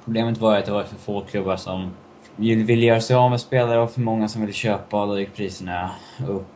Problemet 0.04 0.38
var 0.38 0.58
att 0.58 0.66
det 0.66 0.72
var 0.72 0.84
för 0.84 0.96
få 0.96 1.22
klubbar 1.22 1.56
som 1.56 1.92
ville 2.36 2.86
göra 2.86 3.02
sig 3.02 3.16
av 3.16 3.30
med 3.30 3.42
spelare 3.42 3.80
och 3.80 3.92
för 3.92 4.02
många 4.02 4.28
som 4.28 4.42
ville 4.42 4.54
köpa 4.54 5.02
och 5.02 5.08
då 5.08 5.20
gick 5.20 5.36
priserna 5.36 5.92
upp. 6.28 6.48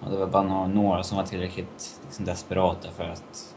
Och 0.00 0.10
det 0.10 0.16
var 0.16 0.26
bara 0.26 0.66
några, 0.66 1.02
som 1.02 1.16
var 1.16 1.24
tillräckligt 1.24 2.00
liksom, 2.04 2.24
desperata 2.24 2.88
för 2.96 3.04
att 3.04 3.54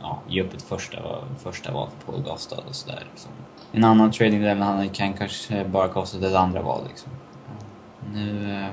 ja, 0.00 0.18
ge 0.28 0.42
upp 0.42 0.54
ett 0.54 0.62
första, 0.62 0.98
första 1.38 1.72
val 1.72 1.88
på 2.06 2.12
Paul 2.12 2.22
Gastad 2.22 2.56
och 2.68 2.74
sådär. 2.74 3.02
Liksom. 3.10 3.30
En 3.72 3.84
annan 3.84 4.10
trading 4.10 4.40
level 4.40 4.62
han 4.62 4.88
kan 4.88 5.12
kanske 5.12 5.64
bara 5.64 5.88
kostat 5.88 6.22
ett 6.22 6.34
andra 6.34 6.62
val 6.62 6.80
liksom. 6.88 7.12
Nu 8.14 8.52
eh, 8.52 8.68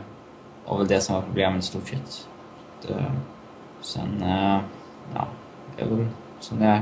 var 0.65 0.77
väl 0.77 0.87
det 0.87 1.01
som 1.01 1.15
var 1.15 1.21
problemet 1.21 1.63
i 1.63 1.67
stort 1.67 1.87
sett. 1.87 2.27
Sen, 3.81 4.21
eh, 4.21 4.59
ja, 5.13 5.27
det 5.77 5.83
är 5.83 5.87
väl 5.87 6.07
som 6.39 6.59
det 6.59 6.65
är. 6.65 6.81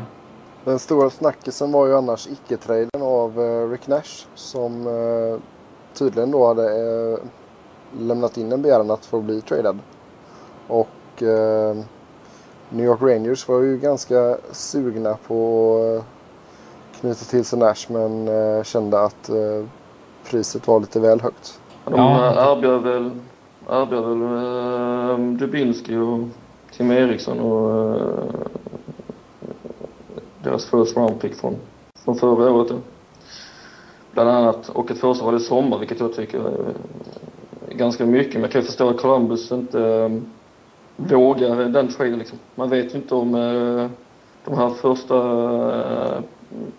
Den 0.65 0.79
stora 0.79 1.09
snackisen 1.09 1.71
var 1.71 1.87
ju 1.87 1.95
annars 1.97 2.27
icke-traden 2.27 3.01
av 3.01 3.41
eh, 3.41 3.69
Rick 3.69 3.87
Nash 3.87 4.25
som 4.35 4.87
eh, 4.87 5.39
tydligen 5.93 6.31
då 6.31 6.47
hade 6.47 6.63
eh, 6.63 7.19
lämnat 7.99 8.37
in 8.37 8.51
en 8.51 8.61
begäran 8.61 8.91
att 8.91 9.05
få 9.05 9.21
bli 9.21 9.41
tradad. 9.41 9.79
Och 10.67 11.23
eh, 11.23 11.77
New 12.69 12.85
York 12.85 13.01
Rangers 13.01 13.47
var 13.47 13.61
ju 13.61 13.77
ganska 13.77 14.37
sugna 14.51 15.17
på 15.27 16.05
att 16.89 16.99
knyta 16.99 17.25
till 17.25 17.45
sig 17.45 17.59
Nash 17.59 17.85
men 17.91 18.27
eh, 18.27 18.63
kände 18.63 18.99
att 18.99 19.29
eh, 19.29 19.65
priset 20.25 20.67
var 20.67 20.79
lite 20.79 20.99
väl 20.99 21.21
högt. 21.21 21.59
De 21.85 21.93
Ja. 21.95 22.53
erbjöd 22.55 22.81
väl, 22.83 23.11
erbjöd 23.69 24.03
väl 24.03 24.21
eh, 24.21 25.37
Dubinski 25.37 25.95
och 25.95 26.19
Tim 26.71 26.91
Eriksson 26.91 27.39
och 27.39 27.95
eh, 27.95 28.23
deras 30.43 30.65
first 30.65 30.97
round 30.97 31.21
pick 31.21 31.35
från, 31.35 31.55
från 32.05 32.15
förra 32.15 32.51
året. 32.51 32.69
Då. 32.69 32.75
Bland 34.11 34.29
annat. 34.29 34.69
Och 34.69 34.91
ett 34.91 34.99
första 34.99 35.25
val 35.25 35.35
i 35.35 35.39
sommar, 35.39 35.77
vilket 35.79 35.99
jag 35.99 36.13
tycker 36.15 36.39
är 36.39 36.73
ganska 37.75 38.05
mycket. 38.05 38.33
Men 38.33 38.41
jag 38.41 38.51
kan 38.51 38.61
ju 38.61 38.67
förstå 38.67 38.89
att 38.89 39.01
Columbus 39.01 39.51
inte 39.51 39.79
eh, 39.81 40.09
vågar 40.95 41.55
den 41.55 41.87
traden 41.87 42.19
liksom. 42.19 42.39
Man 42.55 42.69
vet 42.69 42.93
ju 42.93 42.97
inte 42.97 43.15
om 43.15 43.35
eh, 43.35 43.89
de 44.45 44.57
här 44.57 44.69
första 44.69 45.17
eh, 45.75 46.19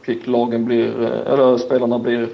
picklagen 0.04 0.64
blir, 0.64 1.02
eh, 1.02 1.32
eller 1.32 1.56
spelarna 1.56 1.98
blir, 1.98 2.28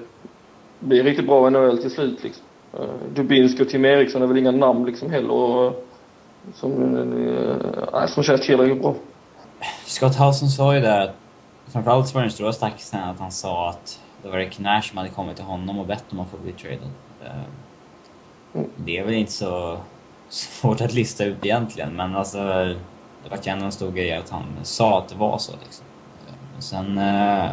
blir 0.79 1.05
riktigt 1.05 1.27
bra 1.27 1.49
i 1.49 1.51
NHL 1.51 1.79
till 1.79 1.91
slut 1.91 2.23
liksom. 2.25 2.45
Eh, 2.75 2.81
Dubinski 3.15 3.63
och 3.63 3.69
Tim 3.69 3.85
Eriksson 3.85 4.23
är 4.23 4.27
väl 4.27 4.37
inga 4.39 4.51
namn 4.51 4.85
liksom 4.87 5.11
heller 5.11 5.31
och, 5.31 5.85
som, 6.55 6.97
eh, 6.97 8.07
som 8.07 8.23
känns 8.23 8.41
tillräckligt 8.47 8.83
bra. 8.83 8.95
Scott 9.87 10.17
Housen 10.17 10.49
sa 10.49 10.77
ju 10.77 10.87
att 10.87 11.11
framförallt 11.73 12.09
så 12.09 12.15
var 12.15 12.23
den 12.23 12.31
stora 12.31 12.53
snackisen 12.53 13.01
att 13.05 13.19
han 13.21 13.31
sa 13.33 13.69
att 13.71 14.01
det 14.23 14.29
var 14.29 14.37
Rick 14.37 14.59
Nash 14.59 14.83
som 14.83 14.99
hade 14.99 15.11
kommit 15.11 15.37
till 15.37 15.45
honom 15.45 15.79
och 15.79 15.87
bett 15.87 16.05
om 16.11 16.21
att 16.21 16.29
få 16.31 16.37
bli 16.37 16.53
traded. 16.53 16.89
Eh, 17.25 18.61
Det 18.77 18.99
är 18.99 19.05
väl 19.05 19.15
inte 19.15 19.33
så 19.33 19.79
svårt 20.29 20.81
att 20.81 20.95
lista 20.95 21.25
ut 21.25 21.45
egentligen 21.45 21.97
men 21.97 22.17
alltså 22.17 22.39
det 23.25 23.31
var 23.31 23.39
ju 23.45 23.51
ändå 23.53 23.65
en 23.65 23.73
stor 23.73 23.91
grej 23.91 24.13
att 24.17 24.31
han 24.31 24.45
sa 24.63 24.99
att 24.99 25.09
det 25.09 25.17
var 25.17 25.39
så 25.39 25.53
liksom. 25.65 25.85
Eh, 26.29 26.61
Sen 26.61 26.99
eh, 26.99 27.51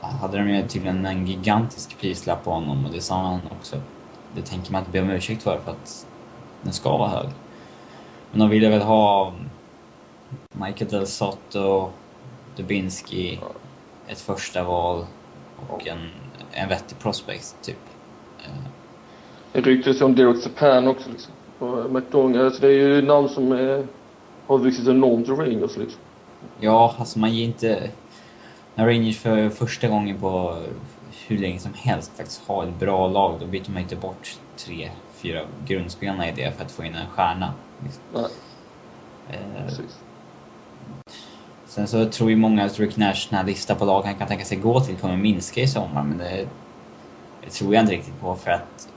hade 0.00 0.38
de 0.38 0.48
ju 0.50 0.68
tydligen 0.68 1.06
en 1.06 1.26
gigantisk 1.26 1.98
prislapp 2.00 2.44
på 2.44 2.50
honom 2.50 2.84
och 2.86 2.92
det 2.92 3.00
sa 3.00 3.14
han 3.16 3.40
också. 3.58 3.76
Det 4.34 4.42
tänker 4.42 4.72
man 4.72 4.80
inte 4.80 4.92
be 4.92 5.00
om 5.00 5.10
ursäkt 5.10 5.42
för 5.42 5.60
för 5.64 5.70
att 5.72 6.06
den 6.62 6.72
ska 6.72 6.96
vara 6.96 7.08
hög. 7.08 7.28
Men 8.30 8.40
de 8.40 8.50
ville 8.50 8.68
väl 8.68 8.82
ha 8.82 9.32
Michael 10.52 10.90
Del 10.90 11.06
Sotto, 11.06 11.90
Dubinski, 12.56 13.40
ett 14.06 14.20
första 14.20 14.64
val 14.64 15.06
och 15.68 15.88
en, 15.88 16.10
en 16.52 16.68
vettig 16.68 16.98
prospect, 16.98 17.56
typ. 17.62 17.76
Det 19.52 19.60
ryktas 19.60 20.00
ju 20.00 20.04
om 20.04 20.14
Derek 20.14 20.46
Japan 20.46 20.88
också 20.88 21.10
liksom. 21.10 21.32
Och 21.58 21.90
McDonald, 21.90 22.44
alltså 22.44 22.60
det 22.60 22.68
är 22.68 22.72
ju 22.72 23.02
namn 23.02 23.28
som 23.28 23.52
eh, 23.52 23.84
har 24.46 24.58
vuxit 24.58 24.88
enormt 24.88 25.28
i 25.28 25.30
Rangers 25.30 25.76
liksom. 25.76 26.00
Ja, 26.60 26.94
alltså 26.98 27.18
man 27.18 27.34
ger 27.34 27.44
inte... 27.44 27.90
När 28.74 28.86
Rangers 28.86 29.18
för 29.18 29.48
första 29.48 29.88
gången 29.88 30.20
på 30.20 30.56
hur 31.30 31.38
länge 31.38 31.58
som 31.58 31.74
helst 31.74 32.12
faktiskt 32.16 32.42
har 32.46 32.64
ett 32.64 32.78
bra 32.78 33.08
lag, 33.08 33.40
då 33.40 33.46
byter 33.46 33.70
man 33.70 33.82
inte 33.82 33.96
bort 33.96 34.38
tre, 34.56 34.90
fyra 35.14 35.42
grundspelarna 35.66 36.28
i 36.28 36.32
det 36.32 36.56
för 36.56 36.64
att 36.64 36.72
få 36.72 36.84
in 36.84 36.94
en 36.94 37.06
stjärna. 37.06 37.54
Liksom. 37.84 38.02
Nej, 38.14 38.30
Eh, 39.30 39.64
precis. 39.64 39.98
Sen 41.66 41.88
så 41.88 42.04
tror 42.04 42.30
ju 42.30 42.36
många 42.36 42.64
att 42.64 42.78
Rick 42.78 42.96
Nash, 42.96 43.26
den 43.30 43.38
här 43.38 43.44
listan 43.44 43.76
på 43.76 43.84
lag 43.84 44.02
han 44.02 44.14
kan 44.14 44.28
tänka 44.28 44.44
sig 44.44 44.56
gå 44.58 44.80
till, 44.80 44.96
kommer 44.96 45.16
minska 45.16 45.60
i 45.60 45.68
sommar, 45.68 46.02
men 46.02 46.18
det, 46.18 46.48
det 47.44 47.50
tror 47.50 47.74
jag 47.74 47.82
inte 47.82 47.92
riktigt 47.92 48.20
på 48.20 48.36
för 48.36 48.50
att 48.50 48.88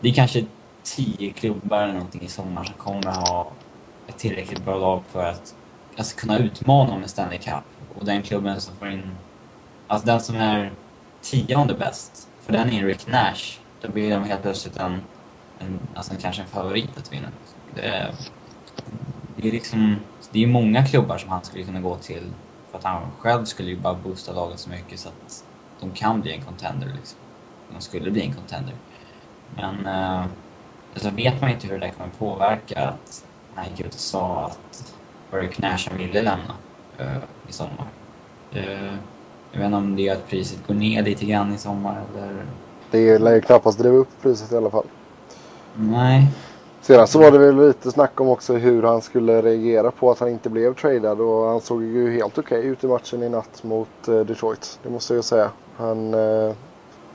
det 0.00 0.08
är 0.08 0.12
kanske 0.12 0.44
tio 0.82 1.32
klubbar 1.32 1.82
eller 1.82 1.92
någonting 1.92 2.22
i 2.22 2.28
sommar 2.28 2.64
som 2.64 2.74
kommer 2.74 3.12
ha 3.12 3.50
ett 4.06 4.18
tillräckligt 4.18 4.64
bra 4.64 4.78
lag 4.78 5.02
för 5.12 5.24
att 5.24 5.54
alltså, 5.96 6.16
kunna 6.18 6.38
utmana 6.38 6.92
om 6.92 7.02
en 7.02 7.08
Stanley 7.08 7.38
Cup. 7.38 7.64
Och 7.98 8.04
den 8.04 8.22
klubben 8.22 8.60
som 8.60 8.76
får 8.76 8.90
in, 8.90 9.10
alltså 9.86 10.06
den 10.06 10.20
som 10.20 10.36
är 10.36 10.72
tionde 11.22 11.74
bäst, 11.74 12.28
för 12.40 12.52
den 12.52 12.70
är 12.70 12.86
Rick 12.86 13.06
Nash, 13.06 13.58
då 13.80 13.88
blir 13.88 14.10
de 14.10 14.24
helt 14.24 14.42
plötsligt 14.42 14.76
en, 14.76 15.00
en 15.58 15.78
alltså 15.94 16.12
kanske 16.20 16.42
en 16.42 16.48
favorit 16.48 16.98
att 16.98 17.12
vinna. 17.12 17.28
Det 17.74 17.86
är, 17.86 18.14
det 19.36 19.48
är 19.48 19.52
liksom, 19.52 19.96
det 20.30 20.42
är 20.42 20.46
många 20.46 20.86
klubbar 20.86 21.18
som 21.18 21.30
han 21.30 21.44
skulle 21.44 21.64
kunna 21.64 21.80
gå 21.80 21.96
till 21.96 22.22
för 22.70 22.78
att 22.78 22.84
han 22.84 23.02
själv 23.18 23.44
skulle 23.44 23.70
ju 23.70 23.76
bara 23.76 23.94
boosta 23.94 24.32
laget 24.32 24.58
så 24.58 24.70
mycket 24.70 25.00
så 25.00 25.08
att 25.08 25.44
de 25.80 25.90
kan 25.90 26.20
bli 26.20 26.32
en 26.32 26.42
contender 26.42 26.86
liksom. 26.86 27.18
De 27.74 27.80
skulle 27.80 28.10
bli 28.10 28.22
en 28.22 28.34
contender. 28.34 28.74
Men 29.56 29.86
eh, 29.86 30.24
alltså 30.94 31.10
vet 31.10 31.40
man 31.40 31.50
inte 31.50 31.66
hur 31.66 31.74
det 31.78 31.86
där 31.86 31.92
kommer 31.92 32.10
påverka 32.10 32.88
att 32.88 33.24
han 33.54 33.64
gick 33.70 33.80
ut 33.80 33.94
och 33.94 34.00
sa 34.00 34.46
att 34.46 34.94
Rick 35.30 35.58
Nash 35.58 35.96
ville 35.96 36.22
lämna 36.22 36.54
eh, 36.98 37.16
i 37.48 37.52
sommar. 37.52 37.86
Eh, 38.52 38.94
jag 39.52 39.58
vet 39.58 39.66
inte 39.66 39.76
om 39.76 39.96
det 39.96 40.02
gör 40.02 40.14
att 40.14 40.28
priset 40.28 40.66
går 40.66 40.74
ner 40.74 41.02
lite 41.02 41.24
grann 41.24 41.54
i 41.54 41.58
sommar 41.58 42.02
eller... 42.14 42.46
Det 42.90 43.18
lär 43.18 43.34
ju 43.34 43.40
knappast 43.40 43.78
driva 43.78 43.96
upp 43.96 44.22
priset 44.22 44.52
i 44.52 44.56
alla 44.56 44.70
fall. 44.70 44.86
Nej. 45.74 46.28
Sedan 46.80 47.08
så 47.08 47.18
var 47.18 47.30
det 47.30 47.38
väl 47.38 47.66
lite 47.66 47.90
snack 47.90 48.20
om 48.20 48.28
också 48.28 48.54
hur 48.54 48.82
han 48.82 49.02
skulle 49.02 49.42
reagera 49.42 49.90
på 49.90 50.10
att 50.10 50.18
han 50.18 50.28
inte 50.28 50.50
blev 50.50 50.74
tradad 50.74 51.20
och 51.20 51.48
han 51.48 51.60
såg 51.60 51.82
ju 51.82 52.14
helt 52.14 52.38
okej 52.38 52.66
ut 52.66 52.84
i 52.84 52.86
matchen 52.86 53.22
i 53.22 53.28
natt 53.28 53.64
mot 53.64 54.08
eh, 54.08 54.20
Detroit. 54.20 54.78
Det 54.82 54.90
måste 54.90 55.12
jag 55.12 55.18
ju 55.18 55.22
säga. 55.22 55.50
Han 55.76 56.14
eh, 56.14 56.52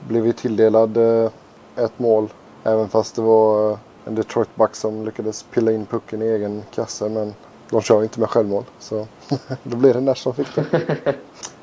blev 0.08 0.26
ju 0.26 0.32
tilldelad 0.32 0.96
eh, 0.96 1.30
ett 1.76 1.98
mål 1.98 2.28
även 2.64 2.88
fast 2.88 3.16
det 3.16 3.22
var 3.22 3.70
eh, 3.70 3.78
en 4.04 4.14
Detroit 4.14 4.56
back 4.56 4.76
som 4.76 5.04
lyckades 5.04 5.42
pilla 5.42 5.72
in 5.72 5.86
pucken 5.86 6.22
i 6.22 6.26
egen 6.26 6.62
kasse 6.74 7.08
men 7.08 7.34
de 7.70 7.82
kör 7.82 7.98
ju 7.98 8.02
inte 8.02 8.20
med 8.20 8.28
självmål 8.28 8.64
så 8.78 9.06
då 9.62 9.76
blir 9.76 9.94
det 9.94 10.00
Nash 10.00 10.14
som 10.14 10.34
fick 10.34 10.54
det. 10.54 10.64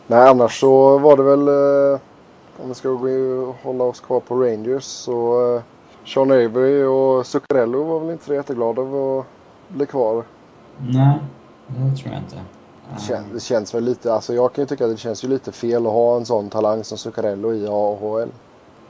Nej 0.08 0.30
annars 0.30 0.60
så 0.60 0.98
var 0.98 1.18
det 1.18 1.24
väl 1.24 1.48
eh, 1.48 2.00
om 2.64 2.68
vi 2.68 2.74
ska 2.74 2.90
gå 2.90 3.56
hålla 3.64 3.84
oss 3.84 4.00
kvar 4.00 4.20
på 4.20 4.36
Rangers 4.36 4.84
så 4.84 5.56
eh, 5.56 5.62
Sean 6.06 6.32
Avery 6.32 6.84
och 6.84 7.26
Zuccarello 7.26 7.84
var 7.84 8.00
väl 8.00 8.10
inte 8.10 8.26
så 8.26 8.34
jätteglada 8.34 8.82
över 8.82 9.20
att 9.20 9.26
bli 9.68 9.86
kvar. 9.86 10.24
Nej, 10.78 11.20
det 11.68 11.98
tror 11.98 12.14
jag 12.14 12.24
inte. 12.24 12.36
Det, 12.94 13.02
kän, 13.02 13.24
det 13.34 13.40
känns 13.40 13.76
väl 13.76 13.84
lite, 13.84 14.14
alltså 14.14 14.34
jag 14.34 14.54
kan 14.54 14.62
ju 14.62 14.66
tycka 14.66 14.86
att 14.86 14.92
det 14.92 14.98
känns 14.98 15.24
ju 15.24 15.28
lite 15.28 15.52
fel 15.52 15.86
att 15.86 15.94
ha 15.94 16.18
en 16.18 16.26
sån 16.26 16.50
talang 16.50 16.84
som 16.84 16.98
Zuccarello 16.98 17.54
i 17.54 17.68
AHL. 17.68 18.30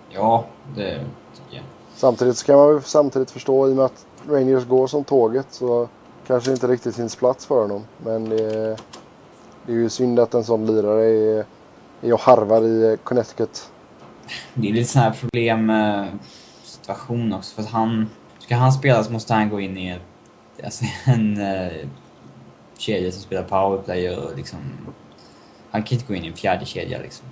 Ja, 0.09 0.45
det 0.75 0.99
tycker 1.35 1.55
jag. 1.55 1.63
Samtidigt 1.95 2.37
så 2.37 2.45
kan 2.45 2.55
man 2.55 2.69
ju 2.69 2.81
samtidigt 2.81 3.31
förstå 3.31 3.67
i 3.67 3.71
och 3.71 3.75
med 3.75 3.85
att 3.85 4.05
Rangers 4.29 4.65
går 4.65 4.87
som 4.87 5.03
tåget 5.03 5.47
så 5.49 5.87
kanske 6.27 6.49
det 6.49 6.53
inte 6.53 6.67
riktigt 6.67 6.95
finns 6.95 7.15
plats 7.15 7.45
för 7.45 7.61
honom. 7.61 7.83
Men 7.97 8.29
det 8.29 8.77
det 9.65 9.71
är 9.71 9.75
ju 9.75 9.89
synd 9.89 10.19
att 10.19 10.33
en 10.33 10.43
sån 10.43 10.65
lirare 10.65 11.05
är, 11.05 11.45
är 12.01 12.13
och 12.13 12.19
harvar 12.19 12.61
i 12.61 12.91
eh, 12.91 12.97
Connecticut. 12.97 13.71
Det 14.53 14.69
är 14.69 14.73
lite 14.73 14.89
sån 14.91 15.01
här 15.01 15.11
problem 15.11 15.69
eh, 15.69 16.05
situation 16.63 17.33
också 17.33 17.55
för 17.55 17.61
att 17.61 17.69
han, 17.69 18.09
ska 18.39 18.55
han 18.55 18.71
spela 18.71 19.03
så 19.03 19.11
måste 19.11 19.33
han 19.33 19.49
gå 19.49 19.59
in 19.59 19.77
i 19.77 19.99
alltså 20.63 20.85
en 21.05 21.37
uh, 21.37 21.87
kedja 22.77 23.11
som 23.11 23.21
spelar 23.21 23.43
powerplay 23.43 24.09
och 24.09 24.37
liksom, 24.37 24.59
han 25.71 25.83
kan 25.83 25.97
inte 25.97 26.07
gå 26.07 26.15
in 26.15 26.23
i 26.23 26.27
en 26.27 26.33
fjärde 26.33 26.65
kedja 26.65 26.99
liksom. 26.99 27.27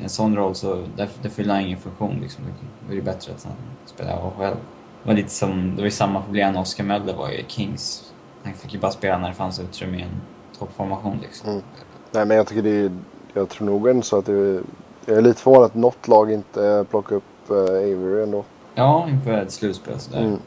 I 0.00 0.02
en 0.02 0.08
sån 0.08 0.36
roll 0.36 0.54
så, 0.54 0.86
där, 0.96 1.08
där 1.22 1.30
fyller 1.30 1.54
han 1.54 1.62
ingen 1.62 1.78
funktion 1.78 2.18
liksom. 2.22 2.44
Då 2.86 2.92
är 2.92 2.96
det 2.96 3.02
bättre 3.02 3.32
att 3.32 3.44
han 3.44 3.54
spelar 3.86 4.12
AHL. 4.12 4.56
Det 5.02 5.08
var 5.08 5.14
lite 5.14 5.30
som, 5.30 5.70
det 5.70 5.76
var 5.76 5.84
ju 5.84 5.90
samma 5.90 6.22
problem 6.22 6.52
när 6.52 6.60
Oscar 6.60 6.84
Möller 6.84 7.14
var 7.14 7.30
i 7.30 7.44
Kings. 7.48 8.12
Han 8.44 8.54
fick 8.54 8.74
ju 8.74 8.80
bara 8.80 8.92
spela 8.92 9.18
när 9.18 9.28
det 9.28 9.34
fanns 9.34 9.60
utrymme 9.60 9.98
i 9.98 10.02
en 10.02 10.20
toppformation 10.58 11.18
liksom. 11.22 11.50
Mm. 11.50 11.62
Nej 12.10 12.26
men 12.26 12.36
jag 12.36 12.46
tycker 12.46 12.62
det 12.62 12.70
är, 12.70 12.90
jag 13.34 13.48
tror 13.48 13.66
nog 13.66 13.88
ändå 13.88 14.02
så 14.02 14.18
att 14.18 14.26
det 14.26 14.62
Jag 15.06 15.16
är 15.16 15.20
lite 15.20 15.40
förvånad 15.40 15.64
att 15.64 15.74
något 15.74 16.08
lag 16.08 16.32
inte 16.32 16.84
plockar 16.90 17.16
upp 17.16 17.50
uh, 17.50 17.56
Avery 17.56 18.22
ändå. 18.22 18.44
Ja, 18.74 19.06
inför 19.08 19.32
ett 19.32 19.52
slutspel 19.52 19.98
sådär. 19.98 20.20
Mm. 20.20 20.38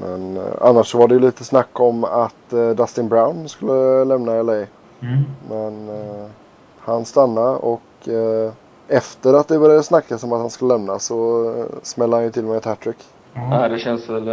Men 0.00 0.36
uh, 0.36 0.52
annars 0.60 0.94
var 0.94 1.08
det 1.08 1.14
ju 1.14 1.20
lite 1.20 1.44
snack 1.44 1.80
om 1.80 2.04
att 2.04 2.52
uh, 2.52 2.70
Dustin 2.70 3.08
Brown 3.08 3.48
skulle 3.48 4.04
lämna 4.04 4.42
LA. 4.42 4.52
Mm. 4.52 4.66
Men 5.48 5.88
han 6.78 7.04
stannade 7.04 7.56
och 7.56 8.08
efter 8.88 9.34
att 9.34 9.48
det 9.48 9.58
började 9.58 9.82
snackas 9.82 10.24
om 10.24 10.32
att 10.32 10.40
han 10.40 10.50
skulle 10.50 10.74
lämna 10.74 10.98
så 10.98 11.54
smällde 11.82 12.16
han 12.16 12.24
ju 12.24 12.30
till 12.30 12.44
med 12.44 12.56
ett 12.56 12.64
hattrick. 12.64 12.96
Ja. 13.34 13.48
Nej, 13.48 13.68
det 13.68 13.78
känns 13.78 14.08
väl... 14.08 14.28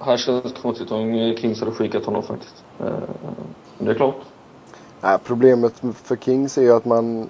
Här 0.00 0.16
känns 0.16 0.42
det 0.42 0.60
konstigt 0.62 0.90
om 0.90 1.34
Kings 1.38 1.60
hade 1.60 1.72
skickat 1.72 2.04
honom 2.04 2.22
faktiskt. 2.22 2.64
Men 2.78 3.86
det 3.86 3.90
är 3.90 3.94
klart. 3.94 4.16
Nej, 5.00 5.18
problemet 5.24 5.82
för 5.94 6.16
Kings 6.16 6.58
är 6.58 6.62
ju 6.62 6.72
att 6.72 6.84
man, 6.84 7.28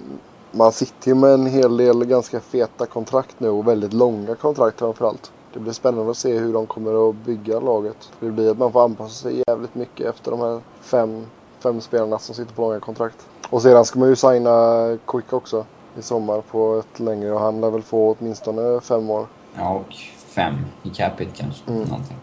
man 0.51 0.71
sitter 0.71 1.07
ju 1.07 1.15
med 1.15 1.31
en 1.31 1.45
hel 1.45 1.77
del 1.77 2.05
ganska 2.05 2.39
feta 2.39 2.85
kontrakt 2.85 3.39
nu 3.39 3.49
och 3.49 3.67
väldigt 3.67 3.93
långa 3.93 4.35
kontrakt 4.35 4.79
framförallt. 4.79 5.31
Det 5.53 5.59
blir 5.59 5.73
spännande 5.73 6.11
att 6.11 6.17
se 6.17 6.37
hur 6.37 6.53
de 6.53 6.67
kommer 6.67 7.09
att 7.09 7.15
bygga 7.15 7.59
laget. 7.59 8.11
Det 8.19 8.31
blir 8.31 8.51
att 8.51 8.57
man 8.57 8.71
får 8.71 8.83
anpassa 8.83 9.13
sig 9.13 9.43
jävligt 9.47 9.75
mycket 9.75 10.05
efter 10.05 10.31
de 10.31 10.39
här 10.39 10.61
fem, 10.81 11.25
fem 11.59 11.81
spelarna 11.81 12.19
som 12.19 12.35
sitter 12.35 12.53
på 12.53 12.61
långa 12.61 12.79
kontrakt. 12.79 13.27
Och 13.49 13.61
sedan 13.61 13.85
ska 13.85 13.99
man 13.99 14.09
ju 14.09 14.15
signa 14.15 14.97
Quick 15.05 15.33
också 15.33 15.65
i 15.97 16.01
sommar 16.01 16.41
på 16.41 16.79
ett 16.79 16.99
längre 16.99 17.31
och 17.31 17.39
han 17.39 17.61
lär 17.61 17.69
väl 17.69 17.81
få 17.81 18.15
åtminstone 18.19 18.81
fem 18.81 19.09
år. 19.09 19.27
Ja, 19.57 19.69
och 19.69 19.95
fem 20.15 20.55
i 20.83 20.89
capita 20.89 21.31
kanske. 21.35 21.71
Mm. 21.71 21.83
Någonting. 21.83 22.17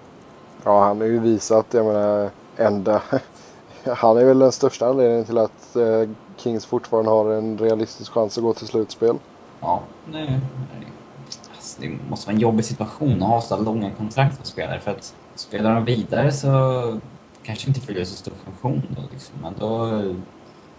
Ja, 0.64 0.84
han 0.84 1.00
har 1.00 1.06
ju 1.06 1.18
visat, 1.18 1.66
jag 1.70 1.86
menar, 1.86 2.30
ända... 2.56 3.02
han 3.96 4.16
är 4.16 4.24
väl 4.24 4.38
den 4.38 4.52
största 4.52 4.86
anledningen 4.88 5.24
till 5.24 5.38
att 5.38 5.76
eh, 5.76 6.08
Kings 6.36 6.66
fortfarande 6.66 7.10
har 7.10 7.30
en 7.30 7.58
realistisk 7.58 8.12
chans 8.12 8.38
att 8.38 8.44
gå 8.44 8.54
till 8.54 8.66
slutspel. 8.66 9.16
Ja, 9.60 9.82
nej. 10.12 10.40
Alltså, 11.54 11.80
det 11.80 11.98
måste 12.08 12.26
vara 12.26 12.34
en 12.34 12.40
jobbig 12.40 12.64
situation 12.64 13.22
att 13.22 13.28
ha 13.28 13.40
så 13.40 13.62
långa 13.62 13.90
kontrakt 13.90 14.36
för 14.36 14.46
spelare. 14.46 14.80
För 14.80 14.90
att 14.90 15.14
spelar 15.34 15.74
de 15.74 15.84
vidare 15.84 16.32
så 16.32 16.48
kanske 17.42 17.68
inte 17.68 17.80
fyller 17.80 18.04
så 18.04 18.16
stor 18.16 18.32
funktion 18.44 18.82
då 18.96 19.02
liksom. 19.12 19.34
Men 19.42 19.54
då 19.58 19.76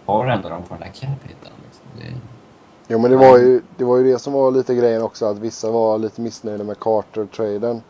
har 0.06 0.26
du 0.26 0.32
ändå 0.32 0.48
dem 0.48 0.62
på 0.62 0.74
den 0.74 0.80
där 0.80 0.88
capiten. 0.88 1.52
Liksom. 1.64 1.86
Det... 1.98 2.20
Jo 2.88 2.98
men 2.98 3.10
det 3.10 3.16
var, 3.16 3.38
ju, 3.38 3.62
det 3.76 3.84
var 3.84 3.96
ju 3.96 4.12
det 4.12 4.18
som 4.18 4.32
var 4.32 4.50
lite 4.50 4.74
grejen 4.74 5.02
också 5.02 5.26
att 5.26 5.38
vissa 5.38 5.70
var 5.70 5.98
lite 5.98 6.20
missnöjda 6.20 6.64
med 6.64 6.78
Carter-traden. 6.78 7.82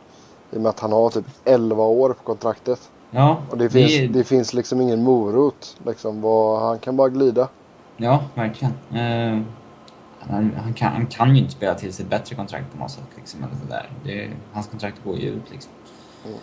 I 0.54 0.56
och 0.56 0.60
med 0.60 0.70
att 0.70 0.80
han 0.80 0.92
har 0.92 1.10
typ 1.10 1.24
11 1.44 1.82
år 1.82 2.08
på 2.08 2.22
kontraktet. 2.24 2.90
Ja. 3.10 3.42
Och 3.50 3.58
det 3.58 3.70
finns, 3.70 3.92
det... 3.92 4.06
det 4.06 4.24
finns 4.24 4.54
liksom 4.54 4.80
ingen 4.80 5.02
morot. 5.02 5.76
Liksom, 5.86 6.20
vad, 6.20 6.60
han 6.60 6.78
kan 6.78 6.96
bara 6.96 7.08
glida. 7.08 7.48
Ja, 7.96 8.24
verkligen. 8.34 8.72
Uh, 8.72 9.42
han, 10.20 10.52
han, 10.62 10.74
kan, 10.74 10.92
han 10.92 11.06
kan 11.06 11.36
ju 11.36 11.42
inte 11.42 11.52
spela 11.52 11.74
till 11.74 11.92
sig 11.92 12.04
ett 12.04 12.10
bättre 12.10 12.36
kontrakt 12.36 12.72
på 12.72 12.78
något 12.78 12.90
sätt. 12.90 13.04
Liksom, 13.16 13.44
eller 13.44 13.54
det 13.62 13.68
där. 13.68 13.90
Det, 14.04 14.30
hans 14.52 14.66
kontrakt 14.66 15.04
går 15.04 15.16
ju 15.16 15.28
ut 15.28 15.50
liksom. 15.50 15.72
Mm. 16.26 16.38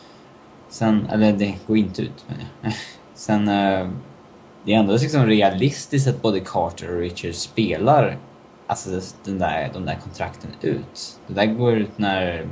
Sen, 0.69 1.07
eller 1.11 1.33
det 1.33 1.55
går 1.67 1.77
inte 1.77 2.01
ut 2.01 2.25
men 2.27 2.37
jag. 2.61 2.73
Sen, 3.13 3.41
uh, 3.41 3.89
det 4.65 4.73
är 4.73 4.79
ändå 4.79 4.93
liksom 4.93 5.25
realistiskt 5.25 6.07
att 6.07 6.21
både 6.21 6.39
Carter 6.39 6.95
och 6.95 6.99
Richard 6.99 7.35
spelar 7.35 8.17
alltså 8.67 8.89
den 9.23 9.39
där, 9.39 9.69
de 9.73 9.85
där 9.85 9.97
kontrakten 10.03 10.51
ut. 10.61 11.19
Det 11.27 11.33
där 11.33 11.45
går 11.45 11.73
ut 11.73 11.97
när 11.97 12.47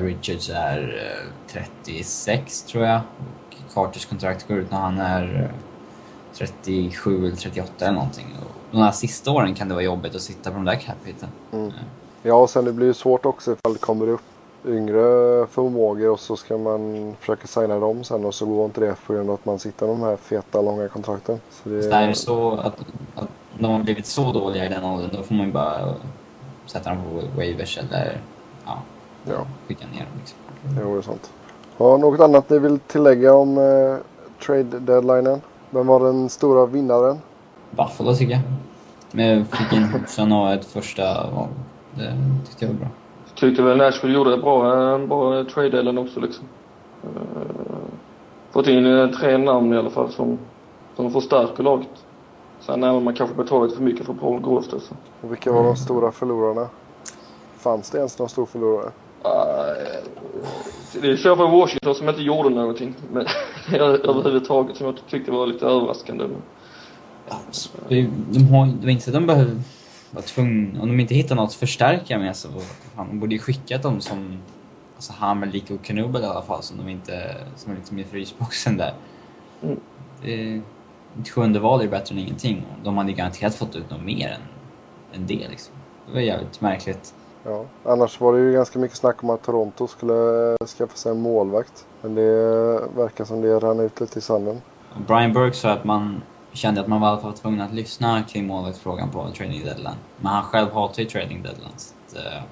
Richards 0.00 0.50
är 0.54 1.12
eh, 1.48 1.52
36 1.52 2.62
tror 2.62 2.84
jag. 2.84 3.00
Och 3.18 3.74
Carters 3.74 4.06
kontrakt 4.06 4.48
går 4.48 4.58
ut 4.58 4.70
när 4.70 4.78
han 4.78 4.98
är 4.98 5.42
eh, 5.42 5.56
37 6.34 7.26
eller 7.26 7.36
38 7.36 7.84
eller 7.84 7.94
någonting. 7.94 8.26
Och 8.40 8.56
de 8.70 8.82
här 8.82 8.92
sista 8.92 9.30
åren 9.30 9.54
kan 9.54 9.68
det 9.68 9.74
vara 9.74 9.84
jobbigt 9.84 10.14
att 10.14 10.22
sitta 10.22 10.50
på 10.50 10.56
de 10.56 10.64
där 10.64 10.74
capiten. 10.74 11.28
Mm. 11.52 11.72
Ja, 12.22 12.34
och 12.34 12.50
sen 12.50 12.64
det 12.64 12.72
blir 12.72 12.86
ju 12.86 12.94
svårt 12.94 13.26
också 13.26 13.52
ifall 13.52 13.72
det 13.72 13.78
kommer 13.78 14.08
upp 14.08 14.22
yngre 14.66 15.46
förmågor 15.46 16.10
och 16.10 16.20
så 16.20 16.36
ska 16.36 16.58
man 16.58 17.14
försöka 17.20 17.46
signa 17.46 17.78
dem 17.78 18.04
sen 18.04 18.24
och 18.24 18.34
så 18.34 18.46
går 18.46 18.64
inte 18.64 18.80
det 18.80 18.94
på 19.06 19.12
grund 19.12 19.30
av 19.30 19.34
att 19.34 19.44
man 19.44 19.58
sitter 19.58 19.86
med 19.86 19.96
de 19.96 20.02
här 20.02 20.16
feta 20.16 20.62
långa 20.62 20.88
kontrakten. 20.88 21.40
Så 21.50 21.68
det, 21.68 21.92
är... 21.92 22.06
det 22.06 22.14
så 22.14 22.52
att, 22.52 22.80
att 23.14 23.28
de 23.58 23.70
har 23.70 23.82
blivit 23.82 24.06
så 24.06 24.32
dåliga 24.32 24.66
i 24.66 24.68
den 24.68 24.84
åldern, 24.84 25.10
då 25.12 25.22
får 25.22 25.34
man 25.34 25.46
ju 25.46 25.52
bara 25.52 25.94
sätta 26.66 26.90
dem 26.90 26.98
på 27.02 27.36
waivers 27.36 27.78
eller 27.78 28.20
ja, 29.24 29.46
skicka 29.68 29.86
ner 29.86 29.98
dem. 29.98 30.08
Liksom. 30.18 30.38
Jo, 30.82 30.92
det 30.92 30.98
är 30.98 31.02
sant. 31.02 31.32
Ja, 31.78 31.96
något 31.96 32.20
annat 32.20 32.50
ni 32.50 32.58
vill 32.58 32.78
tillägga 32.78 33.34
om 33.34 33.58
eh, 33.58 33.96
trade-deadlinen? 34.46 35.40
Vem 35.70 35.86
var 35.86 36.00
den 36.00 36.28
stora 36.28 36.66
vinnaren? 36.66 37.18
Buffalo 37.70 38.14
tycker 38.14 38.32
jag. 38.32 38.42
Med 39.12 39.46
fick 39.48 39.72
in 39.72 39.84
Houston 39.84 40.32
och 40.32 40.52
ett 40.52 40.64
första 40.64 41.30
val. 41.30 41.48
Det 41.94 42.16
tyckte 42.46 42.64
jag 42.64 42.72
var 42.72 42.78
bra. 42.78 42.88
Jag 43.26 43.34
tyckte 43.36 43.62
väl 43.62 43.78
Nashville 43.78 44.14
gjorde 44.14 44.34
en 44.34 44.40
bra, 44.40 44.94
en 44.94 45.08
bra 45.08 45.44
trade-delen 45.44 45.98
också 45.98 46.20
liksom. 46.20 46.44
Uh, 47.04 47.10
fått 48.50 48.66
in 48.66 48.86
uh, 48.86 49.10
tre 49.10 49.38
namn 49.38 49.72
i 49.72 49.76
alla 49.76 49.90
fall 49.90 50.12
som, 50.12 50.38
som 50.96 51.10
förstärker 51.10 51.62
laget. 51.62 52.04
Sen 52.60 52.84
även 52.84 53.04
man 53.04 53.14
kanske 53.14 53.36
betalat 53.36 53.72
för 53.72 53.82
mycket 53.82 54.06
för 54.06 54.14
Paul 54.14 54.56
alltså. 54.56 54.94
Och 55.20 55.32
vilka 55.32 55.52
var 55.52 55.64
de 55.64 55.76
stora 55.76 56.12
förlorarna? 56.12 56.68
Fanns 57.56 57.90
det 57.90 57.98
ens 57.98 58.18
någon 58.18 58.28
stor 58.28 58.46
förlorare? 58.46 58.90
Uh, 59.24 59.30
det 60.92 61.08
är 61.08 61.16
fall 61.36 61.50
Washington 61.50 61.94
som 61.94 62.08
inte 62.08 62.22
gjorde 62.22 62.50
någonting. 62.50 62.94
Men 63.12 63.26
överhuvudtaget 63.80 64.76
som 64.76 64.86
jag 64.86 64.96
tyckte 65.10 65.30
var 65.30 65.46
lite 65.46 65.66
överraskande. 65.66 66.24
Men, 66.26 66.40
de, 68.30 68.40
har, 68.40 68.66
det 68.66 68.82
var 68.82 68.90
inte 68.90 69.04
så 69.04 69.10
att 69.10 69.14
de 69.14 69.26
behöver 69.26 69.62
vara 70.10 70.22
tvungna, 70.22 70.82
om 70.82 70.88
de 70.88 71.00
inte 71.00 71.14
hittar 71.14 71.34
något 71.34 71.48
att 71.48 71.54
förstärka 71.54 72.18
med 72.18 72.36
så 72.36 72.48
fan, 72.96 73.08
de 73.08 73.20
borde 73.20 73.34
ju 73.34 73.38
skickat 73.38 73.82
dem 73.82 74.00
som 74.00 74.38
alltså 74.96 75.12
Hammerlik 75.12 75.70
och 75.70 75.84
Knubel 75.84 76.22
i 76.22 76.26
alla 76.26 76.42
fall 76.42 76.62
som 76.62 76.76
de 76.76 76.88
inte, 76.88 77.36
som 77.56 77.72
är 77.72 77.76
liksom 77.76 77.98
i 77.98 78.04
frysboxen 78.04 78.76
där. 78.76 78.94
Mm. 79.62 79.80
Det, 80.22 80.60
ett 81.20 81.28
sjunde 81.28 81.58
val 81.58 81.82
är 81.82 81.88
bättre 81.88 82.14
än 82.14 82.20
ingenting. 82.20 82.62
De 82.84 82.96
hade 82.98 83.12
garanterat 83.12 83.54
fått 83.54 83.76
ut 83.76 83.90
något 83.90 84.04
mer 84.04 84.28
än, 84.28 84.40
än 85.20 85.26
det 85.26 85.48
liksom. 85.48 85.74
Det 86.06 86.12
var 86.12 86.20
jävligt 86.20 86.60
märkligt. 86.60 87.14
Ja, 87.44 87.64
annars 87.84 88.20
var 88.20 88.32
det 88.32 88.38
ju 88.38 88.52
ganska 88.52 88.78
mycket 88.78 88.96
snack 88.96 89.22
om 89.22 89.30
att 89.30 89.42
Toronto 89.42 89.86
skulle 89.86 90.56
skaffa 90.78 90.96
sig 90.96 91.12
en 91.12 91.20
målvakt. 91.20 91.86
Men 92.02 92.14
det 92.14 92.32
verkar 92.96 93.24
som 93.24 93.40
det 93.40 93.58
rann 93.58 93.80
ut 93.80 94.00
lite 94.00 94.18
i 94.18 94.22
sanden. 94.22 94.62
Brian 95.06 95.32
Burke 95.32 95.56
sa 95.56 95.70
att 95.70 95.84
man 95.84 96.22
kände 96.52 96.80
att 96.80 96.86
man 96.86 97.00
var 97.00 97.32
tvungen 97.32 97.60
att 97.60 97.72
lyssna 97.72 98.22
kring 98.22 98.46
målvaktsfrågan 98.46 99.10
på 99.10 99.28
trading 99.36 99.64
deadline. 99.64 99.96
Men 100.16 100.32
han 100.32 100.42
själv 100.42 100.72
hatar 100.72 101.02
ju 101.02 101.08
trading 101.08 101.42
deadlines. 101.42 101.94
Det... 102.12 102.18
Eh, 102.18 102.42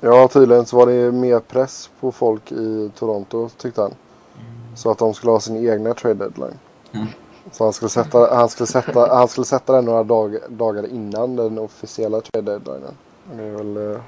ja, 0.00 0.28
tydligen 0.28 0.66
så 0.66 0.76
var 0.76 0.86
det 0.86 1.12
mer 1.12 1.40
press 1.40 1.90
på 2.00 2.12
folk 2.12 2.52
i 2.52 2.90
Toronto 2.98 3.48
tyckte 3.48 3.80
han. 3.80 3.90
Mm. 3.90 4.76
Så 4.76 4.90
att 4.90 4.98
de 4.98 5.14
skulle 5.14 5.32
ha 5.32 5.40
sin 5.40 5.68
egna 5.68 5.94
trade 5.94 6.14
deadline. 6.14 6.58
Mm. 6.92 7.06
Så 7.52 7.64
han 7.64 7.72
skulle 7.72 7.88
sätta, 7.88 8.34
han 8.34 8.48
skulle 8.48 8.66
sätta, 8.66 9.14
han 9.14 9.28
skulle 9.28 9.44
sätta 9.44 9.72
den 9.72 9.84
några 9.84 10.02
dag, 10.02 10.36
dagar 10.48 10.86
innan 10.86 11.36
den 11.36 11.58
officiella 11.58 12.20
trade 12.20 12.50
deadlinen. 12.52 12.94
Det 13.32 13.42
är 13.42 13.50
väl 13.50 13.76
eh, 13.76 14.00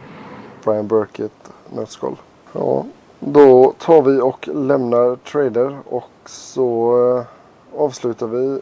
Brian 0.65 0.87
Burke 0.87 1.23
i 1.23 1.27
ett 1.27 1.53
nötskal. 1.75 2.17
Ja, 2.53 2.87
då 3.21 3.75
tar 3.79 4.03
vi 4.03 4.21
och 4.21 4.49
lämnar 4.49 5.17
trader 5.17 5.79
och 5.89 6.11
så 6.27 6.93
eh, 7.19 7.25
avslutar 7.81 8.27
vi 8.27 8.61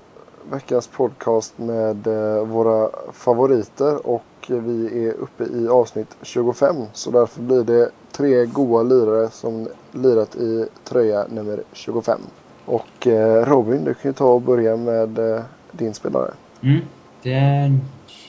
veckans 0.51 0.87
podcast 0.87 1.59
med 1.59 2.07
eh, 2.07 2.45
våra 2.45 2.91
favoriter 3.13 4.07
och 4.07 4.25
vi 4.49 5.07
är 5.07 5.13
uppe 5.13 5.45
i 5.45 5.69
avsnitt 5.69 6.17
25 6.23 6.77
så 6.93 7.11
därför 7.11 7.41
blir 7.41 7.65
det 7.65 7.91
tre 8.13 8.47
goa 8.47 8.83
lirare 8.83 9.31
som 9.31 9.69
lirat 9.93 10.37
i 10.37 10.67
tröja 10.85 11.27
nummer 11.31 11.63
25. 11.73 12.21
Och 12.65 13.07
Robin, 13.45 13.85
du 13.85 13.95
kan 13.95 14.09
ju 14.11 14.13
ta 14.13 14.27
och 14.27 14.41
börja 14.41 14.77
med 14.77 15.43
din 15.73 15.95
spelare. 15.95 16.31
Mm. 16.61 16.81
Det 17.23 17.33
är 17.33 17.79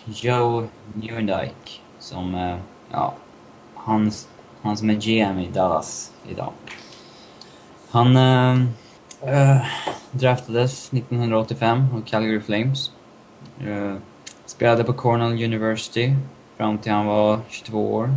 Joe 0.06 0.64
Newendike 0.94 1.85
som, 2.06 2.36
eh, 2.36 2.58
ja, 2.91 3.14
han, 3.76 4.12
han 4.62 4.78
som 4.78 4.89
är 4.89 4.93
GM 4.93 5.39
i 5.39 5.49
Dallas 5.53 6.12
idag. 6.30 6.51
Han 7.89 8.18
äh, 8.18 9.66
draftades 10.12 10.93
1985 10.93 11.86
av 11.95 12.01
Calgary 12.01 12.41
Flames. 12.41 12.91
Äh, 13.60 13.95
spelade 14.45 14.84
på 14.84 14.93
Cornell 14.93 15.43
University 15.43 16.16
fram 16.58 16.78
till 16.78 16.91
han 16.91 17.06
var 17.06 17.39
22 17.49 17.93
år. 17.93 18.10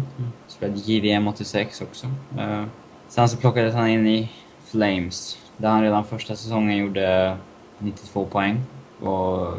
Spelade 0.46 0.78
JVM 0.78 1.28
86 1.28 1.82
också. 1.82 2.06
Äh, 2.38 2.64
sen 3.08 3.28
så 3.28 3.36
plockades 3.36 3.74
han 3.74 3.88
in 3.88 4.06
i 4.06 4.32
Flames 4.64 5.38
där 5.56 5.68
han 5.68 5.82
redan 5.82 6.04
första 6.04 6.36
säsongen 6.36 6.76
gjorde 6.76 7.36
92 7.78 8.24
poäng. 8.24 8.60
Och 9.00 9.54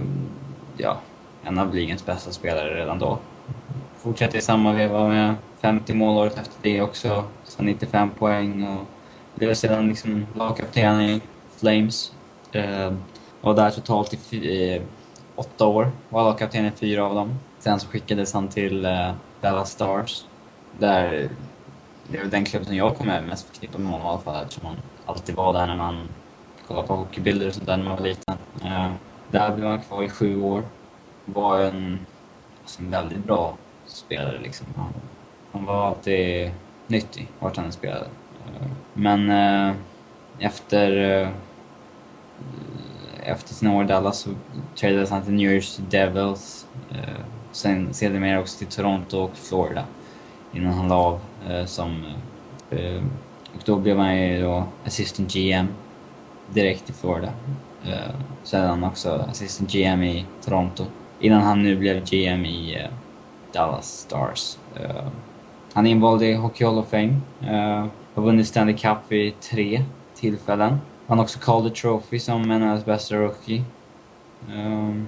ja, 0.77 0.97
en 1.43 1.59
av 1.59 1.75
ligans 1.75 2.05
bästa 2.05 2.31
spelare 2.31 2.75
redan 2.75 2.99
då. 2.99 3.19
Fortsatte 3.99 4.37
i 4.37 4.41
samma 4.41 4.73
veva 4.73 5.07
med 5.07 5.35
50 5.61 5.93
mål 5.93 6.17
året 6.17 6.37
efter 6.37 6.55
det 6.61 6.81
också. 6.81 7.23
sen 7.43 7.65
95 7.65 8.09
poäng 8.09 8.67
och 8.67 8.85
blev 9.35 9.53
sedan 9.53 9.87
liksom 9.87 10.25
lagkapten 10.35 11.01
i 11.01 11.21
Flames. 11.57 12.13
Eh, 12.51 12.93
var 13.41 13.53
där 13.53 13.71
totalt 13.71 14.33
i 14.33 14.75
eh, 14.75 14.81
åtta 15.35 15.65
år. 15.65 15.91
Var 16.09 16.23
lagkapten 16.23 16.65
i 16.65 16.71
fyra 16.71 17.05
av 17.05 17.15
dem. 17.15 17.39
Sen 17.59 17.79
så 17.79 17.87
skickades 17.87 18.33
han 18.33 18.47
till 18.47 18.85
uh, 18.85 19.11
Dallas 19.41 19.71
Stars. 19.71 20.25
Där, 20.79 21.29
det 22.07 22.17
är 22.17 22.21
väl 22.21 22.29
den 22.29 22.45
klubb 22.45 22.65
som 22.65 22.75
jag 22.75 22.97
kommer 22.97 23.21
mest 23.21 23.47
förknippa 23.47 23.77
med 23.77 23.91
honom 23.91 24.07
i 24.07 24.09
alla 24.09 24.19
fall 24.19 24.43
eftersom 24.43 24.65
han 24.65 24.75
alltid 25.05 25.35
var 25.35 25.53
där 25.53 25.67
när 25.67 25.77
man 25.77 26.07
kollade 26.67 26.87
på 26.87 26.95
hockeybilder 26.95 27.47
och 27.47 27.53
sånt 27.53 27.65
där 27.65 27.77
när 27.77 27.83
man 27.83 27.97
var 27.97 28.03
liten. 28.03 28.37
Uh, 28.63 28.91
där 29.31 29.55
blev 29.55 29.67
han 29.69 29.81
kvar 29.81 30.03
i 30.03 30.09
sju 30.09 30.41
år. 30.41 30.63
Var 31.25 31.59
en, 31.59 31.99
alltså 32.63 32.81
en 32.81 32.91
väldigt 32.91 33.25
bra 33.25 33.57
spelare 33.89 34.39
liksom. 34.43 34.67
Han, 34.75 34.93
han 35.51 35.65
var 35.65 35.87
alltid 35.87 36.51
nyttig 36.87 37.27
vart 37.39 37.57
han 37.57 37.71
spelade. 37.71 38.05
Eh, 38.45 38.67
men 38.93 39.29
eh, 39.29 39.75
efter 40.39 41.21
eh, 41.21 41.29
efter 43.23 43.53
sina 43.53 43.75
år 43.75 43.83
i 43.83 43.87
Dallas 43.87 44.19
så 44.19 44.29
tradades 44.75 45.09
han 45.09 45.23
till 45.23 45.33
New 45.33 45.53
Jersey 45.53 45.85
Devils. 45.89 46.67
Eh, 46.91 47.23
sen 47.51 47.93
sedermera 47.93 48.39
också 48.39 48.57
till 48.57 48.67
Toronto 48.67 49.17
och 49.17 49.35
Florida 49.35 49.85
innan 50.53 50.73
han 50.73 50.87
la 50.87 50.95
av 50.95 51.19
eh, 51.49 51.65
som... 51.65 52.05
Eh, 52.71 53.03
och 53.55 53.61
då 53.65 53.75
blev 53.75 53.97
han 53.97 54.17
ju 54.17 54.41
då 54.41 54.63
assistant 54.85 55.33
GM 55.33 55.67
direkt 56.53 56.89
i 56.89 56.93
Florida. 56.93 57.29
Eh, 57.85 58.15
sedan 58.43 58.83
också 58.83 59.25
assistant 59.29 59.71
GM 59.71 60.03
i 60.03 60.25
Toronto 60.45 60.83
innan 61.19 61.41
han 61.41 61.63
nu 61.63 61.75
blev 61.75 62.05
GM 62.05 62.45
i 62.45 62.75
eh, 62.75 62.89
Dallas 63.51 63.99
Stars. 63.99 64.57
Eh, 64.75 65.07
han 65.73 65.87
är 65.87 65.91
invald 65.91 66.23
i 66.23 66.33
Hockey 66.33 66.65
Hall 66.65 66.77
of 66.77 66.89
Fame. 66.89 67.15
Uh, 67.43 67.87
har 68.13 68.23
vunnit 68.23 68.47
Stanley 68.47 68.77
Cup 68.77 68.97
vid 69.07 69.39
tre 69.39 69.83
tillfällen. 70.15 70.79
Han 71.07 71.17
har 71.17 71.25
också 71.25 71.39
Calder 71.39 71.69
Trophy 71.69 72.19
som 72.19 72.41
NHLs 72.41 72.85
bästa 72.85 73.15
rookie. 73.15 73.63
Um, 74.55 75.07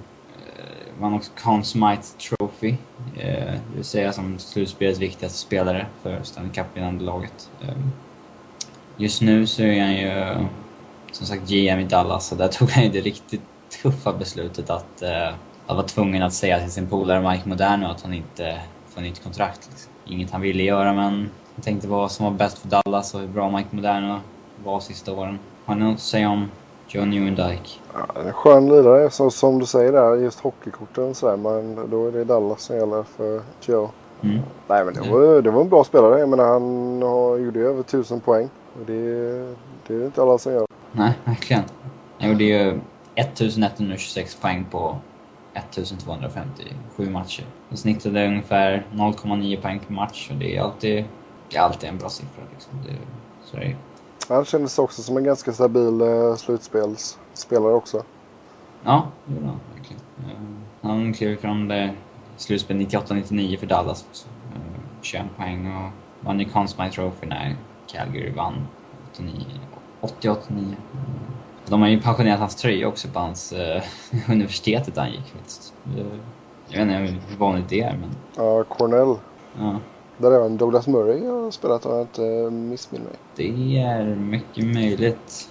vann 1.02 1.14
också 1.14 1.32
Conn 1.42 1.64
Smythe 1.64 2.02
Trophy, 2.02 2.76
det 3.14 3.60
vill 3.74 3.84
säga 3.84 4.12
som 4.12 4.38
slutspelets 4.38 5.00
viktigaste 5.00 5.38
spelare 5.38 5.86
för 6.02 6.22
Stanley 6.22 6.52
Cup-vinnande 6.52 7.04
laget. 7.04 7.50
Ehm, 7.62 7.92
just 8.96 9.22
nu 9.22 9.46
så 9.46 9.62
är 9.62 9.82
han 9.82 9.94
ju 9.94 10.46
som 11.12 11.26
sagt 11.26 11.48
GM 11.48 11.78
i 11.78 11.84
Dallas 11.84 12.32
och 12.32 12.38
där 12.38 12.48
tog 12.58 12.70
han 12.70 12.84
ju 12.84 12.90
det 12.90 13.00
riktigt 13.00 13.42
tuffa 13.82 14.12
beslutet 14.12 14.70
att, 14.70 15.02
att 15.72 15.76
vara 15.76 15.86
tvungen 15.86 16.22
att 16.22 16.32
säga 16.32 16.60
till 16.60 16.72
sin 16.72 16.86
polare 16.86 17.30
Mike 17.30 17.48
Moderno 17.48 17.86
att 17.86 18.02
han 18.02 18.14
inte 18.14 18.60
får 18.88 19.00
nytt 19.00 19.22
kontrakt. 19.22 19.68
Liksom. 19.70 19.92
Inget 20.04 20.30
han 20.30 20.40
ville 20.40 20.62
göra 20.62 20.92
men 20.92 21.30
han 21.54 21.62
tänkte 21.62 21.88
vad 21.88 22.10
som 22.10 22.24
var 22.24 22.32
bäst 22.32 22.58
för 22.58 22.68
Dallas 22.68 23.14
och 23.14 23.20
hur 23.20 23.28
bra 23.28 23.50
Mike 23.50 23.68
Moderno 23.70 24.20
var 24.64 24.80
sista 24.80 25.12
åren. 25.12 25.38
Har 25.64 25.74
ni 25.74 25.84
något 25.84 25.94
att 25.94 26.00
säga 26.00 26.30
om 26.30 26.50
John 26.88 27.10
Newendike? 27.10 27.70
Ja, 27.94 28.22
en 28.26 28.32
skön 28.32 28.68
lirare. 28.68 29.10
Så, 29.10 29.30
som 29.30 29.58
du 29.58 29.66
säger 29.66 29.92
där, 29.92 30.16
just 30.16 30.40
hockeykorten 30.40 31.04
och 31.04 31.16
sådär. 31.16 31.36
Men 31.36 31.90
då 31.90 32.08
är 32.08 32.12
det 32.12 32.24
Dallas 32.24 32.62
som 32.62 32.76
gäller 32.76 33.02
för 33.02 33.42
Joe. 33.66 33.90
Mm. 34.20 34.40
Nej 34.68 34.84
men 34.84 34.94
det 34.94 35.10
var, 35.10 35.42
det 35.42 35.50
var 35.50 35.60
en 35.60 35.68
bra 35.68 35.84
spelare. 35.84 36.20
Jag 36.20 36.28
menar 36.28 36.44
han 36.44 37.02
har, 37.02 37.38
gjorde 37.38 37.60
över 37.60 37.82
tusen 37.82 38.20
poäng. 38.20 38.48
Och 38.80 38.86
det, 38.86 39.02
det 39.86 39.94
är 39.94 40.04
inte 40.04 40.22
alla 40.22 40.38
som 40.38 40.52
gör. 40.52 40.66
Nej, 40.92 41.12
verkligen. 41.24 41.62
Han 42.18 42.30
gjorde 42.30 42.44
ju 42.44 42.80
1126 43.14 44.34
poäng 44.34 44.66
på 44.70 44.96
1257 45.54 47.10
matcher. 47.10 47.44
Han 47.68 47.78
snittade 47.78 48.26
ungefär 48.26 48.86
0,9 48.92 49.60
poäng 49.60 49.80
per 49.86 49.94
match 49.94 50.28
och 50.30 50.36
det 50.36 50.56
är 50.56 50.62
alltid, 50.62 51.04
det 51.50 51.56
är 51.56 51.60
alltid 51.60 51.88
en 51.88 51.98
bra 51.98 52.08
siffra. 52.08 52.42
Liksom. 52.52 52.72
Det, 52.86 52.96
så 53.44 53.56
är 53.56 53.60
det 53.60 53.76
han 54.28 54.44
kändes 54.44 54.78
också 54.78 55.02
som 55.02 55.16
en 55.16 55.24
ganska 55.24 55.52
stabil 55.52 56.02
uh, 56.02 56.36
slutspelsspelare 56.36 57.74
också. 57.74 58.02
Ja, 58.84 59.08
det 59.24 59.34
gjorde 59.34 59.46
han 59.46 59.60
verkligen. 59.74 60.02
Uh, 60.18 60.56
han 60.82 61.12
klev 61.12 61.36
fram 61.36 61.68
det 61.68 61.94
slutspel 62.36 62.76
98-99 62.76 63.56
för 63.56 63.66
Dallas 63.66 64.04
också. 64.10 64.28
Uh, 64.28 64.82
21 65.02 65.24
poäng 65.36 65.76
och 65.76 65.90
vann 66.26 66.40
ju 66.40 66.48
Conn 66.48 66.68
Smythe 66.68 66.92
Trophy 66.92 67.26
när 67.26 67.56
Calgary 67.86 68.30
vann 68.30 68.66
88-89. 70.00 70.74
De 71.66 71.82
har 71.82 71.88
ju 71.88 72.00
pensionerat 72.00 72.40
hans 72.40 72.56
tröja 72.56 72.88
också 72.88 73.08
på 73.08 73.18
hans 73.18 73.52
uh, 73.52 73.82
universitetet 74.30 74.94
där 74.94 75.02
han 75.02 75.10
gick 75.10 75.26
faktiskt. 75.26 75.74
Jag 76.68 76.86
vet 76.86 77.00
inte 77.00 77.26
hur 77.28 77.36
vanligt 77.36 77.68
det 77.68 77.80
är 77.80 77.96
men... 77.96 78.10
Ja, 78.36 78.64
Cornell. 78.64 79.16
Ja. 79.58 79.78
Där 80.18 80.32
även 80.32 80.56
Douglas 80.56 80.86
Murray 80.86 81.26
har 81.26 81.50
spelat 81.50 81.86
om 81.86 81.92
jag 81.92 82.02
inte 82.02 82.50
missminner 82.50 83.04
mig. 83.04 83.16
Det 83.36 83.78
är 83.78 84.04
mycket 84.04 84.66
möjligt. 84.66 85.48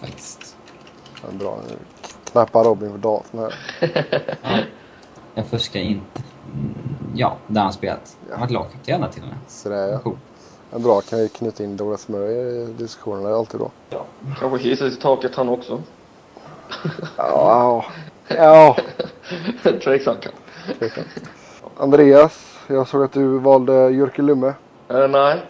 Faktiskt. 0.00 0.56
En 1.30 1.38
bra 1.38 1.58
knappa 2.32 2.64
Robin 2.64 2.90
för 2.90 2.98
datorn 2.98 3.40
här. 3.40 3.54
ja, 4.42 4.58
jag 5.34 5.46
fuskar 5.46 5.80
inte. 5.80 6.22
Mm, 6.52 6.74
ja, 7.14 7.36
där 7.46 7.60
har 7.60 7.64
han 7.64 7.72
spelat. 7.72 8.16
Han 8.22 8.32
har 8.32 8.40
varit 8.40 8.50
lagkapten 8.50 9.10
till 9.10 9.22
och 9.22 9.28
med. 9.28 9.38
Sådär 9.46 9.88
ja. 9.88 9.98
Cool. 9.98 10.16
En 10.72 10.82
bra 10.82 11.00
kan 11.00 11.18
vi 11.18 11.28
knyta 11.28 11.64
in 11.64 11.76
Douglas 11.76 12.08
Murray 12.08 12.34
i 12.34 12.72
diskussionerna 12.78 13.36
alltid 13.36 13.60
då. 13.60 13.70
Ja. 13.90 14.04
Kanske 14.40 14.68
hissar 14.68 14.86
i 14.86 14.96
taket 14.96 15.34
han 15.34 15.48
också. 15.48 15.82
ja. 17.16 17.84
Ja. 18.28 18.76
Tveksam 19.84 20.16
kanske. 20.20 21.02
Andreas, 21.76 22.58
jag 22.66 22.88
såg 22.88 23.02
att 23.02 23.12
du 23.12 23.38
valde 23.38 23.90
Jörke 23.90 24.22
Lumme. 24.22 24.54
Uh, 24.90 25.08
nej. 25.08 25.36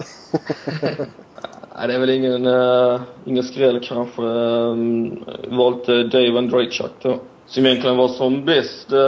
nej, 1.76 1.88
det 1.88 1.94
är 1.94 1.98
väl 1.98 2.10
ingen, 2.10 2.46
uh, 2.46 3.00
ingen 3.24 3.44
skräll 3.44 3.80
kanske. 3.84 4.22
Um, 4.22 5.24
valt 5.48 5.88
uh, 5.88 6.04
Dave 6.04 6.38
Andrejchuk 6.38 6.90
då. 7.02 7.18
Som 7.46 7.66
egentligen 7.66 7.96
var 7.96 8.08
som 8.08 8.44
bäst 8.44 8.92
uh, 8.92 8.98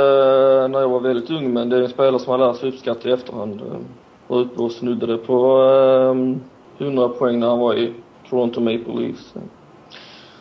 när 0.68 0.80
jag 0.80 0.88
var 0.88 1.00
väldigt 1.00 1.30
ung, 1.30 1.52
men 1.52 1.68
det 1.68 1.76
är 1.76 1.82
en 1.82 1.88
spelare 1.88 2.18
som 2.18 2.30
har 2.30 2.38
lärt 2.38 2.60
sig 2.60 2.68
uppskatta 2.68 3.08
i 3.08 3.12
efterhand. 3.12 3.60
Var 4.32 4.40
uppe 4.40 4.62
och 4.62 4.72
snuddade 4.72 5.16
på 5.18 5.58
ehm, 5.58 6.40
100 6.78 7.08
poäng 7.08 7.40
när 7.40 7.46
han 7.46 7.58
var 7.58 7.74
i 7.74 7.92
Toronto 8.30 8.60
Maple 8.60 8.94
Leafs. 8.94 9.34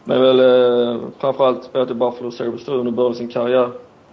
Men 0.04 0.22
väl 0.22 0.40
uh, 0.40 1.02
framförallt 1.18 1.64
spelat 1.64 1.92
i 1.92 1.94
Buffalo 1.94 2.32
Sabres 2.32 2.66
då 2.66 2.72
under 2.74 2.92
början 2.92 3.12
av 3.12 3.16
sin 3.16 3.28
karriär. 3.28 3.70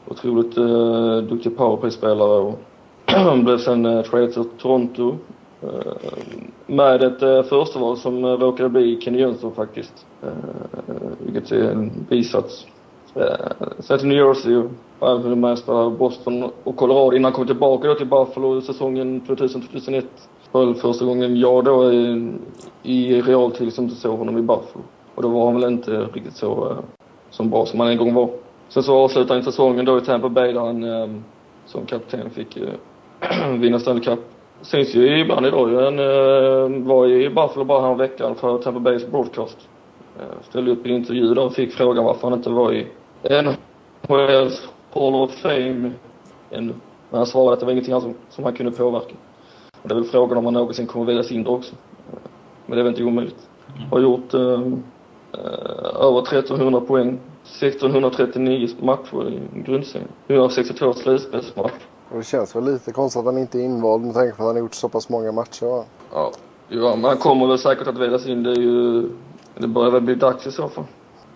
Otroligt 0.07 0.57
eh, 0.57 0.65
uh, 0.65 1.23
duktig 1.23 1.57
powerplay-spelare 1.57 2.39
och 2.39 2.59
blev 3.45 3.59
sen 3.59 3.87
eh, 3.87 3.97
uh, 3.97 4.03
traded 4.03 4.33
till 4.33 4.45
Toronto. 4.45 5.17
Uh, 5.65 5.93
med 6.67 7.03
ett 7.03 7.23
uh, 7.23 7.43
förstaval 7.43 7.97
som 7.97 8.25
uh, 8.25 8.39
råkade 8.39 8.69
bli 8.69 9.01
Kenny 9.01 9.19
Jönsson 9.19 9.55
faktiskt. 9.55 10.07
Uh, 10.25 10.31
vilket 11.19 11.53
är 11.53 11.71
en 11.71 11.91
bisats. 12.09 12.67
Eh, 13.19 13.69
Sen 13.79 13.99
till 13.99 14.09
New 14.09 14.19
Jersey 14.19 14.63
och 14.99 15.11
även 15.11 15.41
med 15.41 15.59
spelade 15.59 15.91
Boston 15.91 16.51
och 16.65 16.77
Colorado 16.77 17.17
innan 17.17 17.25
han 17.25 17.33
kom 17.33 17.47
tillbaka 17.47 17.89
då 17.89 17.95
till 17.95 18.07
Buffalo 18.07 18.61
säsongen 18.61 19.21
2000-2001. 19.21 20.05
Spelade 20.49 20.75
första 20.75 21.05
gången 21.05 21.37
jag 21.41 21.65
då 21.65 21.93
i, 21.93 22.33
i 22.83 23.21
realtid 23.21 23.73
som 23.73 23.91
såg 23.91 24.19
honom 24.19 24.39
i 24.39 24.43
Buffalo. 24.43 24.85
Och 25.15 25.23
då 25.23 25.29
var 25.29 25.45
han 25.45 25.61
väl 25.61 25.73
inte 25.73 25.91
riktigt 25.91 26.37
så, 26.37 26.71
eh, 26.71 26.79
som 27.31 27.51
bra 27.51 27.67
som 27.67 27.81
han 27.81 27.89
en 27.89 27.99
gång 27.99 28.15
var. 28.15 28.31
Sen 28.69 28.83
så 28.83 28.97
avslutade 28.97 29.35
han 29.35 29.43
säsongen 29.43 29.85
då 29.85 29.99
i 29.99 30.01
Tampa 30.01 30.29
Bay 30.29 30.53
där 30.53 30.61
han 30.61 30.85
eh, 30.85 31.09
som 31.67 31.87
kapten 31.87 32.31
fick 32.31 32.59
vinna 33.59 33.79
Stanley 33.79 34.05
Cup. 34.05 34.19
Syns 34.63 34.95
ju 34.95 35.21
ibland 35.21 35.47
idag 35.47 35.71
ju. 35.71 35.81
Han 35.81 36.85
var 36.85 37.07
i 37.07 37.29
Buffalo 37.29 37.65
bara 37.65 37.89
här 37.89 37.95
veckan 37.95 38.35
för 38.35 38.59
Tampa 38.59 38.81
Bays 38.81 39.07
broadcast. 39.07 39.69
Ställde 40.43 40.71
upp 40.71 40.87
i 40.87 40.91
en 40.91 40.97
intervju 40.97 41.35
där 41.35 41.45
och 41.45 41.55
fick 41.55 41.73
frågan 41.73 42.05
varför 42.05 42.29
han 42.29 42.39
inte 42.39 42.51
var 42.51 42.73
i 42.73 42.87
NHLs 43.23 44.69
Hall 44.93 45.15
of 45.15 45.33
Fame 45.33 45.93
ännu. 46.51 46.75
Men 47.11 47.19
han 47.19 47.27
svarade 47.27 47.53
att 47.53 47.61
det 47.61 47.67
var 47.67 47.73
ingenting 47.73 47.93
han 47.93 48.03
som, 48.03 48.15
som 48.31 48.45
han 48.45 48.55
kunde 48.55 48.73
påverka. 48.73 49.15
Och 49.83 49.89
det 49.89 49.95
är 49.95 49.97
väl 49.97 50.05
frågan 50.05 50.39
om 50.39 50.45
han 50.45 50.55
någonsin 50.55 50.87
kommer 50.87 51.07
väljas 51.07 51.33
in 51.33 51.45
då 51.45 51.51
också. 51.51 51.75
Men 52.67 52.77
det 52.77 52.83
är 52.83 52.85
väl 52.85 52.93
inte 52.93 53.05
omöjligt. 53.05 53.49
Har 53.91 54.01
gjort 54.01 54.35
uh, 54.35 54.73
över 56.01 56.23
1300 56.23 56.81
poäng 56.81 57.19
1639 57.43 58.69
matcher 58.81 59.29
i 59.29 59.63
grundserien. 59.63 60.09
162 60.29 60.93
slutspelsmatcher. 60.93 61.83
Det 62.13 62.25
känns 62.25 62.57
väl 62.57 62.65
lite 62.65 62.93
konstigt 62.93 63.21
att 63.21 63.27
han 63.27 63.39
inte 63.39 63.59
är 63.59 63.63
invald 63.63 64.05
med 64.05 64.15
tanke 64.15 64.37
på 64.37 64.43
att 64.43 64.47
han 64.47 64.57
har 64.57 64.63
gjort 64.63 64.75
så 64.75 64.89
pass 64.89 65.09
många 65.09 65.33
matcher 65.33 65.67
va? 65.67 65.85
Ja. 66.13 66.33
Ja, 66.69 66.97
men 66.97 67.05
han 67.05 67.17
kommer 67.17 67.47
väl 67.47 67.59
säkert 67.59 67.89
att 67.89 67.99
väljas 67.99 68.27
in. 68.27 68.43
Det 68.43 68.51
är 68.51 68.61
ju... 68.61 69.09
Det 69.55 69.67
börjar 69.67 69.91
väl 69.91 70.03
bli 70.03 70.15
dags 70.15 70.47
i 70.47 70.53
så 70.53 70.69
fall. 70.69 70.85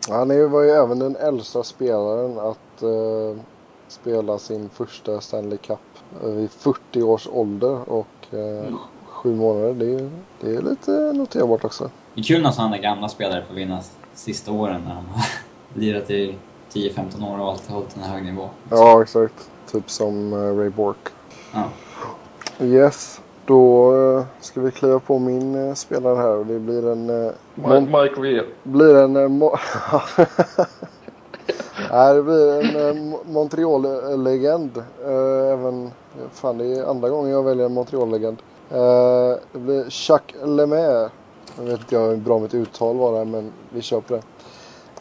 Han 0.08 0.30
är, 0.30 0.46
var 0.46 0.62
ju 0.62 0.70
även 0.70 0.98
den 0.98 1.16
äldsta 1.16 1.62
spelaren 1.62 2.38
att 2.38 2.82
uh, 2.82 3.36
spela 3.88 4.38
sin 4.38 4.68
första 4.68 5.20
Stanley 5.20 5.58
Cup 5.58 5.78
vid 6.24 6.50
40 6.50 7.02
års 7.02 7.28
ålder 7.32 7.90
och 7.90 8.06
uh, 8.34 8.40
mm. 8.40 8.78
sju 9.06 9.34
månader. 9.34 9.74
Det 9.74 9.94
är, 9.94 10.10
det 10.40 10.56
är 10.56 10.62
lite 10.62 10.90
noterbart 10.90 11.64
också. 11.64 11.90
Det 12.14 12.20
är 12.20 12.24
kul 12.24 12.42
när 12.42 12.50
sådana 12.50 12.78
gamla 12.78 13.08
spelare 13.08 13.44
får 13.48 13.54
vinna 13.54 13.80
sista 14.14 14.52
åren 14.52 14.82
när 14.84 14.94
de 14.94 15.06
har 15.06 15.24
lirat 15.80 16.10
i 16.10 16.34
10-15 16.72 17.34
år 17.34 17.40
och 17.40 17.50
alltid 17.50 17.70
hållit 17.70 17.96
en 17.96 18.02
hög 18.02 18.24
nivå. 18.24 18.48
Ja, 18.70 19.02
exakt. 19.02 19.50
Typ 19.72 19.90
som 19.90 20.32
uh, 20.32 20.58
Ray 20.58 20.68
Bork. 20.68 21.08
Ja. 21.52 21.68
Yes. 22.64 23.20
Då 23.46 23.92
uh, 23.92 24.24
ska 24.40 24.60
vi 24.60 24.70
kliva 24.70 24.98
på 24.98 25.18
min 25.18 25.54
uh, 25.54 25.74
spelare 25.74 26.16
här 26.16 26.36
och 26.36 26.46
det 26.46 26.58
blir 26.58 26.92
en... 26.92 27.10
Uh, 27.10 27.32
Mike, 27.54 27.80
Mike 27.80 28.20
Real. 28.20 28.46
Blir 28.62 28.94
en... 28.94 29.12
Nej, 31.90 32.14
det 32.14 32.22
blir 32.22 32.60
en 32.60 33.12
eh, 33.12 33.18
Montreal-legend. 33.26 34.78
Eh, 35.04 35.52
även, 35.52 35.90
fan 36.32 36.58
det 36.58 36.64
är 36.64 36.84
andra 36.84 37.08
gången 37.08 37.30
jag 37.30 37.42
väljer 37.42 37.66
en 37.66 37.74
Montreal-legend. 37.74 38.38
Eh, 38.70 39.38
det 39.52 39.58
blir 39.58 39.90
Chuck 39.90 40.34
Lemaire. 40.44 41.10
Jag 41.56 41.64
vet 41.64 41.80
inte 41.80 41.98
hur 41.98 42.16
bra 42.16 42.38
mitt 42.38 42.54
uttal 42.54 42.96
var 42.96 43.18
där, 43.18 43.24
men 43.24 43.52
vi 43.70 43.82
kör 43.82 44.00
på 44.00 44.14
det. 44.14 44.22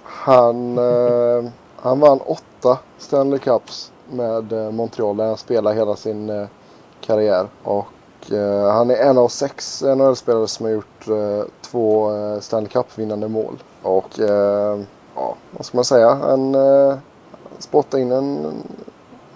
Han, 0.03 0.77
eh, 0.77 1.51
han 1.75 1.99
vann 1.99 2.19
åtta 2.25 2.79
Stanley 2.97 3.39
Cups 3.39 3.91
med 4.09 4.53
eh, 4.53 4.71
Montreal 4.71 5.17
där 5.17 5.25
han 5.25 5.37
spelade 5.37 5.75
hela 5.75 5.95
sin 5.95 6.29
eh, 6.29 6.47
karriär. 7.01 7.47
Och 7.63 7.85
eh, 8.31 8.71
han 8.71 8.89
är 8.89 8.95
en 8.95 9.17
av 9.17 9.27
sex 9.27 9.83
NHL-spelare 9.83 10.47
som 10.47 10.65
har 10.65 10.73
gjort 10.73 11.07
eh, 11.07 11.43
två 11.61 12.11
eh, 12.15 12.39
Stanley 12.39 12.69
Cup-vinnande 12.69 13.27
mål. 13.27 13.63
Och 13.81 14.19
eh, 14.19 14.79
ja, 15.15 15.35
vad 15.51 15.65
ska 15.65 15.77
man 15.77 15.85
säga? 15.85 16.09
Han 16.09 16.55
eh, 16.55 16.95
spottade 17.59 18.03
in 18.03 18.11
en 18.11 18.53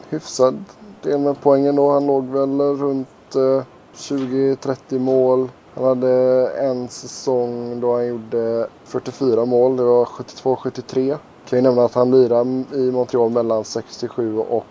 hyfsad 0.09 0.63
del 1.01 1.19
med 1.19 1.35
poängen 1.41 1.75
då. 1.75 1.91
Han 1.91 2.07
låg 2.07 2.25
väl 2.25 2.61
runt 2.61 3.35
eh, 3.35 3.63
20-30 3.95 4.99
mål. 4.99 5.49
Han 5.75 5.83
hade 5.83 6.47
en 6.59 6.87
säsong 6.87 7.79
då 7.81 7.93
han 7.93 8.07
gjorde 8.07 8.67
44 8.85 9.45
mål. 9.45 9.77
Det 9.77 9.83
var 9.83 10.05
72-73. 10.05 11.17
Kan 11.49 11.59
ju 11.59 11.63
nämna 11.63 11.85
att 11.85 11.93
han 11.93 12.11
lirade 12.11 12.63
i 12.73 12.91
Montreal 12.91 13.29
mellan 13.29 13.63
67 13.63 14.37
och 14.39 14.65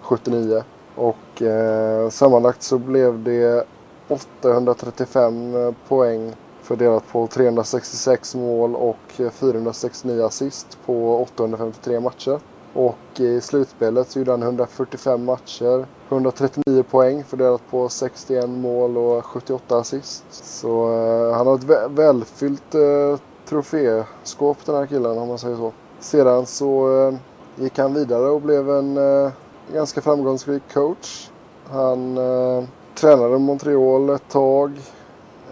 79. 0.00 0.62
Och 0.96 1.42
eh, 1.42 2.08
sammanlagt 2.08 2.62
så 2.62 2.78
blev 2.78 3.22
det 3.22 3.64
835 4.08 5.54
eh, 5.54 5.74
poäng 5.88 6.32
fördelat 6.62 7.08
på 7.12 7.26
366 7.26 8.34
mål 8.34 8.74
och 8.74 9.30
469 9.32 10.22
assist 10.22 10.78
på 10.86 11.22
853 11.22 12.00
matcher. 12.00 12.40
Och 12.72 13.20
i 13.20 13.40
slutspelet 13.40 14.10
så 14.10 14.18
gjorde 14.18 14.30
han 14.30 14.42
145 14.42 15.24
matcher, 15.24 15.86
139 16.08 16.82
poäng 16.90 17.24
fördelat 17.24 17.62
på 17.70 17.88
61 17.88 18.48
mål 18.48 18.96
och 18.96 19.24
78 19.24 19.78
assist. 19.78 20.24
Så 20.30 20.92
eh, 20.92 21.36
han 21.36 21.46
har 21.46 21.54
ett 21.54 21.64
vä 21.64 21.88
välfyllt 21.88 22.74
eh, 22.74 23.20
troféskåp 23.48 24.58
den 24.64 24.74
här 24.74 24.86
killen 24.86 25.18
om 25.18 25.28
man 25.28 25.38
säger 25.38 25.56
så. 25.56 25.72
Sedan 26.00 26.46
så 26.46 26.98
eh, 27.08 27.14
gick 27.62 27.78
han 27.78 27.94
vidare 27.94 28.28
och 28.28 28.42
blev 28.42 28.70
en 28.70 28.96
eh, 28.96 29.30
ganska 29.72 30.00
framgångsrik 30.00 30.62
coach. 30.72 31.30
Han 31.70 32.18
eh, 32.18 32.64
tränade 32.94 33.38
Montreal 33.38 34.10
ett 34.10 34.28
tag. 34.28 34.72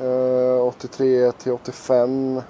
Eh, 0.03 0.67
83 0.67 1.33
till 1.33 1.53
85. 1.53 2.41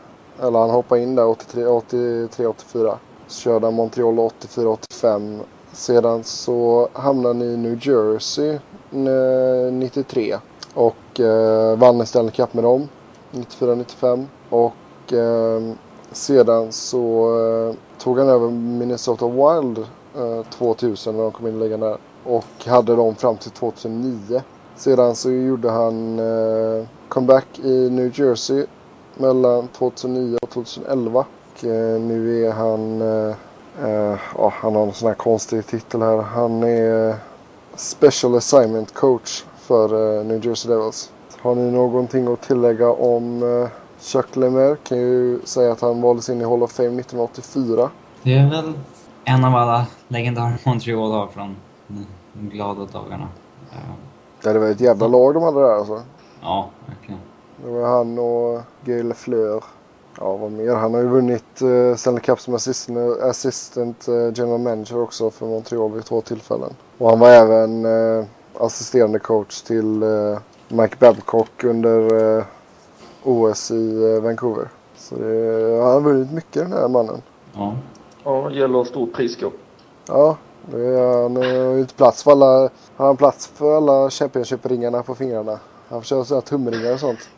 Eller 0.43 0.59
han 0.59 0.71
hoppade 0.71 1.01
in 1.03 1.15
där 1.15 1.23
83-84. 1.23 2.97
Så 3.27 3.41
körde 3.41 3.67
han 3.67 3.75
Montreal 3.75 4.19
84 4.19 4.69
85. 4.69 5.41
Sedan 5.73 6.25
så 6.25 6.89
hamnade 6.93 7.35
han 7.35 7.43
i 7.43 7.57
New 7.57 7.87
Jersey 7.87 8.59
eh, 8.93 9.73
93. 9.73 10.37
Och 10.75 11.21
eh, 11.21 11.79
vann 11.79 12.01
en 12.01 12.07
Stanley 12.07 12.33
Cup 12.33 12.55
med 12.55 12.65
dem. 12.65 12.89
94-95. 13.33 14.27
Och 14.51 15.13
eh, 15.13 15.63
sedan 16.13 16.73
så 16.73 17.37
eh, 17.71 17.77
tog 17.99 18.19
han 18.19 18.29
över 18.29 18.51
Minnesota 18.51 19.29
Wild 19.29 19.87
Eh, 20.17 20.43
2000 20.51 21.17
när 21.17 21.23
de 21.23 21.33
kom 21.33 21.47
in 21.47 21.57
i 21.57 21.59
ligan 21.65 21.81
där. 21.81 21.97
Och 22.25 22.67
hade 22.67 22.97
dem 22.97 23.15
fram 23.15 23.37
till 23.37 23.51
2009. 23.51 24.43
Sedan 24.77 25.15
så 25.17 25.31
gjorde 25.31 25.71
han 25.71 26.19
eh, 26.19 26.87
comeback 27.09 27.59
i 27.59 27.91
New 27.91 28.21
Jersey 28.21 28.67
mellan 29.15 29.69
2009 29.69 30.39
och 30.43 30.51
2011. 30.51 31.25
Och 31.53 31.65
eh, 31.65 32.01
nu 32.01 32.45
är 32.47 32.53
han, 32.53 33.03
eh, 33.03 33.35
eh, 33.85 34.19
ja, 34.37 34.53
han 34.57 34.75
har 34.75 34.83
en 34.87 34.93
sån 34.93 35.09
här 35.09 35.15
konstig 35.15 35.67
titel 35.67 36.03
här. 36.03 36.17
Han 36.17 36.63
är 36.63 37.09
eh, 37.09 37.15
Special 37.77 38.35
Assignment 38.37 38.95
Coach 38.95 39.45
för 39.57 40.19
eh, 40.19 40.25
New 40.25 40.47
Jersey 40.47 40.71
Devils. 40.71 41.11
Har 41.41 41.55
ni 41.55 41.71
någonting 41.71 42.33
att 42.33 42.43
tillägga 42.43 42.91
om 42.91 43.43
eh, 43.43 43.69
Chuck 44.01 44.37
Lemaire? 44.37 44.77
Kan 44.77 44.99
ju 44.99 45.41
säga 45.45 45.73
att 45.73 45.81
han 45.81 46.01
valdes 46.03 46.29
in 46.29 46.41
i 46.41 46.45
Hall 46.45 46.63
of 46.63 46.73
Fame 46.73 47.01
1984. 47.01 47.91
Det 48.23 48.35
är 48.35 48.51
väl 48.51 48.73
en 49.25 49.45
av 49.45 49.57
alla 49.57 49.87
legendarer 50.09 50.59
Montreal 50.65 51.13
har 51.13 51.27
från 51.27 51.57
de 52.33 52.49
glada 52.49 52.87
dagarna. 52.93 53.29
Eh, 53.73 53.79
Ja, 54.43 54.53
det 54.53 54.59
var 54.59 54.67
ett 54.67 54.81
jävla 54.81 55.07
lag 55.07 55.35
de 55.35 55.43
hade 55.43 55.61
där 55.61 55.75
alltså. 55.75 56.03
Ja, 56.43 56.69
verkligen. 56.87 57.21
Det 57.65 57.71
var 57.71 57.89
han 57.89 58.19
och 58.19 58.63
Guy 58.85 59.03
Lafleur. 59.03 59.65
Ja, 60.19 60.37
vad 60.37 60.53
mer? 60.53 60.75
Han 60.75 60.95
har 60.95 61.01
ju 61.01 61.09
vunnit 61.09 61.63
uh, 61.63 61.95
Stanley 61.97 62.21
Cup 62.21 62.41
som 62.41 62.55
assistant, 62.55 63.21
assistant 63.23 64.09
uh, 64.09 64.33
general 64.35 64.61
manager 64.61 64.99
också 65.03 65.31
för 65.31 65.47
Montreal 65.47 65.93
vid 65.93 66.05
två 66.05 66.21
tillfällen. 66.21 66.71
Och 66.99 67.11
han 67.11 67.19
var 67.19 67.29
även 67.31 67.85
uh, 67.87 68.25
assisterande 68.61 69.19
coach 69.19 69.63
till 69.63 70.03
uh, 70.03 70.39
Mike 70.69 70.97
Babcock 70.99 71.65
under 71.65 72.15
uh, 72.15 72.45
OS 73.23 73.71
i 73.71 73.75
uh, 74.05 74.23
Vancouver. 74.23 74.69
Så 74.97 75.15
det, 75.15 75.83
han 75.83 75.93
har 75.93 76.01
vunnit 76.01 76.33
mycket 76.33 76.63
den 76.63 76.73
här 76.73 76.89
mannen. 76.89 77.23
Ja. 77.53 77.75
Ja, 78.25 78.51
gäller 78.51 78.85
stort 78.85 79.13
prisskåp. 79.13 79.53
Ja, 80.07 80.37
det 80.71 80.81
är, 80.81 81.23
han 81.23 81.37
har 81.37 81.79
inte 81.79 81.95
plats 81.95 82.23
för 82.23 82.31
alla, 82.31 82.71
har 82.97 83.07
han 83.07 83.17
plats 83.17 83.47
för 83.47 83.77
alla 83.77 84.11
Championship-ringarna 84.11 85.03
på 85.03 85.15
fingrarna. 85.15 85.59
Han 85.89 86.03
får 86.03 86.25
köra 86.25 86.41
tumringar 86.41 86.93
och 86.93 87.01
sånt. 87.01 87.19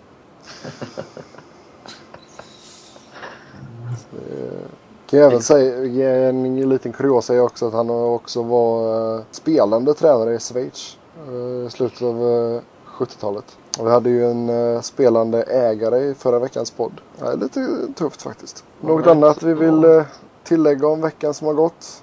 Kan 5.07 5.19
jag 5.19 5.29
även 5.29 5.43
säga, 5.43 5.85
ge 5.85 6.05
en 6.05 6.69
liten 6.69 6.93
kuriosa 6.93 7.35
är 7.35 7.41
också 7.41 7.67
att 7.67 7.73
han 7.73 7.91
också 7.91 8.43
var 8.43 9.15
uh, 9.17 9.23
spelande 9.31 9.95
tränare 9.95 10.35
i 10.35 10.39
Schweiz 10.39 10.99
uh, 11.31 11.67
i 11.67 11.71
slutet 11.71 12.03
av 12.03 12.23
uh, 12.23 12.61
70-talet. 12.99 13.59
Och 13.79 13.87
vi 13.87 13.91
hade 13.91 14.11
ju 14.11 14.31
en 14.31 14.83
spelande 14.83 15.43
ägare 15.43 15.99
i 15.99 16.15
förra 16.15 16.39
veckans 16.39 16.71
podd. 16.71 16.93
Ja, 17.19 17.33
lite 17.33 17.79
tufft 17.95 18.23
faktiskt. 18.23 18.65
Något 18.81 19.07
annat 19.07 19.43
vi 19.43 19.55
vill 19.55 20.05
tillägga 20.47 20.89
om 20.89 21.01
veckan 21.01 21.35
som 21.35 21.47
har 21.47 21.55
gått? 21.55 22.03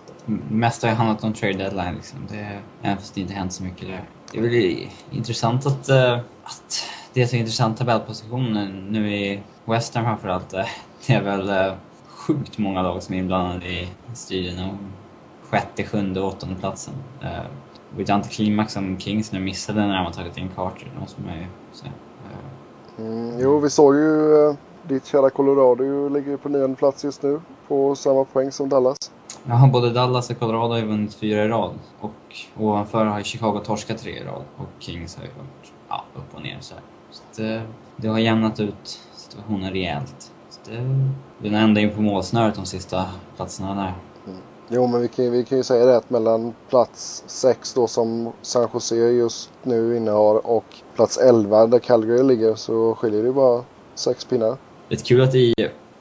Mest 0.49 0.83
har 0.83 0.89
ju 0.89 0.95
handlat 0.95 1.23
om 1.23 1.33
trade 1.33 1.53
deadline 1.53 1.95
liksom. 1.95 2.19
Det, 2.29 2.59
även 2.81 2.97
fast 2.97 3.15
det 3.15 3.21
inte 3.21 3.33
hänt 3.33 3.53
så 3.53 3.63
mycket 3.63 3.87
där. 3.87 4.03
Det 4.31 4.37
är 4.37 4.41
väl 4.41 4.87
intressant 5.11 5.65
att, 5.65 5.89
uh, 5.89 6.19
att 6.43 6.85
det 7.13 7.21
är 7.21 7.25
så 7.25 7.35
intressant 7.35 7.77
tabellposition 7.77 8.53
nu 8.89 9.15
i 9.15 9.43
Western 9.65 10.03
framförallt. 10.03 10.49
Det 11.07 11.13
är 11.13 11.21
väl 11.21 11.75
sjukt 12.07 12.57
många 12.57 12.81
lag 12.81 13.03
som 13.03 13.15
är 13.15 13.19
inblandade 13.19 13.65
i 13.65 13.89
striden 14.13 14.69
om 14.69 14.77
sjätte, 15.49 15.83
sjunde 15.83 16.21
och 16.21 16.27
åttonde 16.27 16.55
platsen. 16.55 16.93
Var 17.95 18.03
ett 18.03 18.09
antiklimax 18.09 18.73
som 18.73 18.99
Kings 18.99 19.31
nu 19.31 19.39
missade 19.39 19.87
när 19.87 19.95
de 19.95 20.05
har 20.05 20.11
tagit 20.11 20.37
in 20.37 20.49
Carter. 20.55 20.91
Det 20.93 20.99
måste 20.99 21.21
man 21.21 21.33
ju 21.33 21.45
säga. 21.73 21.91
Mm, 22.97 23.39
jo, 23.39 23.59
vi 23.59 23.69
såg 23.69 23.95
ju 23.95 24.55
ditt 24.87 25.05
kära 25.05 25.29
Colorado 25.29 26.09
ligger 26.09 26.37
på 26.37 26.49
nionde 26.49 26.75
plats 26.75 27.03
just 27.03 27.23
nu 27.23 27.41
på 27.67 27.95
samma 27.95 28.25
poäng 28.25 28.51
som 28.51 28.69
Dallas. 28.69 28.97
Ja, 29.45 29.69
både 29.73 29.89
Dallas 29.89 30.29
och 30.29 30.39
Colorado 30.39 30.73
har 30.73 30.77
ju 30.77 30.85
vunnit 30.85 31.13
fyra 31.13 31.43
i 31.43 31.47
rad. 31.47 31.73
Och 31.99 32.35
ovanför 32.57 33.05
har 33.05 33.21
Chicago 33.21 33.59
torskat 33.65 33.97
tre 33.97 34.11
i 34.11 34.23
rad. 34.23 34.43
Och 34.57 34.67
Kings 34.79 35.15
har 35.15 35.23
ju 35.23 35.29
varit 35.29 35.73
ja, 35.89 36.03
upp 36.15 36.35
och 36.35 36.41
ner 36.41 36.57
så. 36.61 36.75
Så 37.11 37.41
det, 37.41 37.61
det 37.95 38.07
har 38.07 38.19
jämnat 38.19 38.59
ut 38.59 38.99
situationen 39.15 39.71
rejält. 39.71 40.31
Det, 40.65 41.05
vi 41.37 41.49
är 41.49 41.53
ända 41.53 41.81
in 41.81 41.95
på 41.95 42.01
målsnöret 42.01 42.55
de 42.55 42.65
sista 42.65 43.05
platserna 43.35 43.75
där. 43.75 43.93
Mm. 44.27 44.39
Jo, 44.69 44.87
men 44.87 45.01
vi 45.01 45.07
kan, 45.07 45.31
vi 45.31 45.45
kan 45.45 45.57
ju 45.57 45.63
säga 45.63 45.85
det 45.85 45.97
att 45.97 46.09
mellan 46.09 46.53
plats 46.69 47.23
6 47.27 47.73
då 47.73 47.87
som 47.87 48.31
San 48.41 48.67
Jose 48.73 48.95
just 48.95 49.51
nu 49.63 49.97
innehar 49.97 50.47
och 50.47 50.65
plats 50.95 51.17
11 51.17 51.67
där 51.67 51.79
Calgary 51.79 52.23
ligger 52.23 52.55
så 52.55 52.95
skiljer 52.95 53.23
det 53.23 53.31
bara 53.31 53.63
sex 53.95 54.25
pinnar. 54.25 54.57
Det 54.93 55.01
är 55.01 55.05
kul 55.05 55.21
att 55.21 55.35
i 55.35 55.53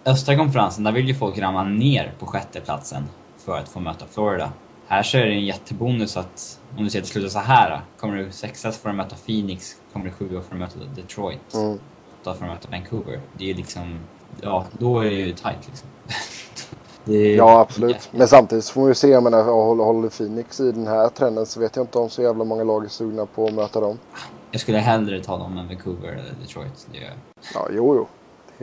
östra 0.04 0.36
konferensen 0.36 0.84
där 0.84 0.92
vill 0.92 1.08
ju 1.08 1.14
folk 1.14 1.38
ramla 1.38 1.64
ner 1.64 2.14
på 2.18 2.26
sjätte 2.26 2.60
platsen 2.60 3.08
för 3.38 3.58
att 3.58 3.68
få 3.68 3.80
möta 3.80 4.04
Florida. 4.10 4.52
Här 4.86 5.02
så 5.02 5.18
är 5.18 5.26
det 5.26 5.32
en 5.32 5.44
jättebonus 5.44 6.16
att 6.16 6.60
om 6.76 6.84
du 6.84 6.90
ser 6.90 6.98
att 6.98 7.04
det 7.04 7.10
slutar 7.10 7.28
så 7.28 7.38
här. 7.38 7.80
Kommer 7.98 8.16
du 8.16 8.30
sexa 8.30 8.72
så 8.72 8.78
får 8.78 8.88
du 8.88 8.94
möta 8.94 9.16
Phoenix, 9.26 9.76
kommer 9.92 10.06
du 10.06 10.12
sjua 10.12 10.40
får 10.42 10.54
du 10.54 10.60
möta 10.60 10.78
Detroit. 10.96 11.54
Mm. 11.54 11.78
Åtta 12.20 12.34
får 12.34 12.44
du 12.44 12.50
möta 12.50 12.68
Vancouver. 12.70 13.20
Det 13.38 13.50
är 13.50 13.54
liksom 13.54 13.98
ja, 14.40 14.64
då 14.78 15.00
är 15.00 15.10
det 15.10 15.16
ju 15.16 15.32
tight 15.32 15.68
liksom. 15.68 15.88
är, 17.14 17.36
ja, 17.36 17.60
absolut. 17.60 17.96
Ja. 18.12 18.18
Men 18.18 18.28
samtidigt 18.28 18.68
får 18.68 18.80
man 18.80 18.90
ju 18.90 18.94
se, 18.94 19.08
jag 19.08 19.22
menar, 19.22 19.42
håller, 19.44 19.84
håller 19.84 20.08
Phoenix 20.08 20.60
i 20.60 20.72
den 20.72 20.86
här 20.86 21.08
trenden 21.08 21.46
så 21.46 21.60
vet 21.60 21.76
jag 21.76 21.82
inte 21.82 21.98
om 21.98 22.10
så 22.10 22.22
jävla 22.22 22.44
många 22.44 22.64
lag 22.64 22.84
är 22.84 22.88
sugna 22.88 23.26
på 23.26 23.46
att 23.46 23.54
möta 23.54 23.80
dem. 23.80 23.98
Jag 24.50 24.60
skulle 24.60 24.78
hellre 24.78 25.20
ta 25.20 25.38
dem 25.38 25.58
än 25.58 25.68
Vancouver 25.68 26.08
eller 26.08 26.34
Detroit. 26.40 26.86
Det 26.92 26.98
gör 26.98 27.12
Ja, 27.54 27.68
jo, 27.70 27.96
jo. 27.96 28.06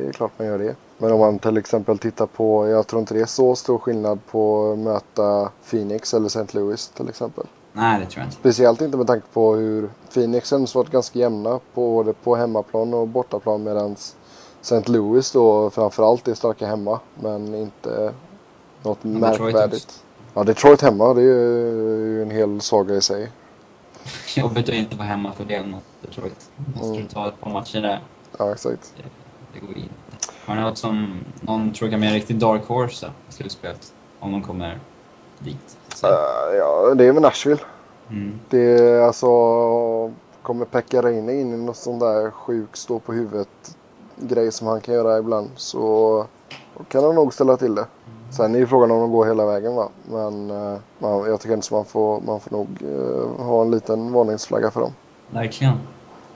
Det 0.01 0.07
är 0.07 0.11
klart 0.13 0.31
man 0.37 0.47
gör 0.47 0.57
det. 0.57 0.75
Men 0.97 1.11
om 1.11 1.19
man 1.19 1.39
till 1.39 1.57
exempel 1.57 1.97
tittar 1.97 2.25
på, 2.25 2.67
jag 2.67 2.87
tror 2.87 2.99
inte 2.99 3.13
det 3.13 3.21
är 3.21 3.25
så 3.25 3.55
stor 3.55 3.77
skillnad 3.77 4.19
på 4.31 4.71
att 4.71 4.79
möta 4.79 5.51
Phoenix 5.69 6.13
eller 6.13 6.27
St. 6.27 6.45
Louis 6.57 6.87
till 6.87 7.09
exempel. 7.09 7.45
Nej, 7.73 7.99
det 7.99 8.05
tror 8.05 8.19
jag 8.21 8.27
inte. 8.27 8.37
Speciellt 8.37 8.81
inte 8.81 8.97
med 8.97 9.07
tanke 9.07 9.27
på 9.33 9.55
hur 9.55 9.89
Phoenix 10.13 10.51
har 10.51 10.75
varit 10.75 10.91
ganska 10.91 11.19
jämna 11.19 11.49
på 11.73 11.81
både 11.93 12.13
på 12.13 12.35
hemmaplan 12.35 12.93
och 12.93 13.07
bortaplan 13.07 13.63
medans 13.63 14.15
St. 14.61 14.91
Louis 14.91 15.31
då 15.31 15.69
framförallt 15.69 16.27
är 16.27 16.33
starka 16.33 16.67
hemma 16.67 16.99
men 17.21 17.55
inte 17.55 18.13
Något 18.83 18.97
Detroit 19.01 19.39
märkvärdigt. 19.39 20.03
Ja, 20.33 20.43
Detroit 20.43 20.81
hemma, 20.81 21.13
det 21.13 21.21
är 21.21 21.25
ju 21.25 22.21
en 22.21 22.31
hel 22.31 22.61
saga 22.61 22.95
i 22.95 23.01
sig. 23.01 23.31
Jobbigt 24.35 24.69
att 24.69 24.75
inte 24.75 24.95
vara 24.95 25.07
hemma 25.07 25.31
för 25.31 25.45
det 25.45 25.65
mot 25.65 25.83
Detroit. 26.01 26.49
Måste 26.75 26.87
Mm. 26.87 27.01
du 27.01 27.07
ta 27.07 27.27
ett 27.27 27.39
par 27.41 27.49
matcher 27.51 27.81
där. 27.81 28.01
Ja, 28.37 28.51
exakt. 28.51 28.93
Det 29.53 29.59
går 29.59 29.77
inte. 29.77 29.93
Har 30.45 30.55
ni 30.55 30.61
något 30.61 30.77
som 30.77 31.19
någon 31.41 31.73
tror 31.73 31.89
kan 31.89 31.99
bli 31.99 32.07
en 32.07 32.13
riktig 32.13 32.35
dark 32.35 32.65
horse 32.65 33.05
då, 33.05 33.11
i 33.29 33.31
slutspelet? 33.31 33.93
Om 34.19 34.31
de 34.31 34.43
kommer 34.43 34.79
dit. 35.39 35.77
Så. 35.95 36.07
Uh, 36.07 36.57
ja, 36.57 36.93
det 36.95 37.05
är 37.05 37.11
väl 37.11 37.21
Nashville. 37.21 37.61
Mm. 38.09 38.39
Det 38.49 38.59
är 38.59 39.01
alltså... 39.01 39.27
Kommer 40.41 40.65
Pekka 40.65 41.01
Reine 41.01 41.33
in 41.33 41.53
i 41.53 41.57
något 41.57 41.77
sånt 41.77 41.99
där 41.99 42.31
sjuk 42.31 42.75
stå 42.77 42.99
på 42.99 43.13
huvudet 43.13 43.77
grej 44.15 44.51
som 44.51 44.67
han 44.67 44.81
kan 44.81 44.95
göra 44.95 45.19
ibland 45.19 45.49
så 45.55 46.25
kan 46.87 47.03
han 47.03 47.15
nog 47.15 47.33
ställa 47.33 47.57
till 47.57 47.75
det. 47.75 47.85
Sen 48.31 48.55
är 48.55 48.59
ju 48.59 48.67
frågan 48.67 48.91
om 48.91 48.99
de 48.99 49.11
går 49.11 49.25
hela 49.25 49.45
vägen 49.45 49.75
va. 49.75 49.89
Men 50.11 50.49
eh, 50.49 50.79
man, 50.99 51.29
jag 51.29 51.41
tycker 51.41 51.55
inte 51.55 51.73
man 51.73 51.85
får, 51.85 52.21
man 52.21 52.39
får 52.39 52.51
nog 52.51 52.67
eh, 52.81 53.45
ha 53.45 53.61
en 53.61 53.71
liten 53.71 54.13
varningsflagga 54.13 54.71
för 54.71 54.81
dem. 54.81 54.91
Verkligen. 55.29 55.73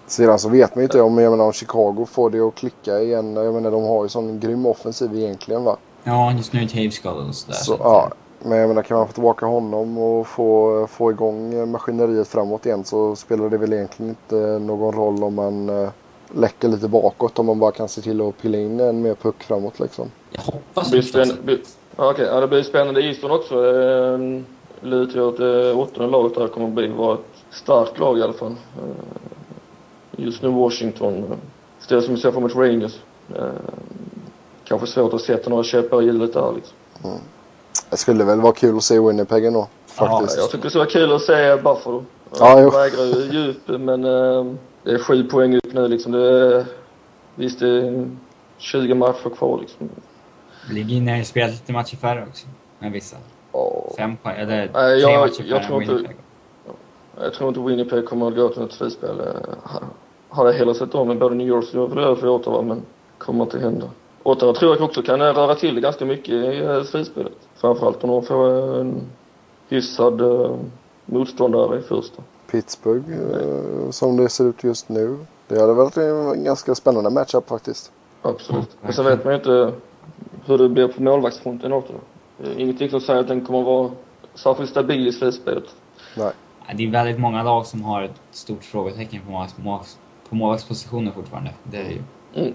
Sedan 0.08 0.40
så 0.40 0.50
vet 0.50 0.76
man 0.76 0.82
ju 0.82 0.84
inte 0.84 1.02
om, 1.02 1.18
jag 1.18 1.32
menar, 1.32 1.46
om 1.46 1.54
Chicago 1.54 2.06
får 2.12 2.30
det 2.30 2.40
att 2.40 2.56
klicka 2.56 3.00
igen. 3.00 3.36
Jag 3.36 3.54
menar 3.54 3.72
de 3.72 3.84
har 3.84 4.04
ju 4.04 4.10
sån 4.10 4.40
grym 4.40 4.66
offensiv 4.66 5.16
egentligen 5.16 5.64
va. 5.64 5.78
Ja, 6.04 6.32
just 6.32 6.54
nu 6.54 6.62
är 6.62 6.68
Taves 6.68 6.96
skadad 6.96 7.28
och 7.28 7.36
sådär. 7.36 7.54
Så, 7.58 7.74
att, 7.74 7.80
ja, 7.80 8.10
men 8.44 8.58
jag 8.58 8.68
menar 8.68 8.82
kan 8.84 8.98
man 8.98 9.08
få 9.08 9.14
tillbaka 9.14 9.46
honom 9.46 9.98
och 9.98 10.28
få, 10.28 10.88
få 10.92 11.12
igång 11.12 11.72
maskineriet 11.72 12.28
framåt 12.28 12.66
igen 12.66 12.84
så 12.84 13.16
spelar 13.16 13.50
det 13.50 13.58
väl 13.58 13.74
egentligen 13.74 14.10
inte 14.10 14.36
någon 14.66 14.94
roll 14.96 15.24
om 15.24 15.36
man 15.36 15.70
eh, 15.70 15.90
läcker 16.36 16.68
lite 16.68 16.88
bakåt 16.88 17.40
om 17.40 17.46
man 17.46 17.60
bara 17.60 17.72
kan 17.72 17.90
se 17.90 18.02
till 18.02 18.22
att 18.22 18.38
pilla 18.42 18.58
in 18.58 18.80
en 18.80 19.02
mer 19.02 19.16
puck 19.16 19.44
framåt 19.44 19.80
liksom. 19.80 20.12
Jag 20.32 20.42
hoppas 20.42 20.86
Det 20.86 20.92
blir 20.92 21.02
förstås. 21.02 21.22
spännande. 21.28 21.44
blir- 21.44 21.62
Ja, 21.96 22.12
okej. 22.12 22.26
Ja, 22.26 22.40
det 22.40 22.48
blir 22.48 22.64
spännande 22.64 23.02
i 23.02 23.08
Eastern 23.08 23.32
också. 23.32 23.56
Eh, 23.56 24.42
Lutar 24.82 25.20
jag 25.20 25.28
att 25.30 25.38
det 25.38 25.74
åttonde 25.74 26.12
laget 26.12 26.36
där 26.36 26.48
kommer 26.48 26.68
att 26.68 26.74
bli 26.74 26.88
vara 26.88 27.14
ett 27.14 27.20
starkt 27.52 28.00
lag 28.00 28.18
i 28.20 28.22
alla 28.24 28.34
fall. 28.34 28.52
Eh, 28.52 29.33
Just 30.18 30.42
nu 30.42 30.50
Washington. 30.50 31.18
eh, 31.18 31.38
Ställs 31.80 32.06
som 32.06 32.16
vi 32.16 32.22
ser 32.22 32.32
fram 32.32 32.44
emot 32.44 32.56
Rangers. 32.56 33.00
Eh, 33.36 33.46
Kanske 34.66 34.88
svårt 34.88 35.14
att 35.14 35.22
sätta 35.22 35.50
några 35.50 35.64
käppar 35.64 36.02
i 36.02 36.06
hjulet 36.06 36.34
där 36.34 36.52
liksom. 36.56 36.78
Det 37.90 37.98
skulle 37.98 38.24
väl 38.24 38.42
vara 38.42 38.54
kul 38.54 38.78
att 38.78 38.84
se 38.84 39.00
Winnipeg 39.00 39.46
ändå 39.46 39.68
faktiskt. 39.86 40.38
Jag 40.38 40.52
tycker 40.52 40.64
det 40.64 40.70
skulle 40.70 40.84
vara 40.84 40.92
kul 40.92 41.14
att 41.14 41.22
se 41.22 41.56
Buffalo. 41.56 42.06
Ja, 42.40 42.62
jo. 42.62 42.70
Vägrar 42.70 43.04
ju 43.06 43.30
djup, 43.32 43.68
men 43.68 44.04
eh, 44.06 44.46
det 44.84 44.92
är 44.92 44.98
sju 44.98 45.24
poäng 45.24 45.56
upp 45.58 45.74
nu 45.74 45.88
liksom. 45.88 46.12
Det 46.12 46.30
är, 46.58 46.66
visst, 47.36 47.60
det 47.60 47.68
är 47.70 48.10
20 48.58 48.94
matcher 48.94 49.30
kvar 49.38 49.60
liksom. 49.62 49.90
Det 50.68 50.74
ligger 50.74 50.96
inne 50.96 51.22
i 51.22 51.26
spelet 51.26 51.52
lite 51.52 51.74
matcher 51.74 51.96
färre 51.98 52.26
också. 52.30 52.48
Med 52.80 52.92
vissa. 52.92 53.18
Ja. 53.52 53.92
Fem 53.98 54.18
poäng, 54.18 54.36
eller 54.40 54.70
Nej, 54.74 55.02
tre 55.02 55.12
jag- 55.12 55.20
matcher 55.22 55.44
jag 55.48 55.58
färre 55.60 55.68
tror 55.68 55.76
än 55.78 55.82
inte- 55.84 55.94
Winnipeg. 55.96 56.16
Jag 57.22 57.34
tror 57.34 57.50
inte 57.50 57.60
Winnipeg 57.60 58.06
kommer 58.06 58.28
att 58.28 58.36
gå 58.36 58.50
till 58.50 58.62
något 58.62 58.74
slutspel. 58.74 59.22
Eh, 60.34 60.38
Hade 60.38 60.50
jag 60.52 60.58
hellre 60.58 60.76
sett 60.76 60.96
om 60.96 61.08
med 61.08 61.20
både 61.20 61.36
New 61.36 61.48
York 61.48 61.74
och 61.76 61.92
för 61.94 62.16
för 62.16 62.28
Ottawa, 62.28 62.62
men 62.62 62.82
kommer 63.18 63.44
inte 63.44 63.60
hända. 63.60 63.90
Ottawa 64.24 64.54
tror 64.54 64.76
jag 64.76 64.82
också 64.82 65.02
kan 65.02 65.22
eh, 65.22 65.34
röra 65.34 65.56
till 65.56 65.76
det 65.76 65.82
ganska 65.82 66.06
mycket 66.06 66.30
i 66.30 66.64
eh, 66.64 66.84
slutspelet. 66.84 67.34
Framförallt 67.56 68.04
om 68.04 68.10
de 68.10 68.24
får 68.24 68.50
en 68.80 69.02
hyfsad 69.70 70.22
eh, 70.22 70.56
motståndare 71.06 71.80
i 71.80 71.82
första. 71.82 72.22
Pittsburgh 72.52 73.12
eh, 73.12 73.90
som 73.92 74.18
det 74.18 74.30
ser 74.30 74.46
ut 74.46 74.64
just 74.64 74.90
nu. 74.90 75.18
Det 75.48 75.60
hade 75.60 75.74
varit 75.74 75.98
en 75.98 76.44
ganska 76.44 76.76
spännande 76.76 77.10
matchup 77.10 77.50
faktiskt. 77.50 77.92
Absolut. 78.22 78.78
Men 78.82 78.94
sen 78.94 79.06
vet 79.06 79.24
man 79.24 79.34
ju 79.34 79.38
inte 79.40 79.74
hur 80.46 80.58
det 80.58 80.70
blir 80.70 80.88
på 80.88 81.04
målvaktsfronten 81.04 81.72
är 81.72 81.84
Ingenting 82.58 82.90
som 82.90 83.02
säger 83.02 83.20
att 83.20 83.28
den 83.28 83.46
kommer 83.46 83.60
att 83.60 83.66
vara 83.66 83.92
särskilt 84.36 84.70
stabil 84.70 85.08
i 85.08 85.12
slutspelet. 85.12 85.64
Nej. 86.18 86.32
Det 86.76 86.84
är 86.84 86.92
väldigt 86.92 87.20
många 87.20 87.44
lag 87.44 87.66
som 87.66 87.84
har 87.84 88.04
ett 88.04 88.22
stort 88.32 88.64
frågetecken 88.64 89.22
på, 89.28 89.46
på 90.30 90.36
målvaktspositioner 90.36 91.12
fortfarande. 91.12 91.52
Det 91.64 91.78
är 91.78 91.90
ju 91.90 92.02
Mm. 92.36 92.54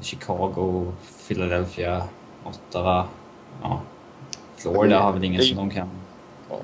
Chicago, 0.00 0.92
Philadelphia, 1.28 2.02
Ottawa. 2.44 3.06
Ja. 3.62 3.80
Florida 4.56 5.00
har 5.00 5.12
väl 5.12 5.24
ingen 5.24 5.42
som 5.42 5.56
de 5.56 5.70
kan 5.70 5.88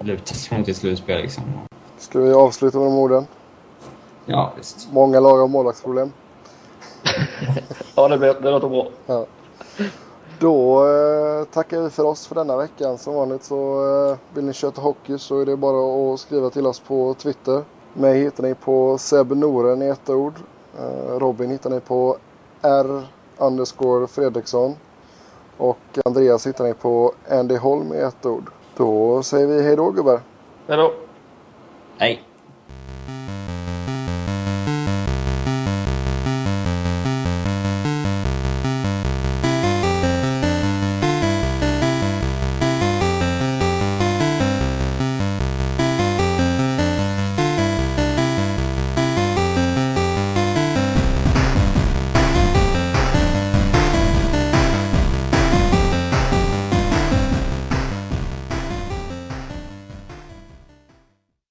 luta 0.01 0.35
sig 0.35 0.59
mot 0.59 0.69
i 0.69 0.75
slutspel 0.75 1.23
liksom. 1.23 1.45
Ska 1.99 2.21
vi 2.21 2.33
avsluta 2.33 2.79
med 2.79 2.87
de 2.87 2.95
orden? 2.99 3.27
Ja, 4.27 4.53
visst. 4.57 4.89
Många 4.93 5.21
lag 5.21 5.39
har 5.39 5.49
målvaktsproblem. 5.49 6.13
Ja, 7.99 8.09
det, 8.09 8.19
blir, 8.19 8.35
det 8.43 8.51
låter 8.51 8.69
bra. 8.69 8.89
Ja. 9.07 9.27
Då 10.39 10.87
eh, 10.89 11.45
tackar 11.45 11.81
vi 11.81 11.91
för 11.91 12.05
oss 12.05 12.27
för 12.27 12.35
denna 12.35 12.57
veckan. 12.57 12.99
Som 12.99 13.15
vanligt 13.15 13.45
så 13.45 13.85
eh, 14.11 14.19
vill 14.35 14.45
ni 14.45 14.53
köta 14.53 14.81
hockey 14.81 15.19
så 15.19 15.41
är 15.41 15.47
det 15.47 15.57
bara 15.57 16.15
att 16.15 16.21
skriva 16.21 16.51
till 16.51 16.67
oss 16.67 16.81
på 16.81 17.15
Twitter. 17.15 17.65
Mig 17.99 18.19
hittar 18.19 18.43
ni 18.43 18.55
på 18.55 18.99
Seb 18.99 19.37
Noren 19.37 19.83
i 19.83 19.87
ett 19.87 20.11
ord. 20.11 20.35
Eh, 20.79 21.19
Robin 21.19 21.51
hittar 21.51 21.71
ni 21.71 21.81
på 21.81 22.17
R 22.63 23.03
underscore 23.39 24.07
Fredriksson. 24.07 24.75
Och 25.57 25.79
Andreas 26.05 26.47
hittar 26.47 26.65
ni 26.65 26.75
på 26.75 27.13
Andy 27.31 27.57
Holm 27.57 27.93
i 27.93 27.99
ett 27.99 28.27
ord. 28.27 28.51
Då 28.77 29.23
säger 29.23 29.47
vi 29.47 29.63
hej 29.63 29.77
då 29.77 29.91
gubbar. 29.91 30.21
Hej 30.67 30.77
då. 30.77 30.93
Hej! 31.99 32.26